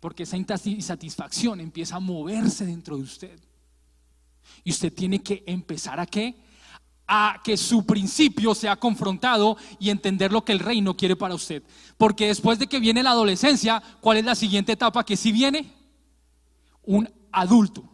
Porque 0.00 0.24
esa 0.24 0.36
insatisfacción 0.36 1.60
empieza 1.60 1.94
a 1.94 2.00
moverse 2.00 2.66
dentro 2.66 2.96
de 2.96 3.04
usted. 3.04 3.38
Y 4.64 4.70
usted 4.70 4.92
tiene 4.92 5.22
que 5.22 5.44
empezar 5.46 6.00
a 6.00 6.06
qué? 6.06 6.34
A 7.06 7.40
que 7.44 7.56
su 7.56 7.84
principio 7.84 8.54
sea 8.54 8.76
confrontado 8.76 9.56
y 9.78 9.90
entender 9.90 10.32
lo 10.32 10.44
que 10.44 10.52
el 10.52 10.60
reino 10.60 10.96
quiere 10.96 11.16
para 11.16 11.34
usted. 11.34 11.62
Porque 11.98 12.28
después 12.28 12.58
de 12.58 12.66
que 12.66 12.80
viene 12.80 13.02
la 13.02 13.10
adolescencia, 13.10 13.82
¿cuál 14.00 14.18
es 14.18 14.24
la 14.24 14.34
siguiente 14.34 14.72
etapa 14.72 15.04
que 15.04 15.16
sí 15.16 15.32
viene? 15.32 15.72
Un 16.84 17.08
adulto. 17.30 17.84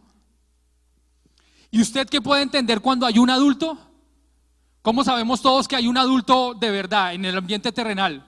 ¿Y 1.70 1.80
usted 1.80 2.08
qué 2.08 2.22
puede 2.22 2.42
entender 2.42 2.80
cuando 2.80 3.06
hay 3.06 3.18
un 3.18 3.30
adulto? 3.30 3.78
¿Cómo 4.82 5.04
sabemos 5.04 5.42
todos 5.42 5.68
que 5.68 5.76
hay 5.76 5.86
un 5.86 5.98
adulto 5.98 6.54
de 6.54 6.70
verdad 6.70 7.12
en 7.12 7.24
el 7.24 7.36
ambiente 7.36 7.72
terrenal? 7.72 8.24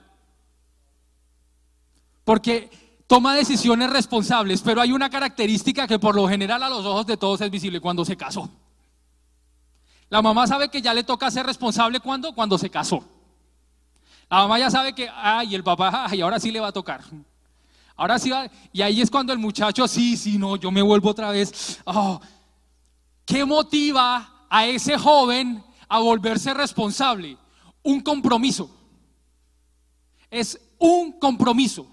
Porque 2.23 2.69
toma 3.07 3.35
decisiones 3.35 3.89
responsables, 3.89 4.61
pero 4.61 4.79
hay 4.79 4.91
una 4.91 5.09
característica 5.09 5.87
que 5.87 5.97
por 5.97 6.15
lo 6.15 6.27
general 6.27 6.61
a 6.61 6.69
los 6.69 6.85
ojos 6.85 7.07
de 7.07 7.17
todos 7.17 7.41
es 7.41 7.49
visible 7.49 7.79
cuando 7.79 8.05
se 8.05 8.15
casó. 8.15 8.49
La 10.11 10.21
mamá 10.21 10.45
sabe 10.45 10.69
que 10.69 10.81
ya 10.81 10.93
le 10.93 11.05
toca 11.05 11.31
ser 11.31 11.45
responsable 11.45 12.01
cuando 12.01 12.35
cuando 12.35 12.57
se 12.57 12.69
casó. 12.69 13.01
La 14.29 14.39
mamá 14.39 14.59
ya 14.59 14.69
sabe 14.69 14.93
que 14.93 15.09
ay, 15.09 15.55
el 15.55 15.63
papá, 15.63 16.05
ay, 16.09 16.19
ahora 16.19 16.37
sí 16.37 16.51
le 16.51 16.59
va 16.59 16.67
a 16.67 16.73
tocar. 16.73 17.01
Ahora 17.95 18.19
sí 18.19 18.29
va, 18.29 18.51
y 18.73 18.81
ahí 18.81 18.99
es 18.99 19.09
cuando 19.09 19.31
el 19.31 19.39
muchacho, 19.39 19.87
sí, 19.87 20.17
sí, 20.17 20.37
no, 20.37 20.57
yo 20.57 20.69
me 20.69 20.81
vuelvo 20.81 21.11
otra 21.11 21.31
vez. 21.31 21.79
Oh, 21.85 22.19
¿Qué 23.25 23.45
motiva 23.45 24.47
a 24.49 24.65
ese 24.65 24.97
joven 24.97 25.63
a 25.87 25.99
volverse 25.99 26.53
responsable? 26.53 27.37
Un 27.81 28.01
compromiso. 28.01 28.69
Es 30.29 30.59
un 30.77 31.13
compromiso. 31.19 31.87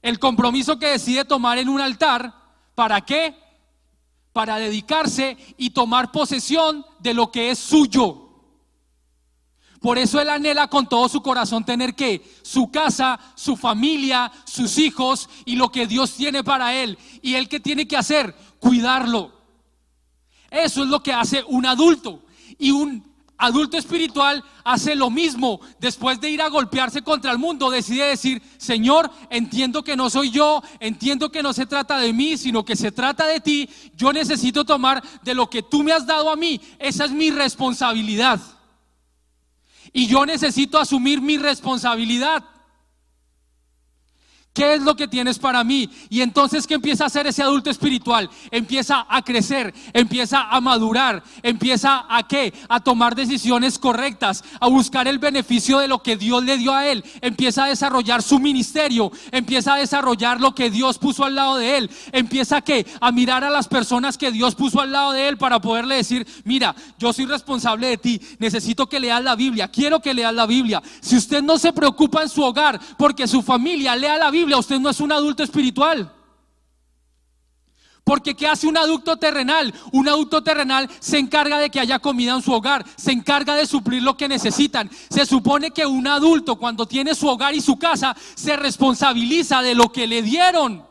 El 0.00 0.18
compromiso 0.18 0.78
que 0.78 0.92
decide 0.92 1.26
tomar 1.26 1.58
en 1.58 1.68
un 1.68 1.78
altar, 1.78 2.32
¿para 2.74 3.02
qué? 3.02 3.36
Para 4.36 4.58
dedicarse 4.58 5.38
y 5.56 5.70
tomar 5.70 6.12
posesión 6.12 6.84
de 6.98 7.14
lo 7.14 7.32
que 7.32 7.48
es 7.48 7.58
suyo. 7.58 8.28
Por 9.80 9.96
eso 9.96 10.20
él 10.20 10.28
anhela 10.28 10.68
con 10.68 10.86
todo 10.86 11.08
su 11.08 11.22
corazón 11.22 11.64
tener 11.64 11.94
que 11.94 12.22
su 12.42 12.70
casa, 12.70 13.18
su 13.34 13.56
familia, 13.56 14.30
sus 14.44 14.76
hijos 14.76 15.30
y 15.46 15.56
lo 15.56 15.72
que 15.72 15.86
Dios 15.86 16.12
tiene 16.16 16.44
para 16.44 16.74
él. 16.74 16.98
Y 17.22 17.36
él 17.36 17.48
que 17.48 17.60
tiene 17.60 17.88
que 17.88 17.96
hacer, 17.96 18.36
cuidarlo. 18.60 19.32
Eso 20.50 20.82
es 20.82 20.90
lo 20.90 21.02
que 21.02 21.14
hace 21.14 21.42
un 21.48 21.64
adulto. 21.64 22.22
Y 22.58 22.72
un 22.72 23.15
adulto 23.38 23.76
espiritual 23.76 24.42
hace 24.64 24.94
lo 24.94 25.10
mismo. 25.10 25.60
Después 25.78 26.20
de 26.20 26.30
ir 26.30 26.42
a 26.42 26.48
golpearse 26.48 27.02
contra 27.02 27.32
el 27.32 27.38
mundo, 27.38 27.70
decide 27.70 28.04
decir, 28.04 28.42
Señor, 28.56 29.10
entiendo 29.30 29.82
que 29.82 29.96
no 29.96 30.10
soy 30.10 30.30
yo, 30.30 30.62
entiendo 30.80 31.30
que 31.30 31.42
no 31.42 31.52
se 31.52 31.66
trata 31.66 31.98
de 31.98 32.12
mí, 32.12 32.36
sino 32.36 32.64
que 32.64 32.76
se 32.76 32.92
trata 32.92 33.26
de 33.26 33.40
ti. 33.40 33.68
Yo 33.94 34.12
necesito 34.12 34.64
tomar 34.64 35.02
de 35.22 35.34
lo 35.34 35.48
que 35.48 35.62
tú 35.62 35.82
me 35.82 35.92
has 35.92 36.06
dado 36.06 36.30
a 36.30 36.36
mí. 36.36 36.60
Esa 36.78 37.04
es 37.04 37.10
mi 37.10 37.30
responsabilidad. 37.30 38.40
Y 39.92 40.06
yo 40.06 40.26
necesito 40.26 40.78
asumir 40.78 41.20
mi 41.20 41.38
responsabilidad. 41.38 42.44
¿Qué 44.56 44.72
es 44.72 44.80
lo 44.80 44.96
que 44.96 45.06
tienes 45.06 45.38
para 45.38 45.62
mí? 45.64 45.90
Y 46.08 46.22
entonces, 46.22 46.66
¿qué 46.66 46.72
empieza 46.72 47.04
a 47.04 47.08
hacer 47.08 47.26
ese 47.26 47.42
adulto 47.42 47.68
espiritual? 47.68 48.30
Empieza 48.50 49.04
a 49.06 49.20
crecer, 49.20 49.74
empieza 49.92 50.48
a 50.48 50.62
madurar, 50.62 51.22
empieza 51.42 52.06
a 52.08 52.26
qué? 52.26 52.54
A 52.70 52.80
tomar 52.80 53.14
decisiones 53.14 53.78
correctas, 53.78 54.42
a 54.58 54.68
buscar 54.68 55.08
el 55.08 55.18
beneficio 55.18 55.78
de 55.78 55.88
lo 55.88 56.02
que 56.02 56.16
Dios 56.16 56.42
le 56.42 56.56
dio 56.56 56.72
a 56.72 56.86
él, 56.86 57.04
empieza 57.20 57.64
a 57.64 57.68
desarrollar 57.68 58.22
su 58.22 58.38
ministerio, 58.38 59.12
empieza 59.30 59.74
a 59.74 59.76
desarrollar 59.76 60.40
lo 60.40 60.54
que 60.54 60.70
Dios 60.70 60.96
puso 60.96 61.26
al 61.26 61.34
lado 61.34 61.56
de 61.56 61.76
él, 61.76 61.90
empieza 62.12 62.56
a 62.56 62.62
qué? 62.62 62.86
A 63.02 63.12
mirar 63.12 63.44
a 63.44 63.50
las 63.50 63.68
personas 63.68 64.16
que 64.16 64.32
Dios 64.32 64.54
puso 64.54 64.80
al 64.80 64.90
lado 64.90 65.12
de 65.12 65.28
él 65.28 65.36
para 65.36 65.60
poderle 65.60 65.96
decir, 65.96 66.26
mira, 66.44 66.74
yo 66.98 67.12
soy 67.12 67.26
responsable 67.26 67.88
de 67.88 67.98
ti, 67.98 68.22
necesito 68.38 68.88
que 68.88 69.00
leas 69.00 69.22
la 69.22 69.36
Biblia, 69.36 69.68
quiero 69.68 70.00
que 70.00 70.14
leas 70.14 70.32
la 70.32 70.46
Biblia. 70.46 70.82
Si 71.02 71.14
usted 71.14 71.42
no 71.42 71.58
se 71.58 71.74
preocupa 71.74 72.22
en 72.22 72.30
su 72.30 72.42
hogar 72.42 72.80
porque 72.96 73.28
su 73.28 73.42
familia 73.42 73.94
lea 73.94 74.16
la 74.16 74.30
Biblia, 74.30 74.45
usted 74.54 74.78
no 74.78 74.90
es 74.90 75.00
un 75.00 75.12
adulto 75.12 75.42
espiritual. 75.42 76.12
Porque 78.04 78.36
¿qué 78.36 78.46
hace 78.46 78.68
un 78.68 78.76
adulto 78.76 79.16
terrenal? 79.16 79.74
Un 79.90 80.08
adulto 80.08 80.40
terrenal 80.40 80.88
se 81.00 81.18
encarga 81.18 81.58
de 81.58 81.70
que 81.70 81.80
haya 81.80 81.98
comida 81.98 82.34
en 82.34 82.42
su 82.42 82.52
hogar, 82.52 82.86
se 82.96 83.10
encarga 83.10 83.56
de 83.56 83.66
suplir 83.66 84.00
lo 84.00 84.16
que 84.16 84.28
necesitan. 84.28 84.88
Se 85.10 85.26
supone 85.26 85.72
que 85.72 85.84
un 85.84 86.06
adulto 86.06 86.54
cuando 86.54 86.86
tiene 86.86 87.16
su 87.16 87.26
hogar 87.26 87.56
y 87.56 87.60
su 87.60 87.76
casa 87.76 88.16
se 88.36 88.56
responsabiliza 88.56 89.60
de 89.60 89.74
lo 89.74 89.90
que 89.90 90.06
le 90.06 90.22
dieron. 90.22 90.86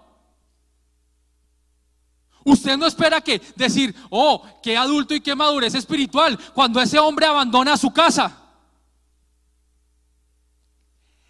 Usted 2.43 2.77
no 2.77 2.85
espera 2.85 3.21
que 3.21 3.41
decir, 3.55 3.95
oh, 4.09 4.43
qué 4.61 4.75
adulto 4.75 5.15
y 5.15 5.21
qué 5.21 5.35
madurez 5.35 5.73
espiritual 5.73 6.37
cuando 6.53 6.81
ese 6.81 6.99
hombre 6.99 7.25
abandona 7.25 7.77
su 7.77 7.91
casa. 7.91 8.37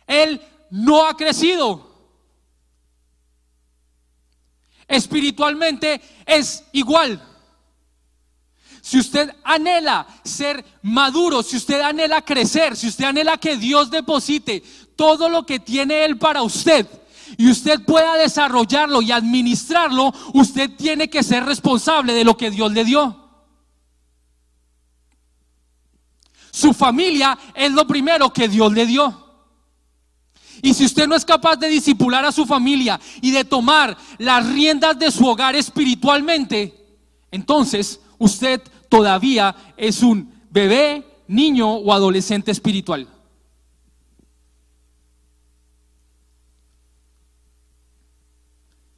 Él 0.07 0.41
no 0.71 1.05
ha 1.05 1.15
crecido. 1.15 1.94
Espiritualmente 4.87 6.01
es 6.25 6.63
igual. 6.71 7.21
Si 8.81 8.99
usted 8.99 9.35
anhela 9.43 10.05
ser 10.23 10.63
maduro, 10.83 11.41
si 11.41 11.57
usted 11.57 11.81
anhela 11.81 12.21
crecer, 12.21 12.75
si 12.75 12.87
usted 12.87 13.05
anhela 13.05 13.37
que 13.37 13.57
Dios 13.57 13.89
deposite 13.89 14.61
todo 14.95 15.27
lo 15.27 15.43
que 15.43 15.59
tiene 15.59 16.05
Él 16.05 16.19
para 16.19 16.43
usted 16.43 16.87
y 17.35 17.49
usted 17.49 17.83
pueda 17.83 18.15
desarrollarlo 18.15 19.01
y 19.01 19.11
administrarlo, 19.11 20.13
usted 20.33 20.69
tiene 20.77 21.09
que 21.09 21.23
ser 21.23 21.43
responsable 21.45 22.13
de 22.13 22.23
lo 22.23 22.37
que 22.37 22.51
Dios 22.51 22.71
le 22.73 22.85
dio. 22.85 23.25
Su 26.51 26.71
familia 26.73 27.37
es 27.55 27.71
lo 27.71 27.87
primero 27.87 28.31
que 28.31 28.47
Dios 28.47 28.71
le 28.71 28.85
dio. 28.85 29.24
Y 30.65 30.73
si 30.73 30.83
usted 30.83 31.07
no 31.07 31.13
es 31.13 31.23
capaz 31.23 31.57
de 31.57 31.69
disipular 31.69 32.25
a 32.25 32.31
su 32.31 32.43
familia 32.43 32.99
y 33.21 33.29
de 33.29 33.45
tomar 33.45 33.95
las 34.17 34.51
riendas 34.51 34.97
de 34.97 35.11
su 35.11 35.27
hogar 35.27 35.55
espiritualmente, 35.55 36.73
entonces 37.29 38.01
usted 38.17 38.63
todavía 38.89 39.55
es 39.77 40.01
un 40.01 40.33
bebé, 40.49 41.05
niño 41.27 41.71
o 41.71 41.93
adolescente 41.93 42.49
espiritual. 42.49 43.07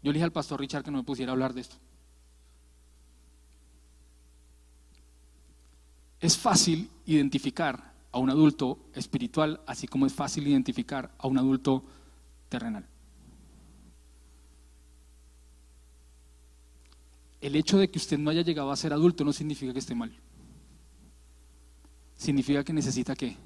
Yo 0.02 0.14
le 0.14 0.14
dije 0.14 0.24
al 0.24 0.32
pastor 0.32 0.62
Richard 0.62 0.86
que 0.86 0.92
no 0.92 1.00
me 1.00 1.04
pusiera 1.04 1.34
a 1.34 1.34
hablar 1.34 1.54
de 1.54 1.60
esto. 1.60 1.76
Es 6.22 6.38
fácil 6.38 6.90
identificar 7.06 7.97
a 8.18 8.20
un 8.20 8.32
adulto 8.32 8.80
espiritual, 8.96 9.62
así 9.68 9.88
como 9.88 10.08
es 10.08 10.14
fácil 10.14 10.48
identificar 10.48 11.14
a 11.20 11.28
un 11.28 11.38
adulto 11.38 11.86
terrenal. 12.50 12.88
El 17.40 17.56
hecho 17.56 17.78
de 17.78 17.90
que 17.90 18.00
usted 18.00 18.18
no 18.18 18.32
haya 18.32 18.42
llegado 18.42 18.72
a 18.72 18.76
ser 18.76 18.92
adulto 18.92 19.24
no 19.24 19.32
significa 19.32 19.72
que 19.72 19.80
esté 19.80 19.94
mal. 19.94 20.12
Significa 22.16 22.64
que 22.64 22.74
necesita 22.74 23.16
qué? 23.16 23.38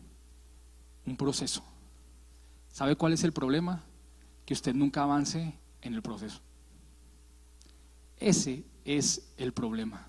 Un 1.06 1.18
proceso. 1.18 1.62
¿Sabe 2.70 2.96
cuál 2.96 3.12
es 3.12 3.26
el 3.26 3.34
problema? 3.34 3.84
Que 4.46 4.54
usted 4.54 4.74
nunca 4.74 5.04
avance 5.04 5.54
en 5.82 5.94
el 5.94 6.02
proceso. 6.02 6.40
Ese 8.16 8.64
es 8.86 9.34
el 9.36 9.52
problema. 9.52 10.08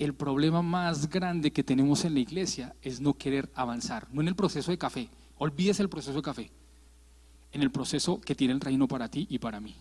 El 0.00 0.14
problema 0.14 0.62
más 0.62 1.10
grande 1.10 1.52
que 1.52 1.62
tenemos 1.62 2.06
en 2.06 2.14
la 2.14 2.20
iglesia 2.20 2.74
es 2.80 3.02
no 3.02 3.12
querer 3.12 3.50
avanzar, 3.54 4.08
no 4.10 4.22
en 4.22 4.28
el 4.28 4.34
proceso 4.34 4.70
de 4.70 4.78
café, 4.78 5.10
olvídese 5.36 5.82
el 5.82 5.90
proceso 5.90 6.16
de 6.16 6.22
café, 6.22 6.50
en 7.52 7.60
el 7.60 7.70
proceso 7.70 8.18
que 8.18 8.34
tiene 8.34 8.54
el 8.54 8.62
reino 8.62 8.88
para 8.88 9.10
ti 9.10 9.26
y 9.28 9.38
para 9.38 9.60
mí, 9.60 9.76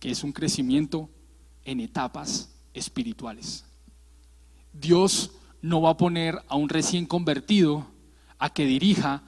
que 0.00 0.10
es 0.10 0.24
un 0.24 0.32
crecimiento 0.32 1.10
en 1.66 1.80
etapas 1.80 2.50
espirituales. 2.72 3.66
Dios 4.72 5.32
no 5.60 5.82
va 5.82 5.90
a 5.90 5.96
poner 5.98 6.42
a 6.48 6.56
un 6.56 6.70
recién 6.70 7.04
convertido 7.04 7.86
a 8.38 8.50
que 8.50 8.64
dirija 8.64 9.22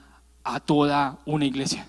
a 0.45 0.61
toda 0.61 1.21
una 1.27 1.45
iglesia. 1.45 1.87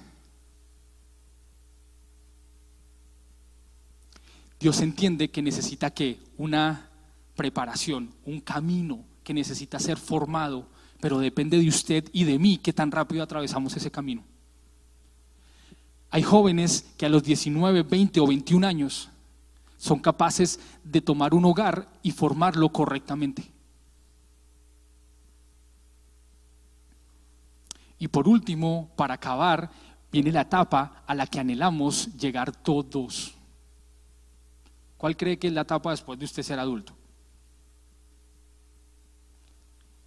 Dios 4.59 4.81
entiende 4.81 5.31
que 5.31 5.41
necesita 5.41 5.91
que 5.91 6.19
una 6.37 6.90
preparación, 7.41 8.13
un 8.23 8.39
camino 8.39 9.03
que 9.23 9.33
necesita 9.33 9.79
ser 9.79 9.97
formado, 9.97 10.67
pero 10.99 11.17
depende 11.17 11.57
de 11.57 11.67
usted 11.67 12.07
y 12.13 12.23
de 12.23 12.37
mí 12.37 12.59
que 12.59 12.71
tan 12.71 12.91
rápido 12.91 13.23
atravesamos 13.23 13.75
ese 13.75 13.89
camino. 13.89 14.23
Hay 16.11 16.21
jóvenes 16.21 16.85
que 16.97 17.07
a 17.07 17.09
los 17.09 17.23
19, 17.23 17.81
20 17.81 18.19
o 18.19 18.27
21 18.27 18.67
años 18.67 19.09
son 19.79 19.97
capaces 19.97 20.59
de 20.83 21.01
tomar 21.01 21.33
un 21.33 21.45
hogar 21.45 21.87
y 22.03 22.11
formarlo 22.11 22.69
correctamente. 22.69 23.43
Y 27.97 28.07
por 28.07 28.27
último, 28.27 28.91
para 28.95 29.15
acabar, 29.15 29.71
viene 30.11 30.31
la 30.31 30.41
etapa 30.41 31.03
a 31.07 31.15
la 31.15 31.25
que 31.25 31.39
anhelamos 31.39 32.15
llegar 32.15 32.51
todos. 32.51 33.33
¿Cuál 34.95 35.17
cree 35.17 35.39
que 35.39 35.47
es 35.47 35.53
la 35.53 35.61
etapa 35.61 35.89
después 35.89 36.19
de 36.19 36.25
usted 36.25 36.43
ser 36.43 36.59
adulto? 36.59 37.00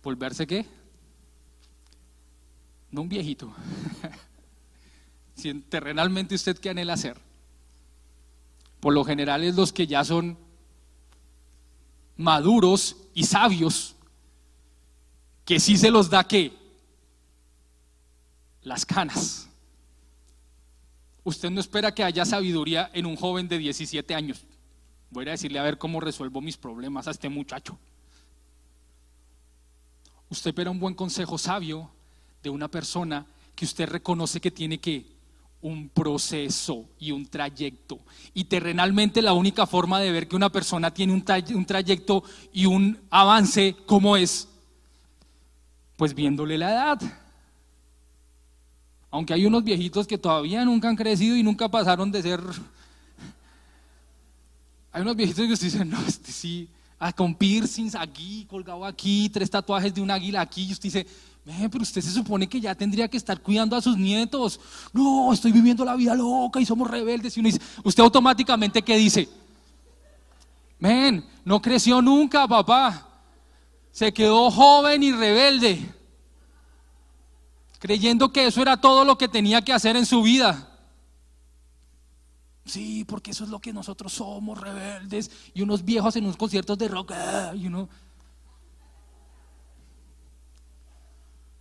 ¿Volverse 0.05 0.46
qué? 0.46 0.66
No 2.90 3.00
un 3.00 3.09
viejito. 3.09 3.52
si 5.34 5.52
terrenalmente 5.62 6.34
usted 6.34 6.59
qué 6.59 6.70
anhela 6.70 6.92
hacer. 6.92 7.18
Por 8.80 8.92
lo 8.92 9.02
general 9.02 9.42
es 9.42 9.57
los 9.57 9.72
que 9.72 9.86
ya 9.86 10.05
son 10.05 10.36
maduros 12.16 12.96
y 13.14 13.24
sabios, 13.24 13.96
que 15.46 15.59
sí 15.59 15.78
se 15.78 15.90
los 15.90 16.11
da 16.11 16.24
qué? 16.24 16.52
Las 18.62 18.84
canas. 18.84 19.48
Usted 21.24 21.48
no 21.48 21.61
espera 21.61 21.94
que 21.94 22.05
haya 22.05 22.26
sabiduría 22.26 22.90
en 22.92 23.07
un 23.07 23.16
joven 23.16 23.48
de 23.48 23.57
17 23.57 24.14
años. 24.14 24.44
Voy 25.11 25.26
a 25.26 25.30
decirle 25.30 25.59
a 25.59 25.62
ver 25.62 25.78
cómo 25.78 25.98
resuelvo 25.98 26.42
mis 26.42 26.59
problemas 26.59 27.09
a 27.09 27.12
este 27.12 27.30
muchacho. 27.30 27.78
Usted 30.30 30.50
espera 30.50 30.70
un 30.70 30.80
buen 30.80 30.94
consejo 30.94 31.38
sabio 31.38 31.90
de 32.42 32.50
una 32.50 32.68
persona 32.68 33.26
que 33.54 33.64
usted 33.64 33.88
reconoce 33.88 34.40
que 34.40 34.50
tiene 34.50 34.78
que 34.78 35.14
un 35.64 35.88
proceso 35.88 36.84
y 36.98 37.10
un 37.10 37.26
trayecto. 37.26 37.98
Y 38.34 38.44
terrenalmente 38.44 39.22
la 39.22 39.32
única 39.32 39.66
forma 39.66 39.98
de 39.98 40.12
ver 40.12 40.28
que 40.28 40.36
una 40.36 40.50
persona 40.50 40.92
tiene 40.92 41.14
un, 41.14 41.24
un 41.54 41.64
trayecto 41.64 42.22
y 42.52 42.66
un 42.66 43.00
avance, 43.08 43.74
¿cómo 43.86 44.16
es? 44.18 44.46
Pues 45.96 46.14
viéndole 46.14 46.58
la 46.58 46.70
edad. 46.70 47.00
Aunque 49.10 49.32
hay 49.32 49.46
unos 49.46 49.64
viejitos 49.64 50.06
que 50.06 50.18
todavía 50.18 50.64
nunca 50.66 50.90
han 50.90 50.96
crecido 50.96 51.34
y 51.34 51.42
nunca 51.42 51.70
pasaron 51.70 52.12
de 52.12 52.20
ser... 52.20 52.40
Hay 54.92 55.00
unos 55.00 55.16
viejitos 55.16 55.46
que 55.46 55.52
usted 55.54 55.66
dice, 55.66 55.84
no, 55.86 55.98
este 56.06 56.30
sí, 56.30 56.68
Con 57.12 57.34
piercings 57.34 57.94
aquí, 57.94 58.46
colgado 58.48 58.84
aquí, 58.84 59.28
tres 59.28 59.50
tatuajes 59.50 59.94
de 59.94 60.00
un 60.00 60.11
águila 60.11 60.40
aquí. 60.40 60.64
Y 60.64 60.72
usted 60.72 60.84
dice, 60.84 61.07
pero 61.44 61.82
usted 61.82 62.00
se 62.00 62.11
supone 62.11 62.48
que 62.48 62.61
ya 62.61 62.74
tendría 62.74 63.09
que 63.09 63.16
estar 63.16 63.40
cuidando 63.40 63.76
a 63.76 63.82
sus 63.82 63.98
nietos. 63.98 64.59
No, 64.92 65.32
estoy 65.32 65.52
viviendo 65.52 65.84
la 65.84 65.94
vida 65.94 66.14
loca 66.14 66.61
y 66.61 66.66
somos 66.66 66.90
rebeldes. 66.90 67.36
Y 67.36 67.61
usted 67.84 68.02
automáticamente, 68.02 68.82
¿qué 68.82 68.96
dice? 68.96 69.28
ven, 70.84 71.24
no 71.44 71.62
creció 71.62 72.02
nunca, 72.02 72.46
papá. 72.46 73.09
Se 73.90 74.12
quedó 74.12 74.50
joven 74.50 75.02
y 75.02 75.12
rebelde, 75.12 75.94
creyendo 77.78 78.32
que 78.32 78.46
eso 78.46 78.61
era 78.61 78.76
todo 78.76 79.05
lo 79.05 79.16
que 79.16 79.28
tenía 79.28 79.62
que 79.62 79.72
hacer 79.72 79.96
en 79.96 80.05
su 80.05 80.22
vida. 80.22 80.73
Sí, 82.64 83.04
porque 83.04 83.32
eso 83.32 83.44
es 83.44 83.50
lo 83.50 83.60
que 83.60 83.72
nosotros 83.72 84.12
somos, 84.12 84.58
rebeldes, 84.58 85.30
y 85.52 85.60
unos 85.62 85.84
viejos 85.84 86.16
en 86.16 86.24
unos 86.24 86.36
conciertos 86.36 86.78
de 86.78 86.88
rock, 86.88 87.12
ah, 87.12 87.52
y 87.54 87.66
uno... 87.66 87.88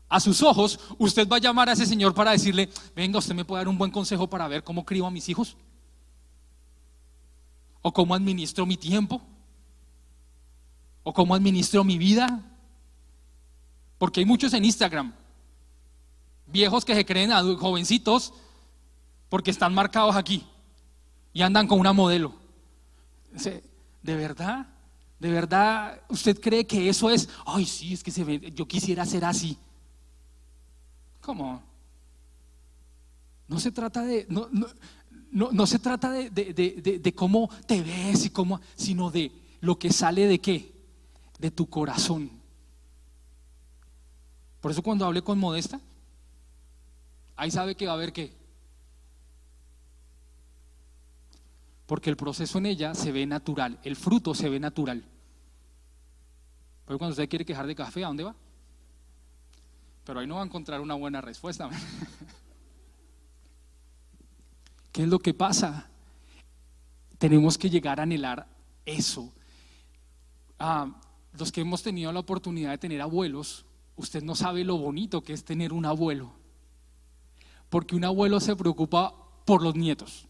A 0.07 0.19
sus 0.19 0.43
ojos, 0.43 0.79
usted 0.99 1.27
va 1.27 1.37
a 1.37 1.39
llamar 1.39 1.67
a 1.69 1.73
ese 1.73 1.85
señor 1.85 2.13
para 2.13 2.31
decirle, 2.31 2.69
venga, 2.95 3.17
usted 3.17 3.33
me 3.33 3.43
puede 3.43 3.61
dar 3.61 3.67
un 3.67 3.77
buen 3.77 3.91
consejo 3.91 4.29
para 4.29 4.47
ver 4.47 4.63
cómo 4.63 4.85
crío 4.85 5.05
a 5.05 5.11
mis 5.11 5.27
hijos, 5.27 5.57
o 7.81 7.91
cómo 7.91 8.15
administro 8.15 8.65
mi 8.65 8.77
tiempo, 8.77 9.21
o 11.01 11.13
cómo 11.13 11.35
administro 11.35 11.83
mi 11.83 11.97
vida. 11.97 12.41
Porque 13.97 14.21
hay 14.21 14.25
muchos 14.25 14.53
en 14.53 14.63
Instagram, 14.63 15.13
viejos 16.45 16.85
que 16.85 16.95
se 16.95 17.05
creen 17.05 17.31
jovencitos 17.57 18.33
porque 19.29 19.51
están 19.51 19.73
marcados 19.73 20.15
aquí 20.15 20.47
y 21.33 21.41
andan 21.41 21.67
con 21.67 21.79
una 21.79 21.93
modelo. 21.93 22.33
¿De 24.01 24.15
verdad? 24.15 24.67
¿De 25.19 25.31
verdad 25.31 26.01
usted 26.09 26.39
cree 26.39 26.67
que 26.67 26.89
eso 26.89 27.09
es, 27.09 27.29
ay, 27.45 27.65
sí, 27.65 27.93
es 27.93 28.03
que 28.03 28.11
se 28.11 28.23
ve, 28.23 28.51
yo 28.53 28.67
quisiera 28.67 29.05
ser 29.05 29.25
así? 29.25 29.57
¿Cómo? 31.21 31.63
No 33.47 33.59
se 33.59 33.71
trata 33.71 34.03
de, 34.03 34.25
no, 34.29 34.49
no, 35.31 35.51
no, 35.51 35.65
se 35.65 35.79
trata 35.79 36.11
de, 36.11 36.29
de, 36.29 36.99
de, 36.99 37.15
cómo 37.15 37.49
te 37.65 37.81
ves 37.81 38.25
y 38.25 38.29
cómo, 38.29 38.59
sino 38.75 39.09
de 39.09 39.31
lo 39.61 39.79
que 39.79 39.91
sale 39.91 40.27
de 40.27 40.39
qué? 40.39 40.73
De 41.39 41.49
tu 41.51 41.69
corazón. 41.69 42.29
Por 44.61 44.71
eso 44.71 44.81
cuando 44.81 45.05
hablé 45.05 45.21
con 45.21 45.39
Modesta, 45.39 45.79
ahí 47.35 47.49
sabe 47.49 47.75
que 47.75 47.85
va 47.85 47.93
a 47.93 47.95
haber 47.95 48.13
qué? 48.13 48.42
Porque 51.93 52.09
el 52.09 52.17
proceso 52.17 52.57
en 52.57 52.65
ella 52.65 52.95
se 52.95 53.11
ve 53.11 53.23
natural, 53.27 53.77
el 53.83 53.95
fruto 53.95 54.33
se 54.33 54.49
ve 54.49 54.59
natural. 54.59 55.05
Pero 56.87 56.97
cuando 56.97 57.11
usted 57.11 57.29
quiere 57.29 57.45
quejar 57.45 57.67
de 57.67 57.75
café, 57.75 58.03
¿a 58.03 58.07
dónde 58.07 58.23
va? 58.23 58.35
Pero 60.03 60.19
ahí 60.19 60.25
no 60.25 60.33
va 60.33 60.41
a 60.41 60.45
encontrar 60.45 60.81
una 60.81 60.95
buena 60.95 61.21
respuesta. 61.21 61.69
¿Qué 64.91 65.03
es 65.03 65.07
lo 65.07 65.19
que 65.19 65.35
pasa? 65.35 65.87
Tenemos 67.19 67.59
que 67.59 67.69
llegar 67.69 67.99
a 67.99 68.03
anhelar 68.03 68.47
eso. 68.87 69.31
Ah, 70.57 70.99
los 71.37 71.51
que 71.51 71.61
hemos 71.61 71.83
tenido 71.83 72.11
la 72.11 72.21
oportunidad 72.21 72.71
de 72.71 72.79
tener 72.79 73.01
abuelos, 73.01 73.67
usted 73.97 74.23
no 74.23 74.33
sabe 74.33 74.63
lo 74.63 74.79
bonito 74.79 75.21
que 75.21 75.33
es 75.33 75.45
tener 75.45 75.71
un 75.71 75.85
abuelo. 75.85 76.33
Porque 77.69 77.95
un 77.95 78.03
abuelo 78.03 78.39
se 78.39 78.55
preocupa 78.55 79.13
por 79.45 79.61
los 79.61 79.75
nietos. 79.75 80.27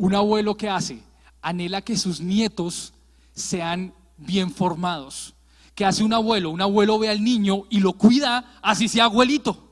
Un 0.00 0.14
abuelo 0.14 0.56
que 0.56 0.70
hace, 0.70 1.02
anhela 1.42 1.82
que 1.82 1.94
sus 1.94 2.22
nietos 2.22 2.94
sean 3.34 3.92
bien 4.16 4.50
formados. 4.50 5.34
¿Qué 5.74 5.84
hace 5.84 6.02
un 6.02 6.14
abuelo? 6.14 6.48
Un 6.48 6.62
abuelo 6.62 6.98
ve 6.98 7.10
al 7.10 7.22
niño 7.22 7.64
y 7.68 7.80
lo 7.80 7.92
cuida 7.92 8.58
así 8.62 8.88
sea 8.88 9.04
abuelito. 9.04 9.62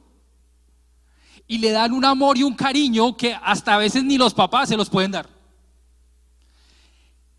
Y 1.47 1.57
le 1.57 1.71
dan 1.71 1.95
un 1.95 2.05
amor 2.05 2.37
y 2.37 2.43
un 2.43 2.53
cariño 2.53 3.17
que 3.17 3.35
hasta 3.43 3.73
a 3.73 3.79
veces 3.79 4.05
ni 4.05 4.19
los 4.19 4.35
papás 4.35 4.69
se 4.69 4.77
los 4.77 4.91
pueden 4.91 5.13
dar. 5.13 5.31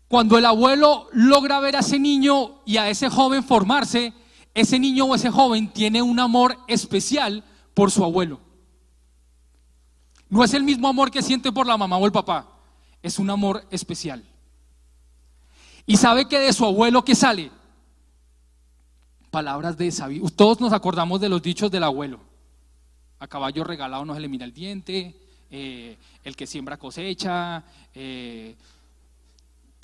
Cuando 0.08 0.36
el 0.36 0.44
abuelo 0.44 1.06
logra 1.12 1.60
ver 1.60 1.76
a 1.76 1.80
ese 1.80 2.00
niño 2.00 2.60
y 2.66 2.78
a 2.78 2.90
ese 2.90 3.08
joven 3.08 3.44
formarse, 3.44 4.12
ese 4.52 4.80
niño 4.80 5.04
o 5.04 5.14
ese 5.14 5.30
joven 5.30 5.72
tiene 5.72 6.02
un 6.02 6.18
amor 6.18 6.58
especial 6.66 7.44
por 7.72 7.92
su 7.92 8.02
abuelo. 8.02 8.40
No 10.28 10.42
es 10.42 10.54
el 10.54 10.64
mismo 10.64 10.88
amor 10.88 11.12
que 11.12 11.22
siente 11.22 11.52
por 11.52 11.68
la 11.68 11.76
mamá 11.76 11.96
o 11.96 12.04
el 12.04 12.10
papá 12.10 12.49
es 13.02 13.18
un 13.18 13.30
amor 13.30 13.66
especial. 13.70 14.24
Y 15.86 15.96
sabe 15.96 16.28
que 16.28 16.38
de 16.38 16.52
su 16.52 16.64
abuelo 16.64 17.04
que 17.04 17.14
sale, 17.14 17.50
palabras 19.30 19.76
de 19.76 19.90
sabiduría. 19.90 20.36
Todos 20.36 20.60
nos 20.60 20.72
acordamos 20.72 21.20
de 21.20 21.28
los 21.28 21.42
dichos 21.42 21.70
del 21.70 21.84
abuelo. 21.84 22.20
A 23.18 23.26
caballo 23.26 23.64
regalado 23.64 24.04
no 24.04 24.14
se 24.14 24.20
le 24.20 24.28
mira 24.28 24.44
el 24.44 24.52
diente, 24.52 25.18
eh, 25.50 25.96
el 26.24 26.36
que 26.36 26.46
siembra 26.46 26.76
cosecha. 26.76 27.64
Eh, 27.94 28.54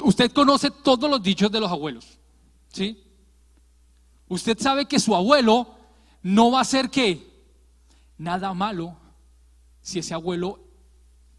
usted 0.00 0.30
conoce 0.32 0.70
todos 0.70 1.10
los 1.10 1.22
dichos 1.22 1.50
de 1.50 1.60
los 1.60 1.70
abuelos, 1.70 2.18
¿sí? 2.72 3.02
Usted 4.28 4.58
sabe 4.58 4.86
que 4.86 4.98
su 4.98 5.14
abuelo 5.14 5.74
no 6.22 6.50
va 6.50 6.58
a 6.58 6.62
hacer 6.62 6.90
que 6.90 7.26
nada 8.18 8.52
malo 8.54 8.96
si 9.80 10.00
ese 10.00 10.14
abuelo 10.14 10.58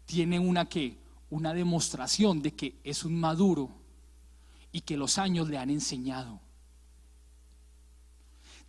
tiene 0.06 0.38
una 0.38 0.64
que 0.64 0.97
una 1.30 1.52
demostración 1.54 2.42
de 2.42 2.54
que 2.54 2.80
es 2.84 3.04
un 3.04 3.18
maduro 3.18 3.70
y 4.72 4.80
que 4.80 4.96
los 4.96 5.18
años 5.18 5.48
le 5.48 5.58
han 5.58 5.70
enseñado. 5.70 6.40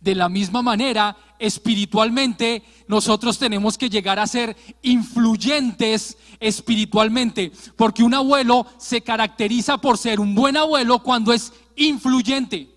De 0.00 0.14
la 0.14 0.30
misma 0.30 0.62
manera, 0.62 1.14
espiritualmente, 1.38 2.62
nosotros 2.88 3.38
tenemos 3.38 3.76
que 3.76 3.90
llegar 3.90 4.18
a 4.18 4.26
ser 4.26 4.56
influyentes 4.80 6.16
espiritualmente, 6.38 7.52
porque 7.76 8.02
un 8.02 8.14
abuelo 8.14 8.66
se 8.78 9.02
caracteriza 9.02 9.78
por 9.78 9.98
ser 9.98 10.18
un 10.18 10.34
buen 10.34 10.56
abuelo 10.56 11.02
cuando 11.02 11.34
es 11.34 11.52
influyente. 11.76 12.74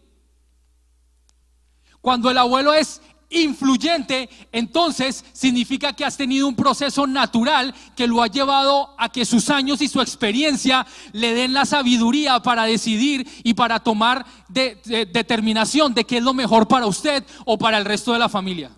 Cuando 2.02 2.30
el 2.30 2.38
abuelo 2.38 2.74
es 2.74 3.02
influyente, 3.42 4.30
entonces 4.52 5.26
significa 5.34 5.94
que 5.94 6.06
has 6.06 6.18
tenido 6.18 6.48
un 6.48 6.56
proceso 6.56 7.08
natural 7.08 7.74
que 7.96 8.08
lo 8.08 8.22
ha 8.22 8.28
llevado 8.28 8.94
a 8.98 9.10
que 9.10 9.26
sus 9.26 9.50
años 9.50 9.82
y 9.82 9.88
su 9.88 10.02
experiencia 10.02 10.86
le 11.12 11.34
den 11.34 11.54
la 11.54 11.66
sabiduría 11.66 12.40
para 12.42 12.64
decidir 12.64 13.28
y 13.44 13.54
para 13.54 13.80
tomar 13.80 14.26
determinación 14.50 15.94
de 15.94 16.06
qué 16.06 16.18
es 16.18 16.24
lo 16.24 16.34
mejor 16.34 16.68
para 16.68 16.86
usted 16.86 17.24
o 17.46 17.58
para 17.58 17.78
el 17.78 17.86
resto 17.86 18.14
de 18.14 18.20
la 18.20 18.30
familia. 18.30 18.72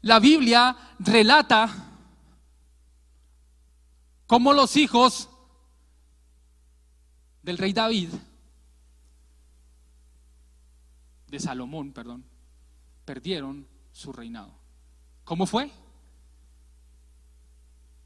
La 0.00 0.18
Biblia 0.18 0.76
relata 0.98 1.70
cómo 4.26 4.52
los 4.52 4.76
hijos 4.76 5.28
del 7.42 7.58
rey 7.58 7.72
David 7.72 8.08
de 11.32 11.40
Salomón, 11.40 11.92
perdón, 11.92 12.24
perdieron 13.06 13.66
su 13.90 14.12
reinado. 14.12 14.52
¿Cómo 15.24 15.46
fue? 15.46 15.70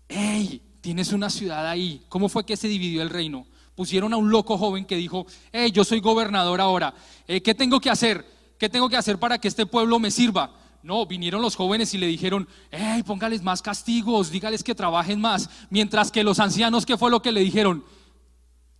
¡Ey! 0.09 0.62
Tienes 0.81 1.12
una 1.12 1.29
ciudad 1.29 1.68
ahí. 1.68 2.05
¿Cómo 2.09 2.29
fue 2.29 2.47
que 2.47 2.57
se 2.57 2.68
dividió 2.68 3.03
el 3.03 3.11
reino? 3.11 3.49
Pusieron 3.74 4.14
a 4.14 4.16
un 4.16 4.31
loco 4.31 4.57
joven 4.57 4.85
que 4.85 4.95
dijo, 4.95 5.27
¡Ey! 5.51 5.72
Yo 5.72 5.85
soy 5.85 5.99
gobernador 5.99 6.61
ahora. 6.61 6.95
Eh, 7.27 7.43
¿Qué 7.43 7.53
tengo 7.53 7.81
que 7.81 7.91
hacer? 7.91 8.24
¿Qué 8.59 8.68
tengo 8.68 8.89
que 8.89 8.97
hacer 8.97 9.18
para 9.18 9.39
que 9.39 9.49
este 9.49 9.66
pueblo 9.66 9.99
me 9.99 10.12
sirva? 10.12 10.55
No, 10.85 11.05
vinieron 11.05 11.43
los 11.43 11.57
jóvenes 11.57 11.93
y 11.95 11.99
le 11.99 12.07
dijeron, 12.07 12.47
¡Ey! 12.70 13.03
Póngales 13.03 13.43
más 13.43 13.61
castigos, 13.61 14.31
dígales 14.31 14.62
que 14.62 14.77
trabajen 14.77 15.20
más. 15.20 15.51
Mientras 15.68 16.12
que 16.12 16.22
los 16.22 16.39
ancianos, 16.39 16.87
¿qué 16.87 16.97
fue 16.97 17.11
lo 17.11 17.20
que 17.20 17.33
le 17.33 17.41
dijeron? 17.41 17.85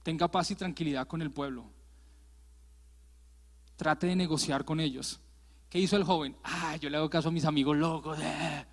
Tenga 0.05 0.31
paz 0.31 0.53
y 0.53 0.55
tranquilidad 0.55 1.09
con 1.09 1.21
el 1.21 1.33
pueblo 1.33 1.76
trate 3.77 4.07
de 4.07 4.17
negociar 4.17 4.65
con 4.65 4.81
ellos. 4.81 5.21
¿Qué 5.69 5.79
hizo 5.79 5.97
el 5.97 6.05
joven? 6.05 6.37
Ah, 6.43 6.77
yo 6.77 6.91
le 6.91 6.97
hago 6.97 7.11
caso 7.11 7.29
a 7.29 7.33
mis 7.33 7.45
amigos 7.45 7.77
locos. 7.77 8.19
Eh". 8.21 8.67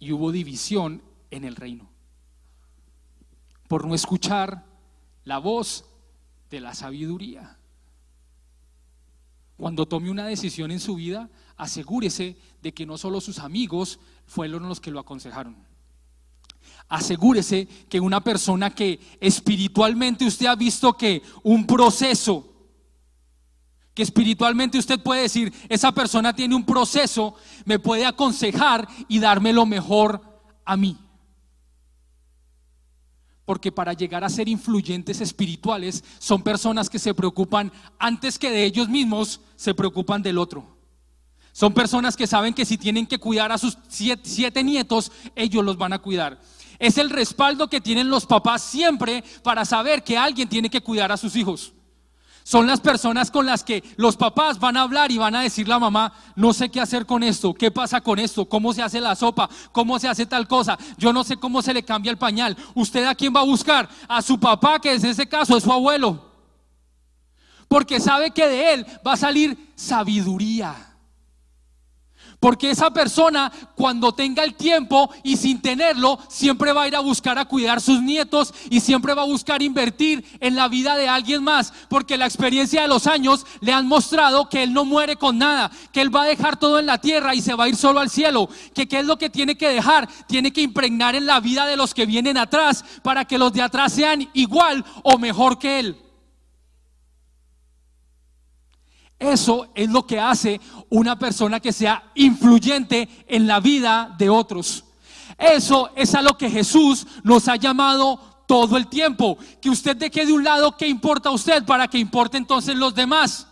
Y 0.00 0.12
hubo 0.12 0.32
división 0.32 1.02
en 1.30 1.44
el 1.44 1.56
reino. 1.56 1.88
Por 3.68 3.86
no 3.86 3.94
escuchar 3.94 4.64
la 5.24 5.38
voz 5.38 5.84
de 6.50 6.60
la 6.60 6.74
sabiduría. 6.74 7.58
Cuando 9.56 9.86
tome 9.86 10.10
una 10.10 10.26
decisión 10.26 10.70
en 10.70 10.80
su 10.80 10.94
vida, 10.94 11.28
asegúrese 11.56 12.38
de 12.62 12.72
que 12.72 12.86
no 12.86 12.96
solo 12.96 13.20
sus 13.20 13.40
amigos 13.40 13.98
fueron 14.24 14.68
los 14.68 14.80
que 14.80 14.90
lo 14.90 15.00
aconsejaron. 15.00 15.67
Asegúrese 16.88 17.68
que 17.88 18.00
una 18.00 18.22
persona 18.22 18.74
que 18.74 18.98
espiritualmente 19.20 20.26
usted 20.26 20.46
ha 20.46 20.56
visto 20.56 20.96
que 20.96 21.22
un 21.42 21.66
proceso 21.66 22.48
que 23.98 24.04
espiritualmente 24.04 24.78
usted 24.78 25.02
puede 25.02 25.22
decir, 25.22 25.52
esa 25.68 25.90
persona 25.90 26.32
tiene 26.32 26.54
un 26.54 26.64
proceso, 26.64 27.34
me 27.64 27.80
puede 27.80 28.06
aconsejar 28.06 28.86
y 29.08 29.18
darme 29.18 29.52
lo 29.52 29.66
mejor 29.66 30.22
a 30.64 30.76
mí. 30.76 30.96
Porque 33.44 33.72
para 33.72 33.94
llegar 33.94 34.22
a 34.22 34.28
ser 34.28 34.48
influyentes 34.48 35.20
espirituales 35.20 36.04
son 36.20 36.42
personas 36.42 36.88
que 36.88 37.00
se 37.00 37.12
preocupan 37.12 37.72
antes 37.98 38.38
que 38.38 38.52
de 38.52 38.66
ellos 38.66 38.88
mismos, 38.88 39.40
se 39.56 39.74
preocupan 39.74 40.22
del 40.22 40.38
otro. 40.38 40.78
Son 41.50 41.74
personas 41.74 42.16
que 42.16 42.28
saben 42.28 42.54
que 42.54 42.64
si 42.64 42.78
tienen 42.78 43.04
que 43.04 43.18
cuidar 43.18 43.50
a 43.50 43.58
sus 43.58 43.76
siete, 43.88 44.62
nietos, 44.62 45.10
ellos 45.34 45.64
los 45.64 45.76
van 45.76 45.92
a 45.92 45.98
cuidar. 45.98 46.40
Es 46.78 46.98
el 46.98 47.10
respaldo 47.10 47.68
que 47.68 47.80
tienen 47.80 48.08
los 48.08 48.26
papás 48.26 48.62
siempre 48.62 49.24
para 49.42 49.64
saber 49.64 50.04
que 50.04 50.16
alguien 50.16 50.48
tiene 50.48 50.70
que 50.70 50.80
cuidar 50.80 51.10
a 51.10 51.16
sus 51.16 51.34
hijos. 51.34 51.72
Son 52.48 52.66
las 52.66 52.80
personas 52.80 53.30
con 53.30 53.44
las 53.44 53.62
que 53.62 53.84
los 53.96 54.16
papás 54.16 54.58
van 54.58 54.78
a 54.78 54.80
hablar 54.80 55.10
y 55.10 55.18
van 55.18 55.36
a 55.36 55.42
decirle 55.42 55.74
a 55.74 55.78
mamá, 55.78 56.14
no 56.34 56.54
sé 56.54 56.70
qué 56.70 56.80
hacer 56.80 57.04
con 57.04 57.22
esto, 57.22 57.52
qué 57.52 57.70
pasa 57.70 58.00
con 58.00 58.18
esto, 58.18 58.48
cómo 58.48 58.72
se 58.72 58.82
hace 58.82 59.02
la 59.02 59.14
sopa, 59.14 59.50
cómo 59.70 59.98
se 59.98 60.08
hace 60.08 60.24
tal 60.24 60.48
cosa, 60.48 60.78
yo 60.96 61.12
no 61.12 61.24
sé 61.24 61.36
cómo 61.36 61.60
se 61.60 61.74
le 61.74 61.82
cambia 61.82 62.10
el 62.10 62.16
pañal. 62.16 62.56
¿Usted 62.74 63.04
a 63.04 63.14
quién 63.14 63.34
va 63.36 63.40
a 63.40 63.44
buscar? 63.44 63.86
A 64.08 64.22
su 64.22 64.40
papá, 64.40 64.78
que 64.78 64.94
en 64.94 65.04
ese 65.04 65.28
caso 65.28 65.58
es 65.58 65.64
su 65.64 65.70
abuelo. 65.70 66.24
Porque 67.68 68.00
sabe 68.00 68.30
que 68.30 68.48
de 68.48 68.72
él 68.72 68.86
va 69.06 69.12
a 69.12 69.18
salir 69.18 69.72
sabiduría. 69.76 70.87
Porque 72.40 72.70
esa 72.70 72.92
persona 72.92 73.50
cuando 73.74 74.12
tenga 74.12 74.44
el 74.44 74.54
tiempo 74.54 75.10
y 75.24 75.36
sin 75.36 75.60
tenerlo, 75.60 76.20
siempre 76.28 76.72
va 76.72 76.82
a 76.82 76.88
ir 76.88 76.94
a 76.94 77.00
buscar 77.00 77.36
a 77.36 77.46
cuidar 77.46 77.80
sus 77.80 78.00
nietos 78.00 78.54
y 78.70 78.78
siempre 78.78 79.14
va 79.14 79.22
a 79.22 79.26
buscar 79.26 79.60
invertir 79.60 80.24
en 80.38 80.54
la 80.54 80.68
vida 80.68 80.96
de 80.96 81.08
alguien 81.08 81.42
más. 81.42 81.72
Porque 81.88 82.16
la 82.16 82.26
experiencia 82.26 82.82
de 82.82 82.88
los 82.88 83.08
años 83.08 83.44
le 83.60 83.72
han 83.72 83.88
mostrado 83.88 84.48
que 84.48 84.62
él 84.62 84.72
no 84.72 84.84
muere 84.84 85.16
con 85.16 85.36
nada, 85.38 85.70
que 85.92 86.00
él 86.00 86.14
va 86.14 86.22
a 86.22 86.26
dejar 86.26 86.56
todo 86.56 86.78
en 86.78 86.86
la 86.86 86.98
tierra 86.98 87.34
y 87.34 87.42
se 87.42 87.54
va 87.54 87.64
a 87.64 87.68
ir 87.68 87.76
solo 87.76 87.98
al 87.98 88.10
cielo. 88.10 88.48
Que 88.72 88.86
qué 88.86 89.00
es 89.00 89.06
lo 89.06 89.18
que 89.18 89.30
tiene 89.30 89.56
que 89.56 89.68
dejar? 89.68 90.08
Tiene 90.28 90.52
que 90.52 90.62
impregnar 90.62 91.16
en 91.16 91.26
la 91.26 91.40
vida 91.40 91.66
de 91.66 91.76
los 91.76 91.92
que 91.92 92.06
vienen 92.06 92.38
atrás 92.38 92.84
para 93.02 93.24
que 93.24 93.38
los 93.38 93.52
de 93.52 93.62
atrás 93.62 93.92
sean 93.92 94.28
igual 94.32 94.84
o 95.02 95.18
mejor 95.18 95.58
que 95.58 95.80
él. 95.80 96.07
Eso 99.18 99.68
es 99.74 99.90
lo 99.90 100.06
que 100.06 100.20
hace 100.20 100.60
una 100.90 101.18
persona 101.18 101.58
que 101.58 101.72
sea 101.72 102.12
influyente 102.14 103.08
en 103.26 103.46
la 103.46 103.58
vida 103.58 104.14
de 104.16 104.30
otros. 104.30 104.84
Eso 105.36 105.90
es 105.96 106.14
a 106.14 106.22
lo 106.22 106.38
que 106.38 106.50
Jesús 106.50 107.06
nos 107.24 107.48
ha 107.48 107.56
llamado 107.56 108.44
todo 108.46 108.76
el 108.76 108.86
tiempo. 108.86 109.36
Que 109.60 109.70
usted 109.70 109.96
deje 109.96 110.24
de 110.24 110.32
un 110.32 110.44
lado 110.44 110.76
qué 110.76 110.86
importa 110.86 111.30
a 111.30 111.32
usted 111.32 111.64
para 111.64 111.88
que 111.88 111.98
importe 111.98 112.36
entonces 112.36 112.76
los 112.76 112.94
demás. 112.94 113.46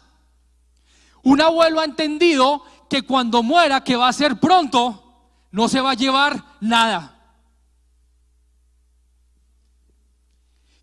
Un 1.23 1.41
abuelo 1.41 1.81
ha 1.81 1.85
entendido 1.85 2.63
que 2.89 3.03
cuando 3.03 3.43
muera, 3.43 3.83
que 3.83 3.97
va 3.97 4.09
a 4.09 4.13
ser 4.13 4.39
pronto, 4.39 5.03
no 5.51 5.69
se 5.69 5.81
va 5.81 5.93
a 5.93 5.95
llevar 5.95 6.45
nada. 6.61 7.16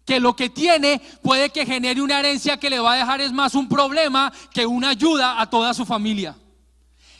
Que 0.05 0.19
lo 0.19 0.35
que 0.35 0.49
tiene 0.49 1.01
puede 1.21 1.49
que 1.49 1.65
genere 1.65 2.01
una 2.01 2.19
herencia 2.19 2.57
que 2.57 2.69
le 2.69 2.79
va 2.79 2.93
a 2.93 2.97
dejar 2.97 3.21
es 3.21 3.31
más 3.31 3.55
un 3.55 3.69
problema 3.69 4.31
que 4.53 4.65
una 4.65 4.89
ayuda 4.89 5.39
a 5.39 5.49
toda 5.49 5.73
su 5.73 5.85
familia. 5.85 6.35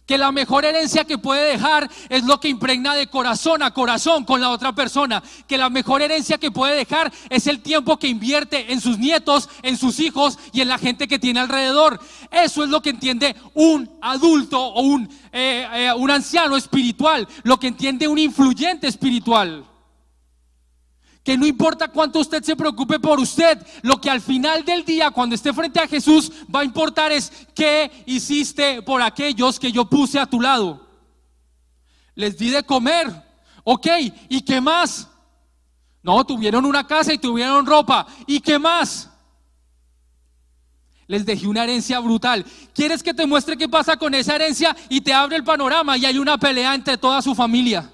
Que 0.06 0.18
la 0.18 0.34
mejor 0.34 0.66
herencia 0.66 1.06
que 1.06 1.18
puede 1.18 1.52
dejar 1.52 1.90
es 2.10 2.26
lo 2.26 2.38
que 2.42 2.50
impregna 2.50 2.94
de 2.94 3.08
corazón 3.08 3.64
a 3.64 3.74
corazón 3.74 4.26
con 4.26 4.42
la 4.42 4.50
otra 4.50 4.76
persona. 4.76 5.24
Que 5.48 5.58
la 5.58 5.70
mejor 5.70 6.02
herencia 6.02 6.38
que 6.38 6.52
puede 6.52 6.76
dejar 6.76 7.10
es 7.30 7.48
el 7.48 7.62
tiempo 7.62 7.98
que 7.98 8.10
invierte 8.10 8.74
en 8.74 8.82
sus 8.82 8.98
nietos, 9.00 9.48
en 9.62 9.78
sus 9.78 10.02
hijos 10.02 10.38
y 10.52 10.60
en 10.60 10.68
la 10.68 10.78
gente 10.78 11.08
que 11.08 11.20
tiene 11.20 11.40
alrededor. 11.40 12.02
Eso 12.32 12.66
es 12.66 12.70
lo 12.70 12.82
que 12.82 12.90
entiende 12.90 13.34
un 13.54 13.90
adulto 14.02 14.60
o 14.62 14.82
un, 14.82 15.10
eh, 15.32 15.66
eh, 15.74 15.94
un 15.96 16.12
anciano 16.12 16.58
espiritual. 16.58 17.26
Lo 17.44 17.58
que 17.58 17.68
entiende 17.68 18.06
un 18.06 18.20
influyente 18.20 18.88
espiritual 18.88 19.64
que 21.24 21.38
no 21.38 21.46
importa 21.46 21.88
cuánto 21.88 22.20
usted 22.20 22.44
se 22.44 22.56
preocupe 22.56 23.00
por 23.00 23.20
usted, 23.20 23.66
lo 23.82 24.00
que 24.00 24.10
al 24.10 24.20
final 24.20 24.66
del 24.66 24.84
día, 24.84 25.10
cuando 25.12 25.36
esté 25.36 25.54
frente 25.54 25.80
a 25.80 25.88
Jesús, 25.88 26.32
va 26.54 26.60
a 26.60 26.66
importar 26.66 27.12
es 27.14 27.32
qué 27.56 27.90
hiciste 28.06 28.82
por 28.82 29.02
aquellos 29.02 29.58
que 29.58 29.72
yo 29.72 29.86
puse 29.86 30.20
a 30.20 30.26
tu 30.26 30.42
lado. 30.42 30.86
Les 32.16 32.38
di 32.38 32.50
de 32.50 32.64
comer, 32.64 33.10
ok, 33.64 33.88
¿y 34.28 34.42
qué 34.42 34.60
más? 34.60 35.08
No, 36.04 36.26
tuvieron 36.26 36.66
una 36.66 36.86
casa 36.86 37.14
y 37.14 37.18
tuvieron 37.18 37.66
ropa, 37.66 38.06
¿y 38.28 38.42
qué 38.42 38.60
más? 38.60 39.10
Les 41.08 41.26
dejé 41.26 41.48
una 41.48 41.64
herencia 41.64 42.00
brutal. 42.00 42.46
¿Quieres 42.74 43.02
que 43.02 43.14
te 43.14 43.26
muestre 43.26 43.56
qué 43.56 43.70
pasa 43.70 43.96
con 43.96 44.14
esa 44.14 44.36
herencia 44.36 44.76
y 44.90 45.00
te 45.00 45.14
abre 45.14 45.38
el 45.38 45.44
panorama 45.44 45.98
y 45.98 46.06
hay 46.06 46.18
una 46.18 46.38
pelea 46.38 46.76
entre 46.76 46.98
toda 46.98 47.22
su 47.22 47.34
familia? 47.34 47.90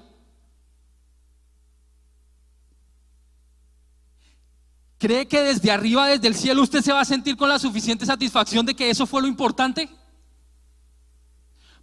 ¿Cree 5.00 5.26
que 5.26 5.40
desde 5.40 5.70
arriba, 5.70 6.08
desde 6.08 6.28
el 6.28 6.34
cielo, 6.34 6.60
usted 6.60 6.82
se 6.82 6.92
va 6.92 7.00
a 7.00 7.06
sentir 7.06 7.34
con 7.34 7.48
la 7.48 7.58
suficiente 7.58 8.04
satisfacción 8.04 8.66
de 8.66 8.74
que 8.74 8.90
eso 8.90 9.06
fue 9.06 9.22
lo 9.22 9.28
importante? 9.28 9.88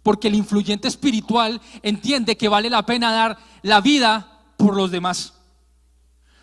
Porque 0.04 0.28
el 0.28 0.36
influyente 0.36 0.86
espiritual 0.86 1.60
entiende 1.82 2.36
que 2.36 2.48
vale 2.48 2.70
la 2.70 2.86
pena 2.86 3.10
dar 3.10 3.36
la 3.62 3.80
vida 3.80 4.52
por 4.56 4.76
los 4.76 4.92
demás. 4.92 5.34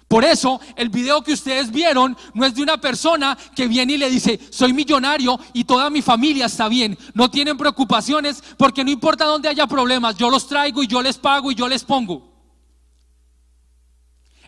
Por 0.10 0.26
eso 0.26 0.60
el 0.76 0.90
video 0.90 1.24
que 1.24 1.32
ustedes 1.32 1.72
vieron 1.72 2.18
no 2.34 2.46
es 2.46 2.54
de 2.54 2.64
una 2.64 2.76
persona 2.82 3.38
que 3.56 3.70
viene 3.70 3.94
y 3.94 3.98
le 3.98 4.10
dice, 4.10 4.38
soy 4.50 4.74
millonario 4.74 5.40
y 5.54 5.64
toda 5.64 5.90
mi 5.90 6.02
familia 6.02 6.48
está 6.48 6.68
bien. 6.68 6.98
No 7.14 7.32
tienen 7.32 7.58
preocupaciones 7.58 8.44
porque 8.58 8.84
no 8.84 8.92
importa 8.92 9.24
dónde 9.24 9.48
haya 9.48 9.66
problemas, 9.66 10.18
yo 10.18 10.30
los 10.30 10.46
traigo 10.46 10.84
y 10.84 10.88
yo 10.88 11.02
les 11.02 11.18
pago 11.18 11.52
y 11.52 11.56
yo 11.56 11.70
les 11.70 11.86
pongo. 11.86 12.35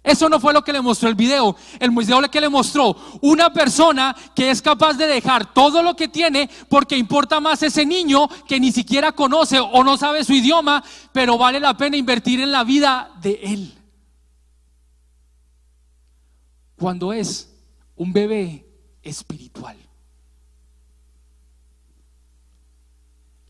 Eso 0.07 0.29
no 0.29 0.39
fue 0.39 0.53
lo 0.53 0.63
que 0.63 0.71
le 0.71 0.79
mostró 0.79 1.09
el 1.09 1.15
video. 1.15 1.53
El 1.81 1.91
video 1.91 2.21
que 2.31 2.39
le 2.39 2.47
mostró 2.47 2.95
una 3.19 3.51
persona 3.51 4.15
que 4.33 4.49
es 4.49 4.61
capaz 4.61 4.93
de 4.93 5.05
dejar 5.05 5.53
todo 5.53 5.83
lo 5.83 5.97
que 5.97 6.07
tiene 6.07 6.49
porque 6.69 6.97
importa 6.97 7.41
más 7.41 7.61
ese 7.61 7.85
niño 7.85 8.29
que 8.47 8.57
ni 8.57 8.71
siquiera 8.71 9.11
conoce 9.11 9.59
o 9.59 9.83
no 9.83 9.97
sabe 9.97 10.23
su 10.23 10.31
idioma, 10.31 10.81
pero 11.11 11.37
vale 11.37 11.59
la 11.59 11.75
pena 11.75 11.97
invertir 11.97 12.39
en 12.39 12.53
la 12.53 12.63
vida 12.63 13.11
de 13.21 13.33
él. 13.43 13.73
Cuando 16.77 17.11
es 17.11 17.53
un 17.97 18.13
bebé 18.13 18.65
espiritual. 19.03 19.75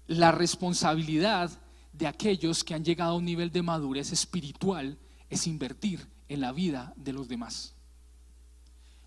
La 0.08 0.32
responsabilidad 0.32 1.52
de 1.94 2.08
aquellos 2.08 2.64
que 2.64 2.74
han 2.74 2.84
llegado 2.84 3.12
a 3.12 3.18
un 3.18 3.26
nivel 3.26 3.52
de 3.52 3.62
madurez 3.62 4.12
espiritual 4.12 4.98
es 5.30 5.46
invertir 5.46 6.17
en 6.30 6.42
la 6.42 6.52
vida 6.52 6.94
de 6.96 7.14
los 7.14 7.28
demás. 7.28 7.74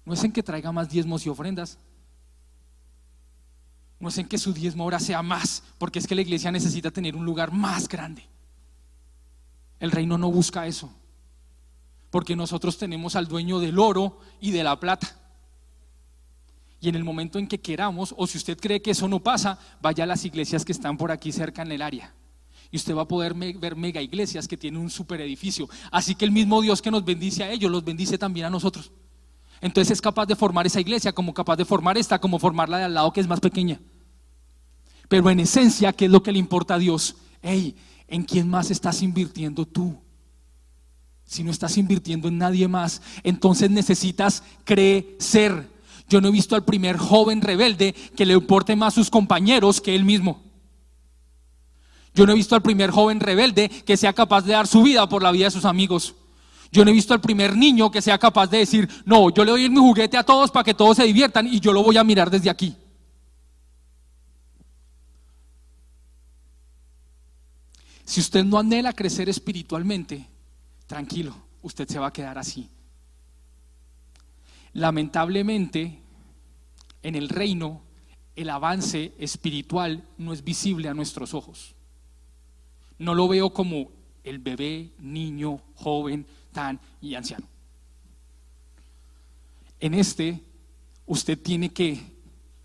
No 0.05 0.15
es 0.15 0.25
en 0.25 0.33
que 0.33 0.43
traiga 0.43 0.73
más 0.73 0.89
diezmos 0.89 1.25
y 1.27 1.29
ofrendas. 1.29 1.79
No 3.99 4.09
es 4.09 4.19
en 4.19 4.27
que 4.27 4.39
su 4.39 4.53
diezmo 4.53 4.85
ahora 4.85 4.99
sea 4.99 5.23
más, 5.23 5.63
porque 5.79 5.99
es 5.99 6.07
que 6.07 6.15
la 6.15 6.23
iglesia 6.23 6.51
necesita 6.51 6.91
tener 6.91 7.15
un 7.15 7.25
lugar 7.25 7.53
más 7.53 7.87
grande. 7.89 8.27
El 9.79 9.91
reino 9.91 10.17
no 10.17 10.31
busca 10.31 10.67
eso, 10.67 10.91
porque 12.11 12.37
nosotros 12.37 12.79
tenemos 12.79 13.17
al 13.17 13.29
dueño 13.29 13.59
del 13.59 13.79
oro 13.79 14.19
y 14.41 14.51
de 14.51 14.65
la 14.65 14.79
plata. 14.81 15.17
Y 16.81 16.89
en 16.89 16.95
el 16.95 17.05
momento 17.05 17.39
en 17.39 17.47
que 17.47 17.61
queramos, 17.61 18.15
o 18.17 18.27
si 18.27 18.39
usted 18.39 18.59
cree 18.59 18.81
que 18.81 18.93
eso 18.93 19.07
no 19.07 19.21
pasa, 19.21 19.59
vaya 19.83 20.05
a 20.05 20.07
las 20.07 20.25
iglesias 20.25 20.65
que 20.65 20.73
están 20.73 20.97
por 20.97 21.13
aquí 21.13 21.31
cerca 21.31 21.61
en 21.63 21.73
el 21.73 21.83
área 21.83 22.15
y 22.71 22.77
usted 22.77 22.95
va 22.95 23.03
a 23.03 23.09
poder 23.09 23.35
ver 23.35 23.77
mega 23.77 24.01
iglesias 24.01 24.47
que 24.47 24.57
tienen 24.57 24.81
un 24.81 24.91
super 24.91 25.21
edificio. 25.21 25.69
Así 25.91 26.15
que 26.15 26.25
el 26.25 26.31
mismo 26.31 26.61
Dios 26.63 26.81
que 26.81 26.91
nos 26.91 27.05
bendice 27.05 27.43
a 27.43 27.51
ellos, 27.51 27.71
los 27.71 27.85
bendice 27.85 28.17
también 28.17 28.47
a 28.47 28.51
nosotros. 28.51 28.93
Entonces 29.61 29.93
es 29.93 30.01
capaz 30.01 30.27
de 30.27 30.37
formar 30.37 30.67
esa 30.67 30.81
iglesia 30.81 31.13
como 31.13 31.35
capaz 31.35 31.57
de 31.57 31.65
formar 31.65 31.99
esta, 31.99 32.19
como 32.19 32.39
formar 32.39 32.69
la 32.69 32.79
de 32.79 32.85
al 32.85 32.95
lado 32.95 33.13
que 33.13 33.21
es 33.21 33.29
más 33.29 33.41
pequeña. 33.41 33.81
Pero 35.09 35.29
en 35.29 35.41
esencia, 35.41 35.93
¿qué 35.93 36.05
es 36.05 36.11
lo 36.11 36.23
que 36.23 36.33
le 36.33 36.39
importa 36.39 36.75
a 36.75 36.79
Dios? 36.79 37.17
Hey, 37.43 37.75
¿en 38.07 38.23
quién 38.23 38.49
más 38.49 38.71
estás 38.71 39.03
invirtiendo 39.03 39.67
tú? 39.67 39.99
Si 41.25 41.43
no 41.43 41.51
estás 41.51 41.77
invirtiendo 41.77 42.29
en 42.29 42.39
nadie 42.39 42.69
más, 42.69 43.03
entonces 43.23 43.71
necesitas 43.71 44.43
crecer. 44.65 45.69
Yo 46.09 46.21
no 46.21 46.29
he 46.29 46.33
visto 46.33 46.55
al 46.55 46.65
primer 46.65 46.97
joven 46.97 47.41
rebelde 47.41 47.95
que 48.17 48.27
le 48.27 48.35
importe 48.35 48.77
más 48.77 48.95
sus 48.95 49.11
compañeros 49.11 49.81
que 49.81 49.95
él 49.95 50.05
mismo. 50.05 50.50
Yo 52.15 52.27
no 52.27 52.33
he 52.33 52.37
visto 52.37 52.55
al 52.55 52.63
primer 52.63 52.91
joven 52.91 53.21
rebelde 53.21 53.69
que 53.69 53.97
sea 53.97 54.13
capaz 54.13 54.43
de 54.43 54.53
dar 54.53 54.67
su 54.67 54.83
vida 54.83 55.09
por 55.09 55.23
la 55.23 55.31
vida 55.31 55.45
de 55.45 55.51
sus 55.51 55.65
amigos. 55.65 56.15
Yo 56.73 56.85
no 56.85 56.91
he 56.91 56.95
visto 56.95 57.15
al 57.15 57.21
primer 57.21 57.57
niño 57.57 57.91
que 57.91 58.03
sea 58.03 58.19
capaz 58.19 58.49
de 58.49 58.59
decir, 58.59 58.89
no, 59.05 59.31
yo 59.31 59.45
le 59.45 59.53
doy 59.53 59.69
mi 59.69 59.77
juguete 59.77 60.17
a 60.17 60.25
todos 60.25 60.51
para 60.51 60.65
que 60.65 60.75
todos 60.75 60.97
se 60.97 61.05
diviertan 61.05 61.47
y 61.47 61.61
yo 61.61 61.73
lo 61.73 61.83
voy 61.83 61.97
a 61.97 62.05
mirar 62.05 62.31
desde 62.31 62.51
aquí. 62.51 62.77
Si 68.05 68.21
usted 68.21 68.45
no 68.45 68.59
anhela 68.59 68.93
crecer 68.93 69.29
espiritualmente, 69.29 70.27
tranquilo, 70.87 71.37
usted 71.63 71.89
se 71.89 71.99
va 72.01 72.09
a 72.09 72.13
quedar 72.13 72.39
así. 72.39 72.69
Lamentablemente, 74.73 76.01
en 77.03 77.15
el 77.15 77.29
reino, 77.29 77.83
el 78.35 78.51
avance 78.51 79.13
espiritual 79.19 80.05
no 80.19 80.33
es 80.33 80.43
visible 80.43 80.89
a 80.89 80.95
nuestros 80.95 81.35
ojos 81.35 81.75
no 83.01 83.15
lo 83.15 83.27
veo 83.27 83.51
como 83.51 83.89
el 84.23 84.39
bebé, 84.39 84.93
niño, 84.99 85.61
joven, 85.75 86.27
tan 86.53 86.79
y 87.01 87.15
anciano. 87.15 87.47
En 89.81 89.95
este, 89.95 90.45
usted 91.07 91.39
tiene 91.39 91.71
que 91.71 91.99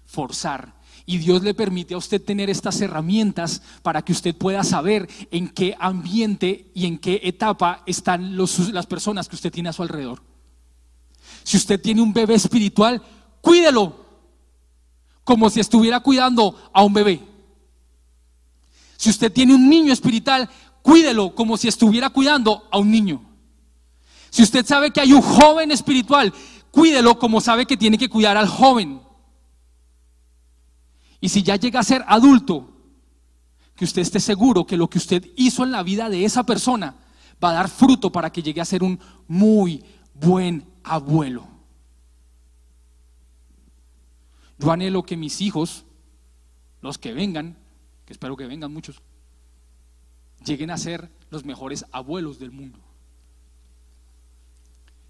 forzar, 0.06 0.76
Y 1.08 1.20
Dios 1.20 1.44
le 1.44 1.54
permite 1.54 1.94
a 1.94 1.98
usted 1.98 2.20
tener 2.20 2.50
estas 2.50 2.82
herramientas 2.82 3.62
para 3.84 4.02
que 4.02 4.12
usted 4.12 4.36
pueda 4.36 4.64
saber 4.64 5.08
en 5.30 5.50
qué 5.50 5.76
ambiente 5.80 6.72
y 6.74 6.88
en 6.88 6.98
qué 6.98 7.22
etapa 7.24 7.84
están 7.86 8.36
las 8.36 8.88
personas 8.88 9.30
que 9.30 9.36
usted 9.36 9.52
tiene 9.52 9.70
a 9.70 9.74
su 9.74 9.84
alrededor. 9.84 10.24
Si 11.44 11.58
usted 11.58 11.80
tiene 11.80 12.02
un 12.02 12.12
bebé 12.12 12.34
espiritual, 12.34 13.04
cuídelo 13.40 14.04
como 15.24 15.50
si 15.50 15.60
estuviera 15.60 16.00
cuidando 16.00 16.56
a 16.74 16.84
un 16.84 16.94
bebé. 16.94 17.35
Si 19.06 19.12
usted 19.12 19.32
tiene 19.32 19.54
un 19.54 19.70
niño 19.70 19.94
espiritual, 19.94 20.50
cuídelo 20.82 21.36
como 21.36 21.58
si 21.58 21.68
estuviera 21.68 22.10
cuidando 22.10 22.68
a 22.72 22.80
un 22.80 22.90
niño. 22.90 23.24
Si 24.32 24.42
usted 24.42 24.66
sabe 24.66 24.90
que 24.90 25.00
hay 25.00 25.14
un 25.14 25.22
joven 25.22 25.70
espiritual, 25.70 26.34
cuídelo 26.72 27.20
como 27.20 27.40
sabe 27.40 27.68
que 27.68 27.78
tiene 27.78 28.00
que 28.00 28.10
cuidar 28.10 28.36
al 28.36 28.48
joven. 28.48 29.00
Y 31.22 31.30
si 31.30 31.44
ya 31.44 31.56
llega 31.56 31.82
a 31.82 31.84
ser 31.84 32.04
adulto, 32.08 32.68
que 33.76 33.86
usted 33.86 34.02
esté 34.02 34.20
seguro 34.20 34.66
que 34.66 34.76
lo 34.76 34.90
que 34.90 34.98
usted 34.98 35.24
hizo 35.36 35.64
en 35.64 35.72
la 35.72 35.84
vida 35.84 36.10
de 36.10 36.26
esa 36.26 36.44
persona 36.44 36.96
va 37.44 37.52
a 37.52 37.54
dar 37.54 37.70
fruto 37.70 38.12
para 38.12 38.32
que 38.32 38.42
llegue 38.42 38.62
a 38.62 38.66
ser 38.66 38.82
un 38.82 39.00
muy 39.28 39.86
buen 40.16 40.68
abuelo. 40.84 41.48
Yo 44.58 44.72
anhelo 44.72 45.04
que 45.04 45.16
mis 45.16 45.42
hijos, 45.42 45.86
los 46.82 46.98
que 46.98 47.14
vengan, 47.14 47.64
que 48.06 48.14
espero 48.14 48.36
que 48.36 48.48
vengan 48.48 48.72
muchos, 48.72 49.02
lleguen 50.44 50.72
a 50.72 50.78
ser 50.78 51.10
los 51.30 51.44
mejores 51.44 51.86
abuelos 51.92 52.40
del 52.40 52.52
mundo. 52.52 52.80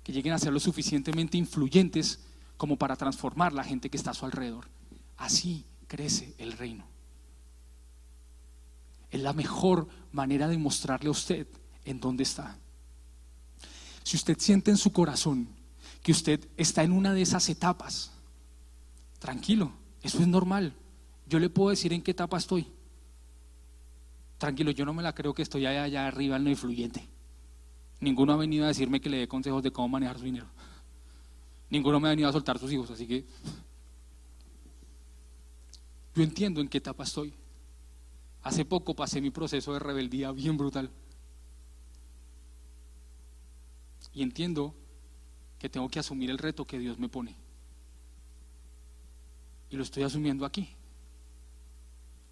Que 0.03 0.13
lleguen 0.13 0.33
a 0.33 0.39
ser 0.39 0.53
lo 0.53 0.59
suficientemente 0.59 1.37
influyentes 1.37 2.19
como 2.57 2.77
para 2.77 2.95
transformar 2.95 3.53
la 3.53 3.63
gente 3.63 3.89
que 3.89 3.97
está 3.97 4.11
a 4.11 4.13
su 4.13 4.25
alrededor. 4.25 4.67
Así 5.17 5.65
crece 5.87 6.35
el 6.37 6.53
reino. 6.53 6.85
Es 9.11 9.21
la 9.21 9.33
mejor 9.33 9.87
manera 10.11 10.47
de 10.47 10.57
mostrarle 10.57 11.07
a 11.07 11.11
usted 11.11 11.47
en 11.83 11.99
dónde 11.99 12.23
está. 12.23 12.57
Si 14.03 14.17
usted 14.17 14.37
siente 14.39 14.71
en 14.71 14.77
su 14.77 14.91
corazón 14.91 15.49
que 16.03 16.11
usted 16.11 16.47
está 16.57 16.83
en 16.83 16.91
una 16.91 17.13
de 17.13 17.21
esas 17.21 17.49
etapas, 17.49 18.11
tranquilo, 19.19 19.71
eso 20.03 20.19
es 20.19 20.27
normal. 20.27 20.75
Yo 21.27 21.39
le 21.39 21.49
puedo 21.49 21.71
decir 21.71 21.91
en 21.93 22.03
qué 22.03 22.11
etapa 22.11 22.37
estoy. 22.37 22.67
Tranquilo, 24.37 24.71
yo 24.71 24.85
no 24.85 24.93
me 24.93 25.03
la 25.03 25.13
creo 25.13 25.33
que 25.33 25.41
estoy 25.41 25.65
allá, 25.65 25.83
allá 25.83 26.07
arriba 26.07 26.35
en 26.35 26.43
lo 26.43 26.49
influyente. 26.49 27.07
Ninguno 28.01 28.33
ha 28.33 28.37
venido 28.37 28.65
a 28.65 28.67
decirme 28.67 28.99
que 28.99 29.09
le 29.09 29.17
dé 29.17 29.27
consejos 29.27 29.63
de 29.63 29.71
cómo 29.71 29.87
manejar 29.87 30.19
su 30.19 30.25
dinero. 30.25 30.47
Ninguno 31.69 31.99
me 31.99 32.09
ha 32.09 32.11
venido 32.11 32.29
a 32.29 32.33
soltar 32.33 32.59
sus 32.59 32.71
hijos, 32.71 32.91
así 32.91 33.07
que 33.07 33.25
yo 36.15 36.23
entiendo 36.23 36.61
en 36.61 36.67
qué 36.67 36.77
etapa 36.77 37.03
estoy. 37.03 37.33
Hace 38.43 38.63
poco 38.63 38.95
pasé 38.95 39.21
mi 39.21 39.31
proceso 39.31 39.73
de 39.73 39.79
rebeldía 39.79 40.31
bien 40.31 40.55
brutal. 40.55 40.89
Y 44.13 44.21
entiendo 44.21 44.73
que 45.59 45.67
tengo 45.67 45.89
que 45.89 45.99
asumir 45.99 46.29
el 46.29 46.37
reto 46.37 46.65
que 46.65 46.79
Dios 46.79 46.99
me 46.99 47.09
pone. 47.09 47.35
Y 49.69 49.75
lo 49.75 49.83
estoy 49.83 50.03
asumiendo 50.03 50.45
aquí. 50.45 50.69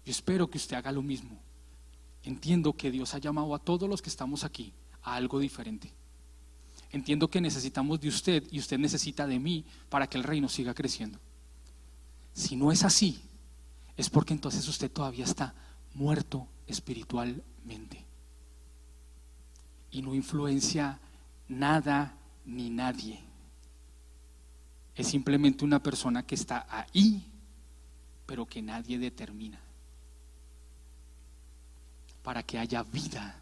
Yo 0.06 0.12
espero 0.12 0.48
que 0.48 0.56
usted 0.56 0.76
haga 0.76 0.92
lo 0.92 1.02
mismo. 1.02 1.38
Entiendo 2.24 2.72
que 2.72 2.90
Dios 2.90 3.14
ha 3.14 3.18
llamado 3.18 3.54
a 3.54 3.58
todos 3.58 3.88
los 3.88 4.02
que 4.02 4.08
estamos 4.08 4.44
aquí 4.44 4.72
a 5.02 5.14
algo 5.14 5.38
diferente. 5.38 5.92
Entiendo 6.90 7.28
que 7.28 7.40
necesitamos 7.40 8.00
de 8.00 8.08
usted 8.08 8.44
y 8.50 8.58
usted 8.58 8.78
necesita 8.78 9.26
de 9.26 9.38
mí 9.38 9.64
para 9.88 10.06
que 10.06 10.16
el 10.16 10.24
reino 10.24 10.48
siga 10.48 10.74
creciendo. 10.74 11.18
Si 12.32 12.56
no 12.56 12.72
es 12.72 12.82
así, 12.84 13.20
es 13.96 14.08
porque 14.08 14.32
entonces 14.32 14.66
usted 14.66 14.90
todavía 14.90 15.24
está 15.24 15.54
muerto 15.94 16.48
espiritualmente 16.66 18.04
y 19.90 20.02
no 20.02 20.14
influencia 20.14 20.98
nada 21.48 22.16
ni 22.44 22.70
nadie. 22.70 23.20
Es 24.94 25.08
simplemente 25.08 25.64
una 25.64 25.82
persona 25.82 26.24
que 26.24 26.34
está 26.34 26.66
ahí, 26.70 27.24
pero 28.26 28.46
que 28.46 28.62
nadie 28.62 28.98
determina. 28.98 29.63
Para 32.24 32.42
que 32.42 32.58
haya 32.58 32.82
vida, 32.82 33.40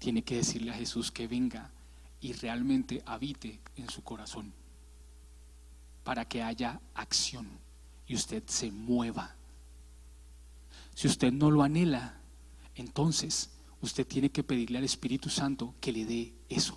tiene 0.00 0.22
que 0.22 0.38
decirle 0.38 0.72
a 0.72 0.74
Jesús 0.74 1.12
que 1.12 1.28
venga 1.28 1.70
y 2.20 2.32
realmente 2.32 3.04
habite 3.06 3.60
en 3.76 3.88
su 3.88 4.02
corazón. 4.02 4.52
Para 6.02 6.24
que 6.24 6.42
haya 6.42 6.80
acción 6.94 7.46
y 8.08 8.16
usted 8.16 8.42
se 8.46 8.72
mueva 8.72 9.38
si 10.98 11.06
usted 11.06 11.30
no 11.30 11.52
lo 11.52 11.62
anhela, 11.62 12.14
entonces 12.74 13.50
usted 13.80 14.04
tiene 14.04 14.30
que 14.30 14.42
pedirle 14.42 14.78
al 14.78 14.84
Espíritu 14.84 15.28
Santo 15.28 15.76
que 15.80 15.92
le 15.92 16.04
dé 16.04 16.32
eso, 16.48 16.76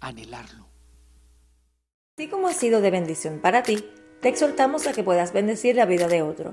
anhelarlo. 0.00 0.66
Así 2.18 2.28
como 2.28 2.48
ha 2.48 2.52
sido 2.52 2.80
de 2.80 2.90
bendición 2.90 3.38
para 3.40 3.62
ti, 3.62 3.84
te 4.20 4.28
exhortamos 4.28 4.88
a 4.88 4.92
que 4.92 5.04
puedas 5.04 5.32
bendecir 5.32 5.76
la 5.76 5.86
vida 5.86 6.08
de 6.08 6.22
otro. 6.22 6.52